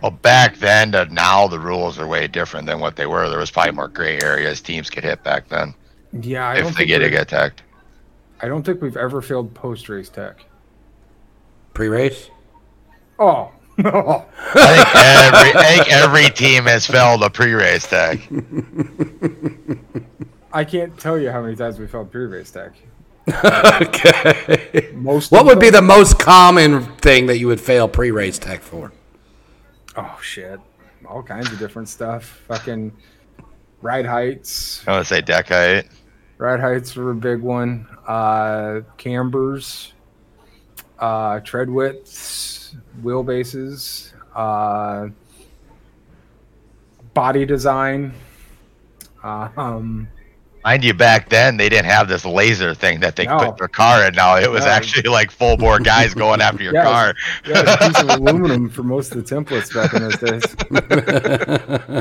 [0.01, 3.29] Well, back then to now, the rules are way different than what they were.
[3.29, 5.75] There was probably more gray areas teams could hit back then
[6.12, 7.65] Yeah, I if don't they think get we- get attacked.
[8.41, 10.45] I don't think we've ever failed post race tech.
[11.75, 12.31] Pre-race?
[13.19, 14.27] Oh no.
[14.55, 18.21] I think every I think every team has failed a pre-race tech.
[20.53, 22.75] I can't tell you how many times we failed pre race tech.
[23.44, 24.90] okay.
[24.94, 28.60] Most What of would be the most common thing that you would fail pre-race tech
[28.60, 28.92] for?
[29.97, 30.60] Oh shit.
[31.06, 32.42] All kinds of different stuff.
[32.48, 32.92] Fucking
[33.82, 34.86] ride heights.
[34.86, 35.88] I want to say deck height.
[36.38, 37.86] Ride heights were a big one.
[38.06, 39.92] Uh, cambers,
[40.98, 45.09] uh, tread widths, wheelbases, uh,
[47.14, 48.14] body design.
[49.22, 50.09] Uh, um,
[50.65, 53.39] Mind you, back then they didn't have this laser thing that they No.
[53.39, 54.15] put their car in.
[54.15, 54.70] Now it was No.
[54.70, 57.15] actually like full bore guys going after your Yeah, car.
[57.47, 60.45] Yeah, it's a piece of aluminum for most of the templates back in those days.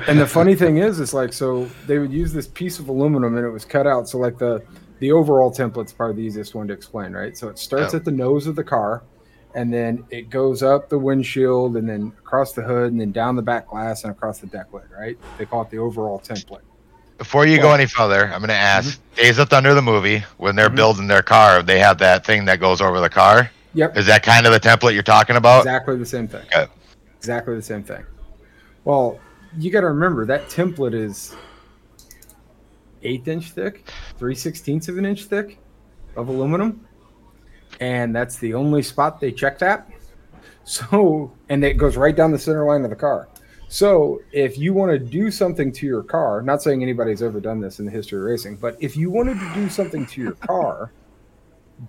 [0.08, 3.38] and the funny thing is, it's like so they would use this piece of aluminum
[3.38, 4.10] and it was cut out.
[4.10, 4.62] So like the
[5.00, 7.38] the overall template's probably the easiest one to explain, right?
[7.38, 8.00] So it starts Yeah.
[8.00, 9.04] at the nose of the car,
[9.56, 13.38] and then it goes up the windshield, and then across the hood, and then down
[13.38, 15.18] the back glass and across the deck lid, right?
[15.38, 16.60] They call it the overall template.
[17.20, 19.22] Before you go any further, I'm going to ask Mm-hmm.
[19.26, 22.62] Days of Thunder, the movie, when they're building their car, they have that thing that
[22.62, 23.52] goes over the car.
[23.74, 23.98] Yep.
[23.98, 25.60] Is that kind of the template you're talking about?
[25.60, 26.46] Exactly the same thing.
[26.46, 26.68] Okay.
[27.18, 28.06] Exactly the same thing.
[28.86, 29.20] Well,
[29.58, 31.36] you got to remember that template is
[33.04, 35.60] eighth inch thick, three sixteenths of an inch thick
[36.16, 36.88] of aluminum,
[37.82, 39.88] and that's the only spot they checked at.
[40.66, 43.28] So, and it goes right down the center line of the car.
[43.72, 47.62] So, if you want to do something to your car, not saying anybody's ever done
[47.62, 50.32] this in the history of racing, but if you wanted to do something to your
[50.34, 50.92] car,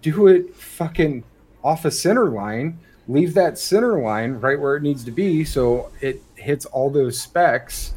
[0.02, 1.24] do it fucking
[1.64, 2.78] off a center line
[3.10, 7.20] leave that center line right where it needs to be so it hits all those
[7.20, 7.92] specs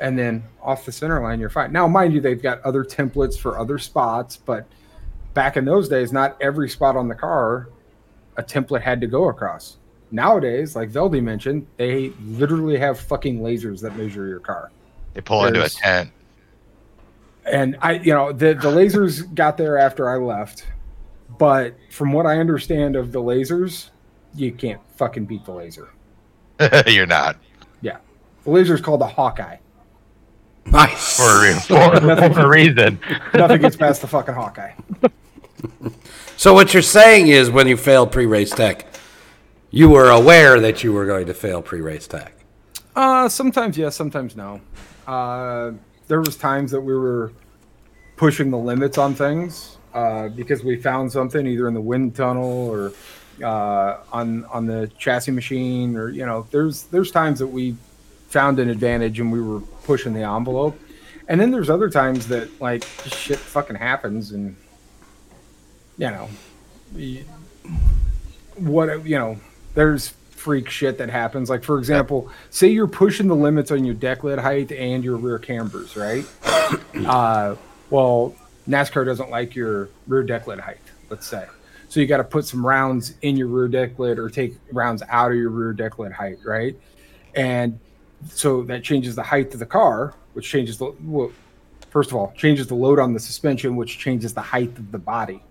[0.00, 1.72] and then off the center line you're fine.
[1.72, 4.66] Now mind you they've got other templates for other spots but
[5.32, 7.70] back in those days not every spot on the car
[8.36, 9.78] a template had to go across
[10.10, 14.70] nowadays like veldy mentioned they literally have fucking lasers that measure your car
[15.14, 16.10] They pull into a tent.
[17.44, 20.66] and I, you know, the the lasers got there after I left,
[21.38, 23.90] but from what I understand of the lasers,
[24.34, 25.88] you can't fucking beat the laser.
[26.86, 27.36] you're not.
[27.82, 27.98] Yeah,
[28.44, 29.56] the laser's called the Hawkeye.
[30.66, 31.16] Nice.
[31.16, 32.98] For a, re- for, for a reason.
[33.34, 34.72] Nothing gets past the fucking Hawkeye.
[36.36, 38.86] So what you're saying is, when you failed pre-race tech,
[39.70, 42.32] you were aware that you were going to fail pre-race tech.
[42.94, 44.60] Uh, sometimes yes, sometimes no.
[45.06, 45.72] Uh,
[46.08, 47.32] there was times that we were
[48.16, 52.68] pushing the limits on things uh, because we found something either in the wind tunnel
[52.68, 52.92] or
[53.42, 57.76] uh, on on the chassis machine, or you know, there's there's times that we
[58.28, 60.78] found an advantage and we were pushing the envelope,
[61.28, 64.56] and then there's other times that like shit fucking happens and
[65.98, 66.28] you know,
[68.56, 69.38] what you know,
[69.76, 71.48] there's freak shit that happens.
[71.48, 75.16] Like for example, say you're pushing the limits on your deck lid height and your
[75.16, 76.26] rear cambers, right?
[77.06, 77.54] uh,
[77.90, 78.34] well,
[78.68, 80.80] NASCAR doesn't like your rear deck lid height.
[81.10, 81.46] Let's say,
[81.88, 85.02] so you got to put some rounds in your rear deck lid or take rounds
[85.08, 86.74] out of your rear deck lid height, right?
[87.34, 87.78] And
[88.30, 91.30] so that changes the height of the car, which changes the well,
[91.90, 94.98] first of all changes the load on the suspension, which changes the height of the
[94.98, 95.42] body.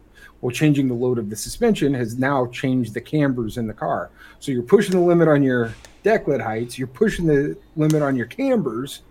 [0.45, 4.11] Well, changing the load of the suspension has now changed the cambers in the car.
[4.39, 5.73] So you're pushing the limit on your
[6.03, 6.77] deck lid heights.
[6.77, 9.01] You're pushing the limit on your cambers.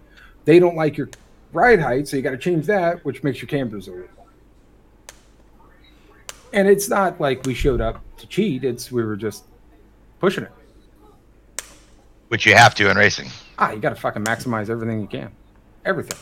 [0.44, 1.10] They don't like your
[1.52, 4.28] ride height, so you got to change that, which makes your cambers illegal.
[6.52, 8.62] And it's not like we showed up to cheat.
[8.62, 9.42] It's we were just
[10.20, 10.52] pushing it.
[12.28, 13.28] Which you have to in racing.
[13.58, 15.32] Ah, you got to fucking maximize everything you can.
[15.84, 16.16] Everything.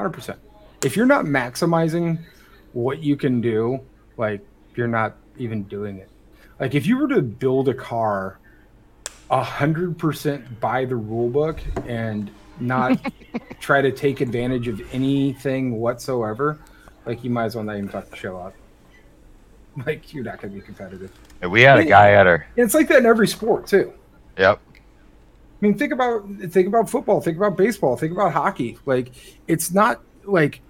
[0.00, 0.36] 100%.
[0.82, 2.18] If you're not maximizing
[2.72, 3.78] what you can do,
[4.16, 4.44] like,
[4.76, 6.08] you're not even doing it.
[6.58, 8.38] Like, if you were to build a car
[9.30, 12.30] a 100% by the rule book and
[12.60, 12.98] not
[13.60, 16.58] try to take advantage of anything whatsoever,
[17.04, 18.54] like, you might as well not even fucking show up.
[19.84, 21.12] Like, you're not going to be competitive.
[21.42, 22.46] And we had a guy at our.
[22.56, 23.92] And it's like that in every sport, too.
[24.38, 24.58] Yep.
[24.68, 24.78] I
[25.60, 28.78] mean, think about think about football, think about baseball, think about hockey.
[28.86, 29.12] Like,
[29.46, 30.62] it's not like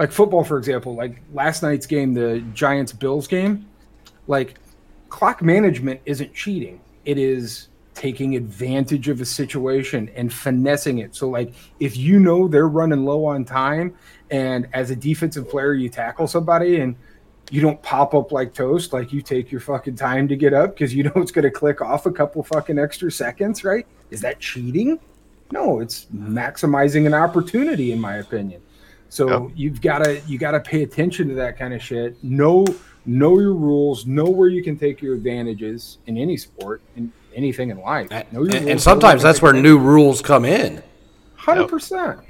[0.00, 0.96] like football, for example.
[0.96, 3.68] Like last night's game, the Giants Bills game.
[4.26, 4.58] Like,
[5.10, 11.14] clock management isn't cheating; it is taking advantage of a situation and finessing it.
[11.14, 13.94] So, like, if you know they're running low on time,
[14.30, 16.96] and as a defensive player, you tackle somebody and
[17.50, 20.70] you don't pop up like toast, like you take your fucking time to get up
[20.70, 23.86] because you know it's going to click off a couple fucking extra seconds, right?
[24.10, 24.98] Is that cheating?
[25.52, 28.62] No, it's maximizing an opportunity, in my opinion.
[29.10, 29.50] So Yep.
[29.56, 32.16] you've got to you got to pay attention to that kind of shit.
[32.24, 32.64] Know
[33.04, 34.06] know your rules.
[34.06, 38.08] Know where you can take your advantages in any sport, and anything in life.
[38.10, 40.82] And, Know your and rules, sometimes that's where new rules come in.
[41.36, 42.20] hundred percent.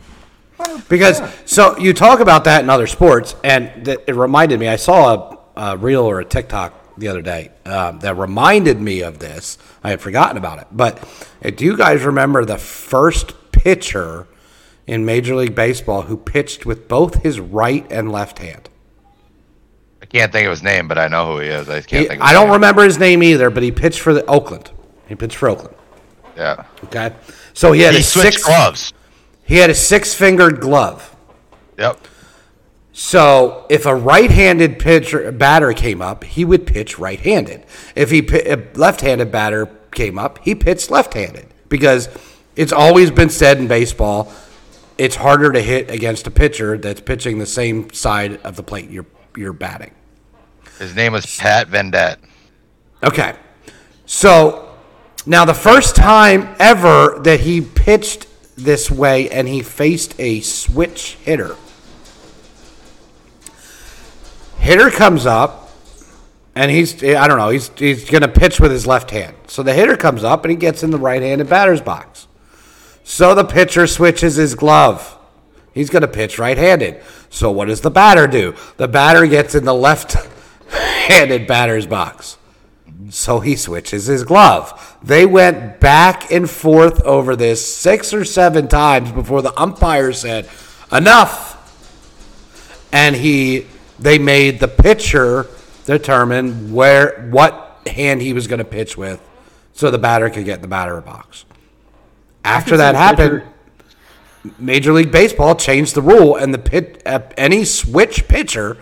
[0.88, 4.68] Because so you talk about that in other sports, and that it reminded me.
[4.68, 9.00] I saw a, a reel or a TikTok the other day um, that reminded me
[9.02, 9.56] of this.
[9.82, 11.02] I had forgotten about it, but
[11.44, 14.26] uh, do you guys remember the first pitcher
[14.90, 18.68] in Major League Baseball who pitched with both his right and left hand?
[20.02, 21.68] I can't think of his name, but I know who he is.
[21.68, 22.20] I can't He- think.
[22.20, 22.54] Of I don't name.
[22.54, 24.70] remember his name either, but he pitched for the Oakland.
[25.08, 25.76] He pitched for Oakland.
[26.36, 26.64] Yeah.
[26.84, 27.12] Okay,
[27.54, 28.42] so he had He a six.
[28.42, 28.92] gloves.
[29.44, 31.14] He had a six-fingered glove.
[31.78, 31.98] Yep.
[32.92, 37.64] So if a right-handed pitcher batter came up, he would pitch right-handed.
[37.94, 42.08] If he a left-handed batter came up, he pitched left-handed because
[42.56, 44.32] it's always been said in baseball,
[45.00, 48.90] it's harder to hit against a pitcher that's pitching the same side of the plate
[48.90, 49.94] you're you're batting.
[50.78, 52.18] His name was Pat Venditte.
[53.02, 53.34] Okay.
[54.04, 54.76] So
[55.24, 61.14] now the first time ever that he pitched this way and he faced a switch
[61.24, 61.56] hitter.
[64.58, 65.70] Hitter comes up
[66.54, 69.34] and he's I don't know, he's he's going to pitch with his left hand.
[69.46, 72.26] So the hitter comes up and he gets in the right-handed batter's box.
[73.10, 75.18] So the pitcher switches his glove.
[75.74, 77.02] He's going to pitch right-handed.
[77.28, 78.54] So what does the batter do?
[78.76, 82.38] The batter gets in the left-handed batter's box.
[83.08, 84.96] So he switches his glove.
[85.02, 90.48] They went back and forth over this six or seven times before the umpire said,
[90.92, 91.56] "Enough."
[92.92, 93.66] And he
[93.98, 95.48] they made the pitcher
[95.84, 99.20] determine where what hand he was going to pitch with
[99.72, 101.44] so the batter could get in the batter box.
[102.44, 103.42] After that happened,
[104.58, 108.78] Major League Baseball changed the rule, and the pit uh, any switch pitcher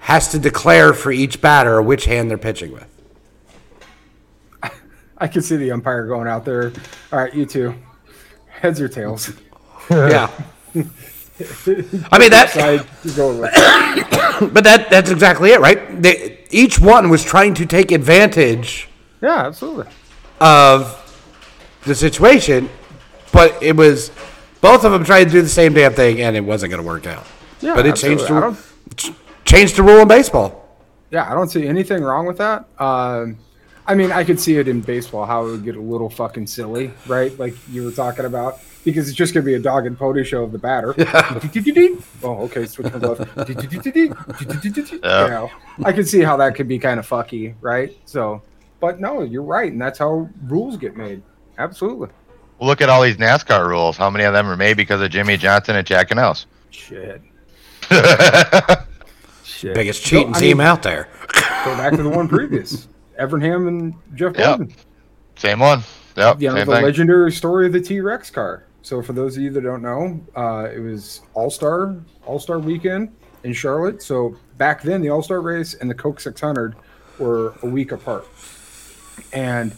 [0.00, 2.86] has to declare for each batter which hand they're pitching with.
[5.18, 6.72] I can see the umpire going out there.
[7.12, 7.74] All right, you two,
[8.48, 9.32] heads or tails?
[9.90, 10.30] Yeah.
[10.74, 13.50] I mean that, Side you're going with.
[14.54, 16.00] but that that's exactly it, right?
[16.02, 18.88] They, each one was trying to take advantage
[19.22, 19.86] Yeah, absolutely.
[20.40, 20.99] of
[21.84, 22.68] the situation,
[23.32, 24.10] but it was
[24.60, 26.86] both of them trying to do the same damn thing, and it wasn't going to
[26.86, 27.26] work out.
[27.60, 28.48] Yeah, but it changed absolutely.
[28.48, 30.56] I the don't- changed the rule in baseball.
[31.10, 32.66] Yeah, I don't see anything wrong with that.
[32.78, 33.38] Um,
[33.86, 36.46] I mean, I could see it in baseball how it would get a little fucking
[36.46, 37.36] silly, right?
[37.38, 40.22] Like you were talking about, because it's just going to be a dog and pony
[40.22, 40.94] show of the batter.
[42.22, 43.28] oh, okay, switch my glove.
[45.26, 45.50] You know,
[45.84, 47.96] I can see how that could be kind of fucky, right?
[48.04, 48.42] So,
[48.78, 51.22] but no, you're right, and that's how rules get made.
[51.60, 52.08] Absolutely.
[52.58, 53.96] Well, look at all these NASCAR rules.
[53.96, 56.46] How many of them are made because of Jimmie Johnson and Jack and Else?
[56.70, 57.22] Shit.
[59.44, 59.74] Shit.
[59.74, 61.08] Biggest Go- cheating I team out there.
[61.64, 62.88] Go back to the one previous.
[63.20, 64.58] Evernham and Jeff Yep.
[64.58, 64.74] Gordon.
[65.36, 65.82] Same one.
[66.16, 66.40] Yep.
[66.40, 66.84] you know, same the thing.
[66.84, 68.64] legendary story of the T Rex car.
[68.82, 72.58] So, for those of you that don't know, uh, it was All Star All Star
[72.58, 73.14] Weekend
[73.44, 74.02] in Charlotte.
[74.02, 76.74] So back then, the All Star race and the Coke 600
[77.18, 78.26] were a week apart.
[79.34, 79.72] And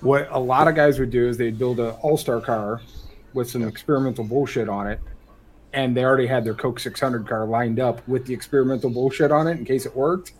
[0.00, 2.80] what a lot of guys would do is they'd build an All Star car
[3.34, 5.00] with some experimental bullshit on it,
[5.72, 9.46] and they already had their Coke 600 car lined up with the experimental bullshit on
[9.46, 10.32] it in case it worked.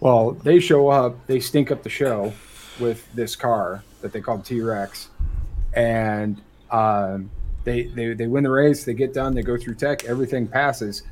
[0.00, 2.32] Well, they show up, they stink up the show
[2.78, 5.08] with this car that they called T Rex,
[5.72, 6.40] and
[6.70, 7.30] um,
[7.64, 8.84] they, they they win the race.
[8.84, 9.34] They get done.
[9.34, 10.04] They go through tech.
[10.04, 11.02] Everything passes.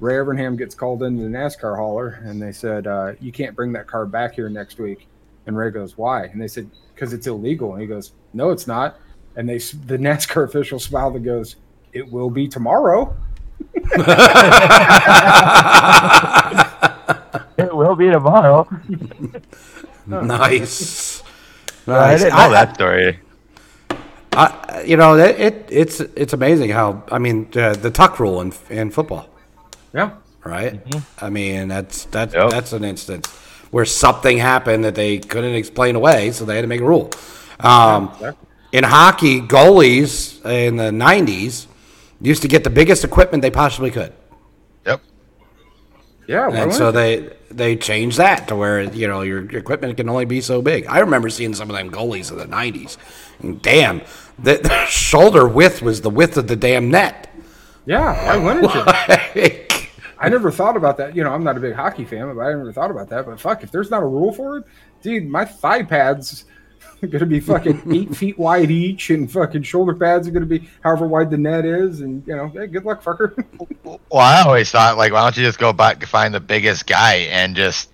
[0.00, 3.72] Ray Evernham gets called into the NASCAR hauler, and they said, uh, "You can't bring
[3.72, 5.06] that car back here next week."
[5.46, 8.66] And Ray goes, "Why?" And they said, "Because it's illegal." And he goes, "No, it's
[8.66, 8.96] not."
[9.36, 11.56] And they the NASCAR official smiled and goes,
[11.92, 13.16] "It will be tomorrow."
[17.58, 18.66] It will be tomorrow.
[20.06, 21.22] nice.
[21.86, 22.20] I Nice.
[22.20, 23.18] didn't know that story.
[24.32, 28.40] I, you know, it, it it's it's amazing how I mean the, the tuck rule
[28.40, 29.28] in in football,
[29.92, 30.12] Yeah,
[30.44, 30.84] right?
[30.84, 31.24] Mm-hmm.
[31.24, 32.50] I mean that's that's Yep.
[32.50, 33.28] that's an instance
[33.70, 37.10] where something happened that they couldn't explain away, so they had to make a rule.
[37.60, 38.12] Um,
[38.72, 41.66] in hockey, goalies in the '90s
[42.20, 44.12] used to get the biggest equipment they possibly could,
[44.86, 45.00] Yep.
[46.26, 46.48] yeah.
[46.50, 50.24] and so they they changed that to where you know your, your equipment can only
[50.24, 50.86] be so big.
[50.86, 52.96] I remember seeing some of them goalies in the '90s.
[53.40, 54.02] And damn,
[54.38, 57.28] the, the shoulder width was the width of the damn net.
[57.86, 59.66] yeah, why wouldn't you?
[60.20, 61.16] Like, I never thought about that.
[61.16, 63.26] You know, I'm not a big hockey fan, but I never thought about that.
[63.26, 64.64] But fuck, if there's not a rule for it,
[65.02, 66.44] dude, my thigh pads
[67.02, 70.68] are gonna be fucking eight feet wide each, and fucking shoulder pads are gonna be
[70.82, 73.44] however wide the net is, and you know, hey, good luck, fucker.
[74.10, 77.14] Well, I always thought, like, why don't you just go back find the biggest guy
[77.30, 77.90] and just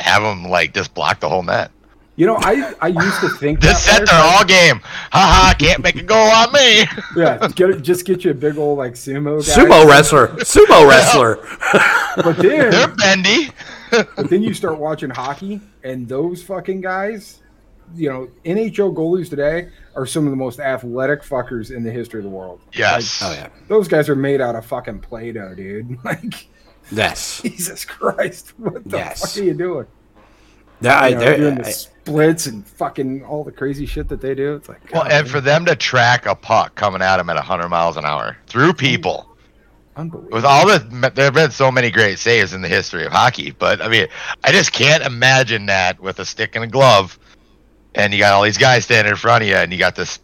[0.00, 1.70] have him, like, just block the whole net?
[2.16, 4.80] You know, I I used to think Just that sit way, all game.
[4.82, 6.84] Ha ha, can't make a goal on me.
[7.16, 9.52] Yeah, get, just get you a big old like sumo guy.
[9.62, 11.38] sumo wrestler, sumo wrestler.
[12.16, 13.50] But then They're bendy.
[13.90, 17.40] but then you start watching hockey, and those fucking guys,
[17.94, 22.20] you know, NHL goalies today are some of the most athletic fuckers in the history
[22.20, 22.60] of the world.
[22.72, 23.20] Yes.
[23.22, 25.98] Oh yeah, Those guys are made out of fucking Play-Doh, dude.
[26.04, 26.48] Like,
[26.90, 27.42] yes.
[27.42, 29.20] Jesus Christ, what the Yes.
[29.34, 29.86] fuck are you doing?
[30.80, 34.20] Yeah, I, You know, there- doing the splits and fucking all the crazy shit that
[34.20, 34.54] they do.
[34.54, 37.36] It's like, Well, God, and for them to track a puck coming at them at
[37.36, 39.26] 100 miles an hour through people,
[39.96, 40.36] Unbelievable.
[40.36, 40.78] with all the
[41.14, 44.06] there have been so many great saves in the history of hockey, but I mean,
[44.44, 47.18] I just can't imagine that with a stick and a glove,
[47.94, 50.18] and you got all these guys standing in front of you, and you got this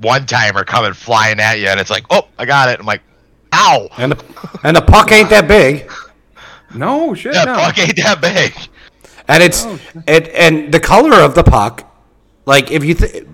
[0.00, 2.78] one timer coming flying at you, and it's like, oh, I got it.
[2.80, 3.02] I'm like,
[3.52, 4.24] ow, And the,
[4.64, 5.90] and the puck ain't that big.
[6.74, 7.34] no shit.
[7.34, 7.54] that no.
[7.56, 8.54] puck ain't that big.
[9.30, 11.86] And it's Oh, it and the color of the puck.
[12.46, 13.24] Like if you th-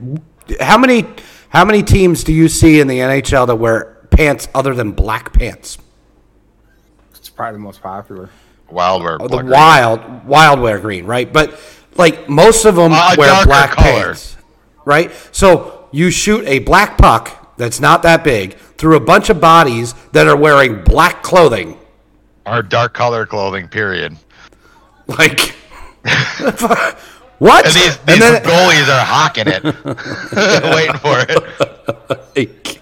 [0.60, 1.06] how many
[1.48, 5.32] how many teams do you see in the NHL that wear pants other than black
[5.32, 5.78] pants?
[7.14, 8.28] It's probably the most popular.
[8.70, 11.32] Wild wear Oh, the wild wild wear green, right?
[11.32, 11.59] But
[11.97, 14.05] like most of them Uh, wear black color.
[14.05, 14.36] pants,
[14.85, 15.10] right?
[15.32, 19.94] So you shoot a black puck that's not that big through a bunch of bodies
[20.12, 21.78] that are wearing black clothing.
[22.44, 23.68] Or dark color clothing.
[23.68, 24.16] Period.
[25.06, 25.55] Like
[27.39, 27.66] what?
[27.66, 29.62] And these, And then- goalies are hawking it,
[30.74, 31.24] waiting for
[32.35, 32.78] it.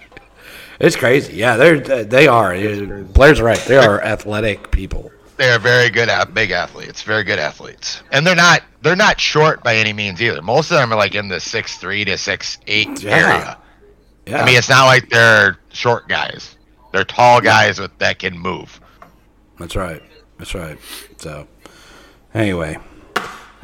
[0.80, 1.34] it's crazy.
[1.34, 2.54] Yeah, they're they are.
[3.02, 3.58] Blair's right.
[3.66, 5.10] They are athletic people.
[5.36, 9.20] They are very good at big athletes, very good athletes, and they're not they're not
[9.20, 10.40] short by any means either.
[10.42, 13.10] Most of them are like in the six three to six eight Yeah.
[13.10, 13.58] area.
[14.26, 14.42] Yeah.
[14.42, 16.56] I mean, it's not like they're short guys;
[16.92, 18.80] they're tall guys with that can move.
[19.58, 20.02] That's right.
[20.38, 20.78] That's right.
[21.18, 21.46] So,
[22.32, 22.78] anyway,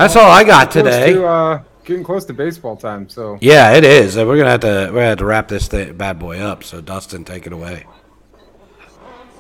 [0.01, 1.12] that's all I got today.
[1.12, 4.16] to, uh, getting close to baseball time, so Yeah, it is.
[4.16, 6.64] We're gonna have to we're gonna have to wrap this th- bad boy up.
[6.64, 7.86] So, Dustin, take it away.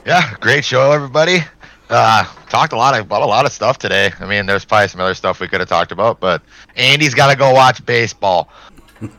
[0.06, 1.38] Yeah, great show, everybody.
[1.88, 4.12] Uh, talked a lot of, about a lot of stuff today.
[4.20, 6.40] I mean, there's probably some other stuff we could have talked about, but
[6.76, 8.48] Andy's got to go watch baseball.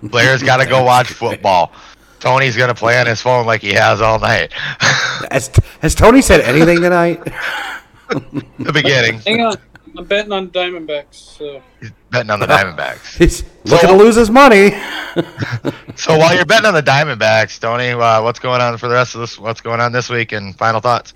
[0.04, 1.72] Blair's got to go watch football.
[2.20, 4.54] Tony's gonna play on his phone like he has all night.
[5.32, 5.52] Has,
[5.82, 7.24] has Tony said anything tonight?
[8.10, 9.56] the beginning, Hang on.
[9.98, 11.16] I'm betting on Diamondbacks.
[11.16, 11.62] So
[12.10, 13.18] betting on the Diamondbacks.
[13.18, 14.72] He's looking to lose his money.
[15.96, 19.14] So while you're betting on the Diamondbacks, Tony, uh, what's going on for the rest
[19.14, 19.38] of this?
[19.38, 20.32] What's going on this week?
[20.32, 21.14] And final thoughts.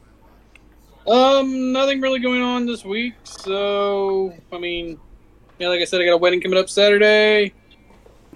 [1.07, 3.13] Um, nothing really going on this week.
[3.23, 4.99] So, I mean,
[5.57, 7.53] yeah, like I said, I got a wedding coming up Saturday.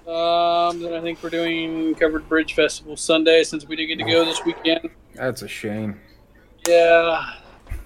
[0.08, 4.10] Um, then I think we're doing Covered Bridge Festival Sunday since we didn't get to
[4.10, 4.90] go this weekend.
[5.14, 6.00] that's a shame.
[6.66, 7.34] Yeah.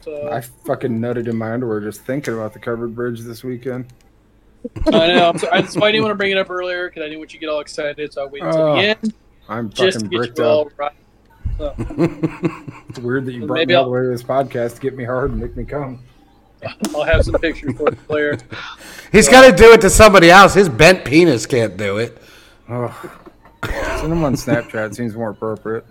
[0.05, 3.87] So I fucking nutted in my underwear just thinking about the covered bridge this weekend.
[4.87, 5.33] I know.
[5.39, 7.21] So I, that's why I didn't want to bring it up earlier because I didn't
[7.21, 8.13] want you to get all excited.
[8.13, 9.15] So I waited until Oh, the end
[9.49, 10.51] I'm just fucking get bricked you up.
[10.51, 10.93] all right.
[12.89, 14.97] It's weird that you brought me all I'll- the way to this podcast to get
[14.97, 16.01] me hard and make me come.
[16.95, 18.39] I'll have some pictures for the player.
[19.13, 20.55] He's got to do it to somebody else.
[20.55, 22.17] His bent penis can't do it.
[22.69, 23.13] Oh,
[23.65, 24.95] send them on Snapchat.
[24.95, 25.85] Seems more appropriate.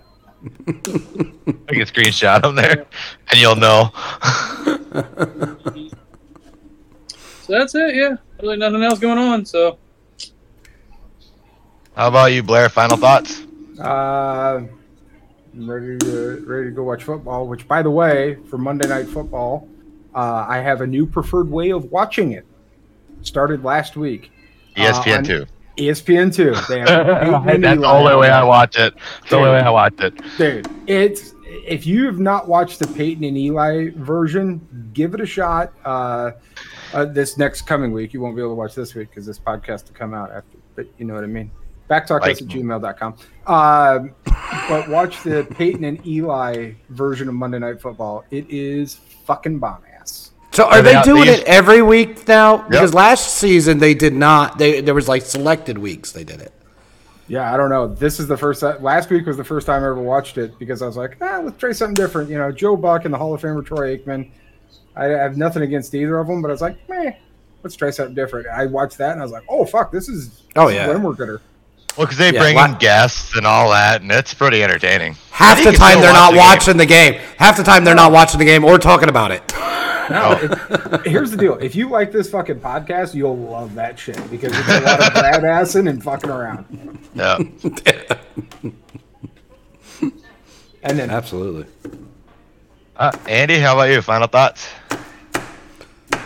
[0.44, 2.86] I can screenshot them there,
[3.30, 3.90] and you'll know.
[7.42, 7.94] So that's it.
[7.94, 9.44] Yeah, really nothing else going on.
[9.44, 9.78] So
[11.96, 12.68] How about you, Blair?
[12.68, 13.42] Final thoughts.
[13.78, 14.62] Uh,
[15.54, 17.46] I'm ready to ready to go watch football.
[17.46, 19.68] Which, by the way, for Monday Night Football,
[20.14, 22.46] uh, I have a new preferred way of watching it.
[23.22, 24.30] Started last week.
[24.76, 25.46] ESPN Uh, on two.
[25.76, 26.54] ESPN two.
[26.68, 28.94] They have Peyton and That's the only way I watch it.
[28.94, 30.14] That's the only way I watch it.
[30.38, 35.26] Dude, it's if you have not watched the Peyton and Eli version, give it a
[35.26, 35.72] shot.
[35.84, 36.32] Uh,
[36.92, 39.38] uh, this next coming week, you won't be able to watch this week because this
[39.38, 40.58] podcast will come out after.
[40.76, 41.50] But you know what I mean.
[41.90, 43.14] BACC Talk Like- at gmail.com.
[43.46, 44.14] Um,
[44.68, 48.24] but watch the Peyton and Eli version of Monday Night Football.
[48.30, 48.94] It is
[49.26, 49.93] fucking bomb ass.
[50.54, 52.58] So are Yeah, they they doing these- it every week now?
[52.68, 54.56] Because last season they did not.
[54.58, 56.52] They there was like selected weeks they did it.
[57.26, 57.88] Yeah, I don't know.
[57.88, 58.62] This is the first.
[58.62, 61.40] Last week was the first time I ever watched it because I was like, ah,
[61.42, 62.28] let's try something different.
[62.30, 64.30] You know, Joe Buck and the Hall of Famer Troy Aikman.
[64.94, 67.12] I have nothing against either of them, but I was like, meh,
[67.62, 68.46] let's try something different.
[68.46, 70.88] I watched that and I was like, oh fuck, this is Oh, this is yeah.
[70.88, 71.40] when we're gooder.
[71.96, 75.16] Well, because they Yeah, bring in guests and all that, and it's pretty entertaining.
[75.30, 76.46] Half the time they're watch not the game.
[76.46, 77.14] watching the game.
[77.38, 79.42] Half the time they're not watching the game or talking about it.
[80.10, 84.16] No, it- here's the deal: if you like this fucking podcast, you'll love that shit
[84.30, 86.98] because it's a lot of grab assing and fucking around.
[87.14, 87.38] Yeah.
[90.86, 91.64] And then Absolutely.
[92.96, 94.02] Uh, Andy, how about you?
[94.02, 94.68] Final thoughts?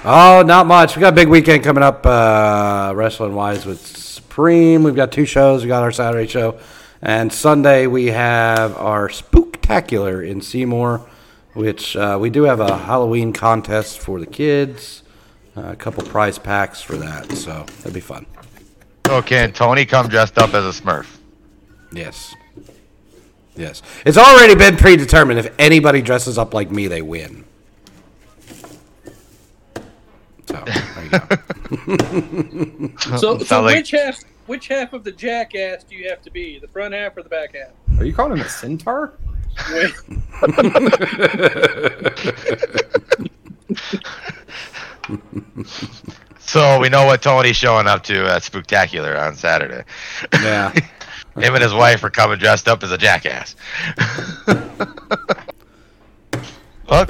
[0.04, 0.96] Oh, not much.
[0.96, 4.82] We got a big weekend coming up, uh, wrestling wise with Supreme.
[4.82, 5.62] We've got two shows.
[5.62, 6.58] We got our Saturday show,
[7.00, 11.08] and Sunday we have our Spooktacular in Seymour,
[11.58, 15.02] which uh, we do have a Halloween contest for the kids.
[15.56, 18.26] Uh, a couple prize packs for that, so that'd be fun.
[19.08, 21.18] So can Tony come dressed up as a Smurf?
[21.90, 22.32] Yes.
[23.56, 23.82] Yes.
[24.06, 25.40] It's already been predetermined.
[25.40, 27.44] If anybody dresses up like me, they win.
[30.46, 32.98] So, there you go.
[33.18, 34.20] So, so like- which half?
[34.46, 36.58] Which half of the jackass do you have to be?
[36.60, 37.72] The front half or the back half?
[37.98, 39.12] are you calling him a centaur?
[46.38, 49.84] So we know what Tony's showing up to at Spooktacular on Saturday.
[50.32, 50.72] Yeah.
[51.36, 53.54] Him and his wife are coming dressed up as a jackass.
[56.90, 57.06] well,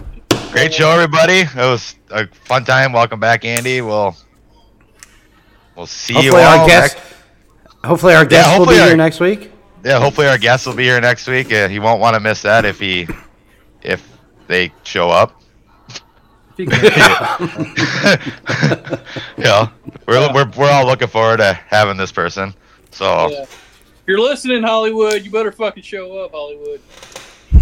[0.51, 1.41] great show, everybody.
[1.41, 2.93] It was a fun time.
[2.93, 3.81] Welcome back, Andy.
[3.81, 4.15] We'll
[5.77, 6.97] we'll see you Hopefully all our guest.
[6.97, 7.07] next-
[7.85, 9.51] Hopefully our guest will hopefully be our- here next week.
[9.84, 11.52] Yeah, hopefully our guest will be here next week.
[11.52, 13.06] Uh, he won't want to miss that if he
[13.82, 14.06] if
[14.46, 15.40] they show up.
[15.88, 16.02] If
[16.59, 16.82] you can-
[19.38, 19.68] yeah,
[20.06, 22.55] we're, we're we're all looking forward to having this person.
[22.90, 23.42] So yeah.
[23.42, 26.80] If you're listening, Hollywood, you better fucking show up, Hollywood.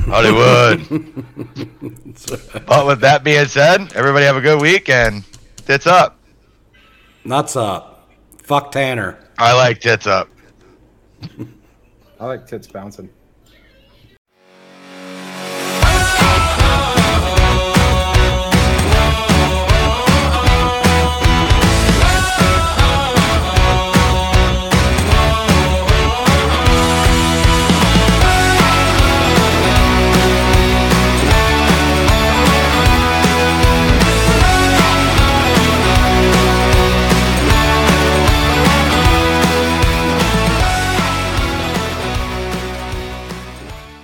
[0.07, 0.89] Hollywood.
[2.67, 5.25] but with that being said, everybody have a good week and
[5.67, 6.19] tits up.
[7.25, 8.09] Nuts up.
[8.45, 9.19] Fuck Tanner.
[9.39, 10.29] I like tits up.
[12.19, 13.11] I like tits bouncing.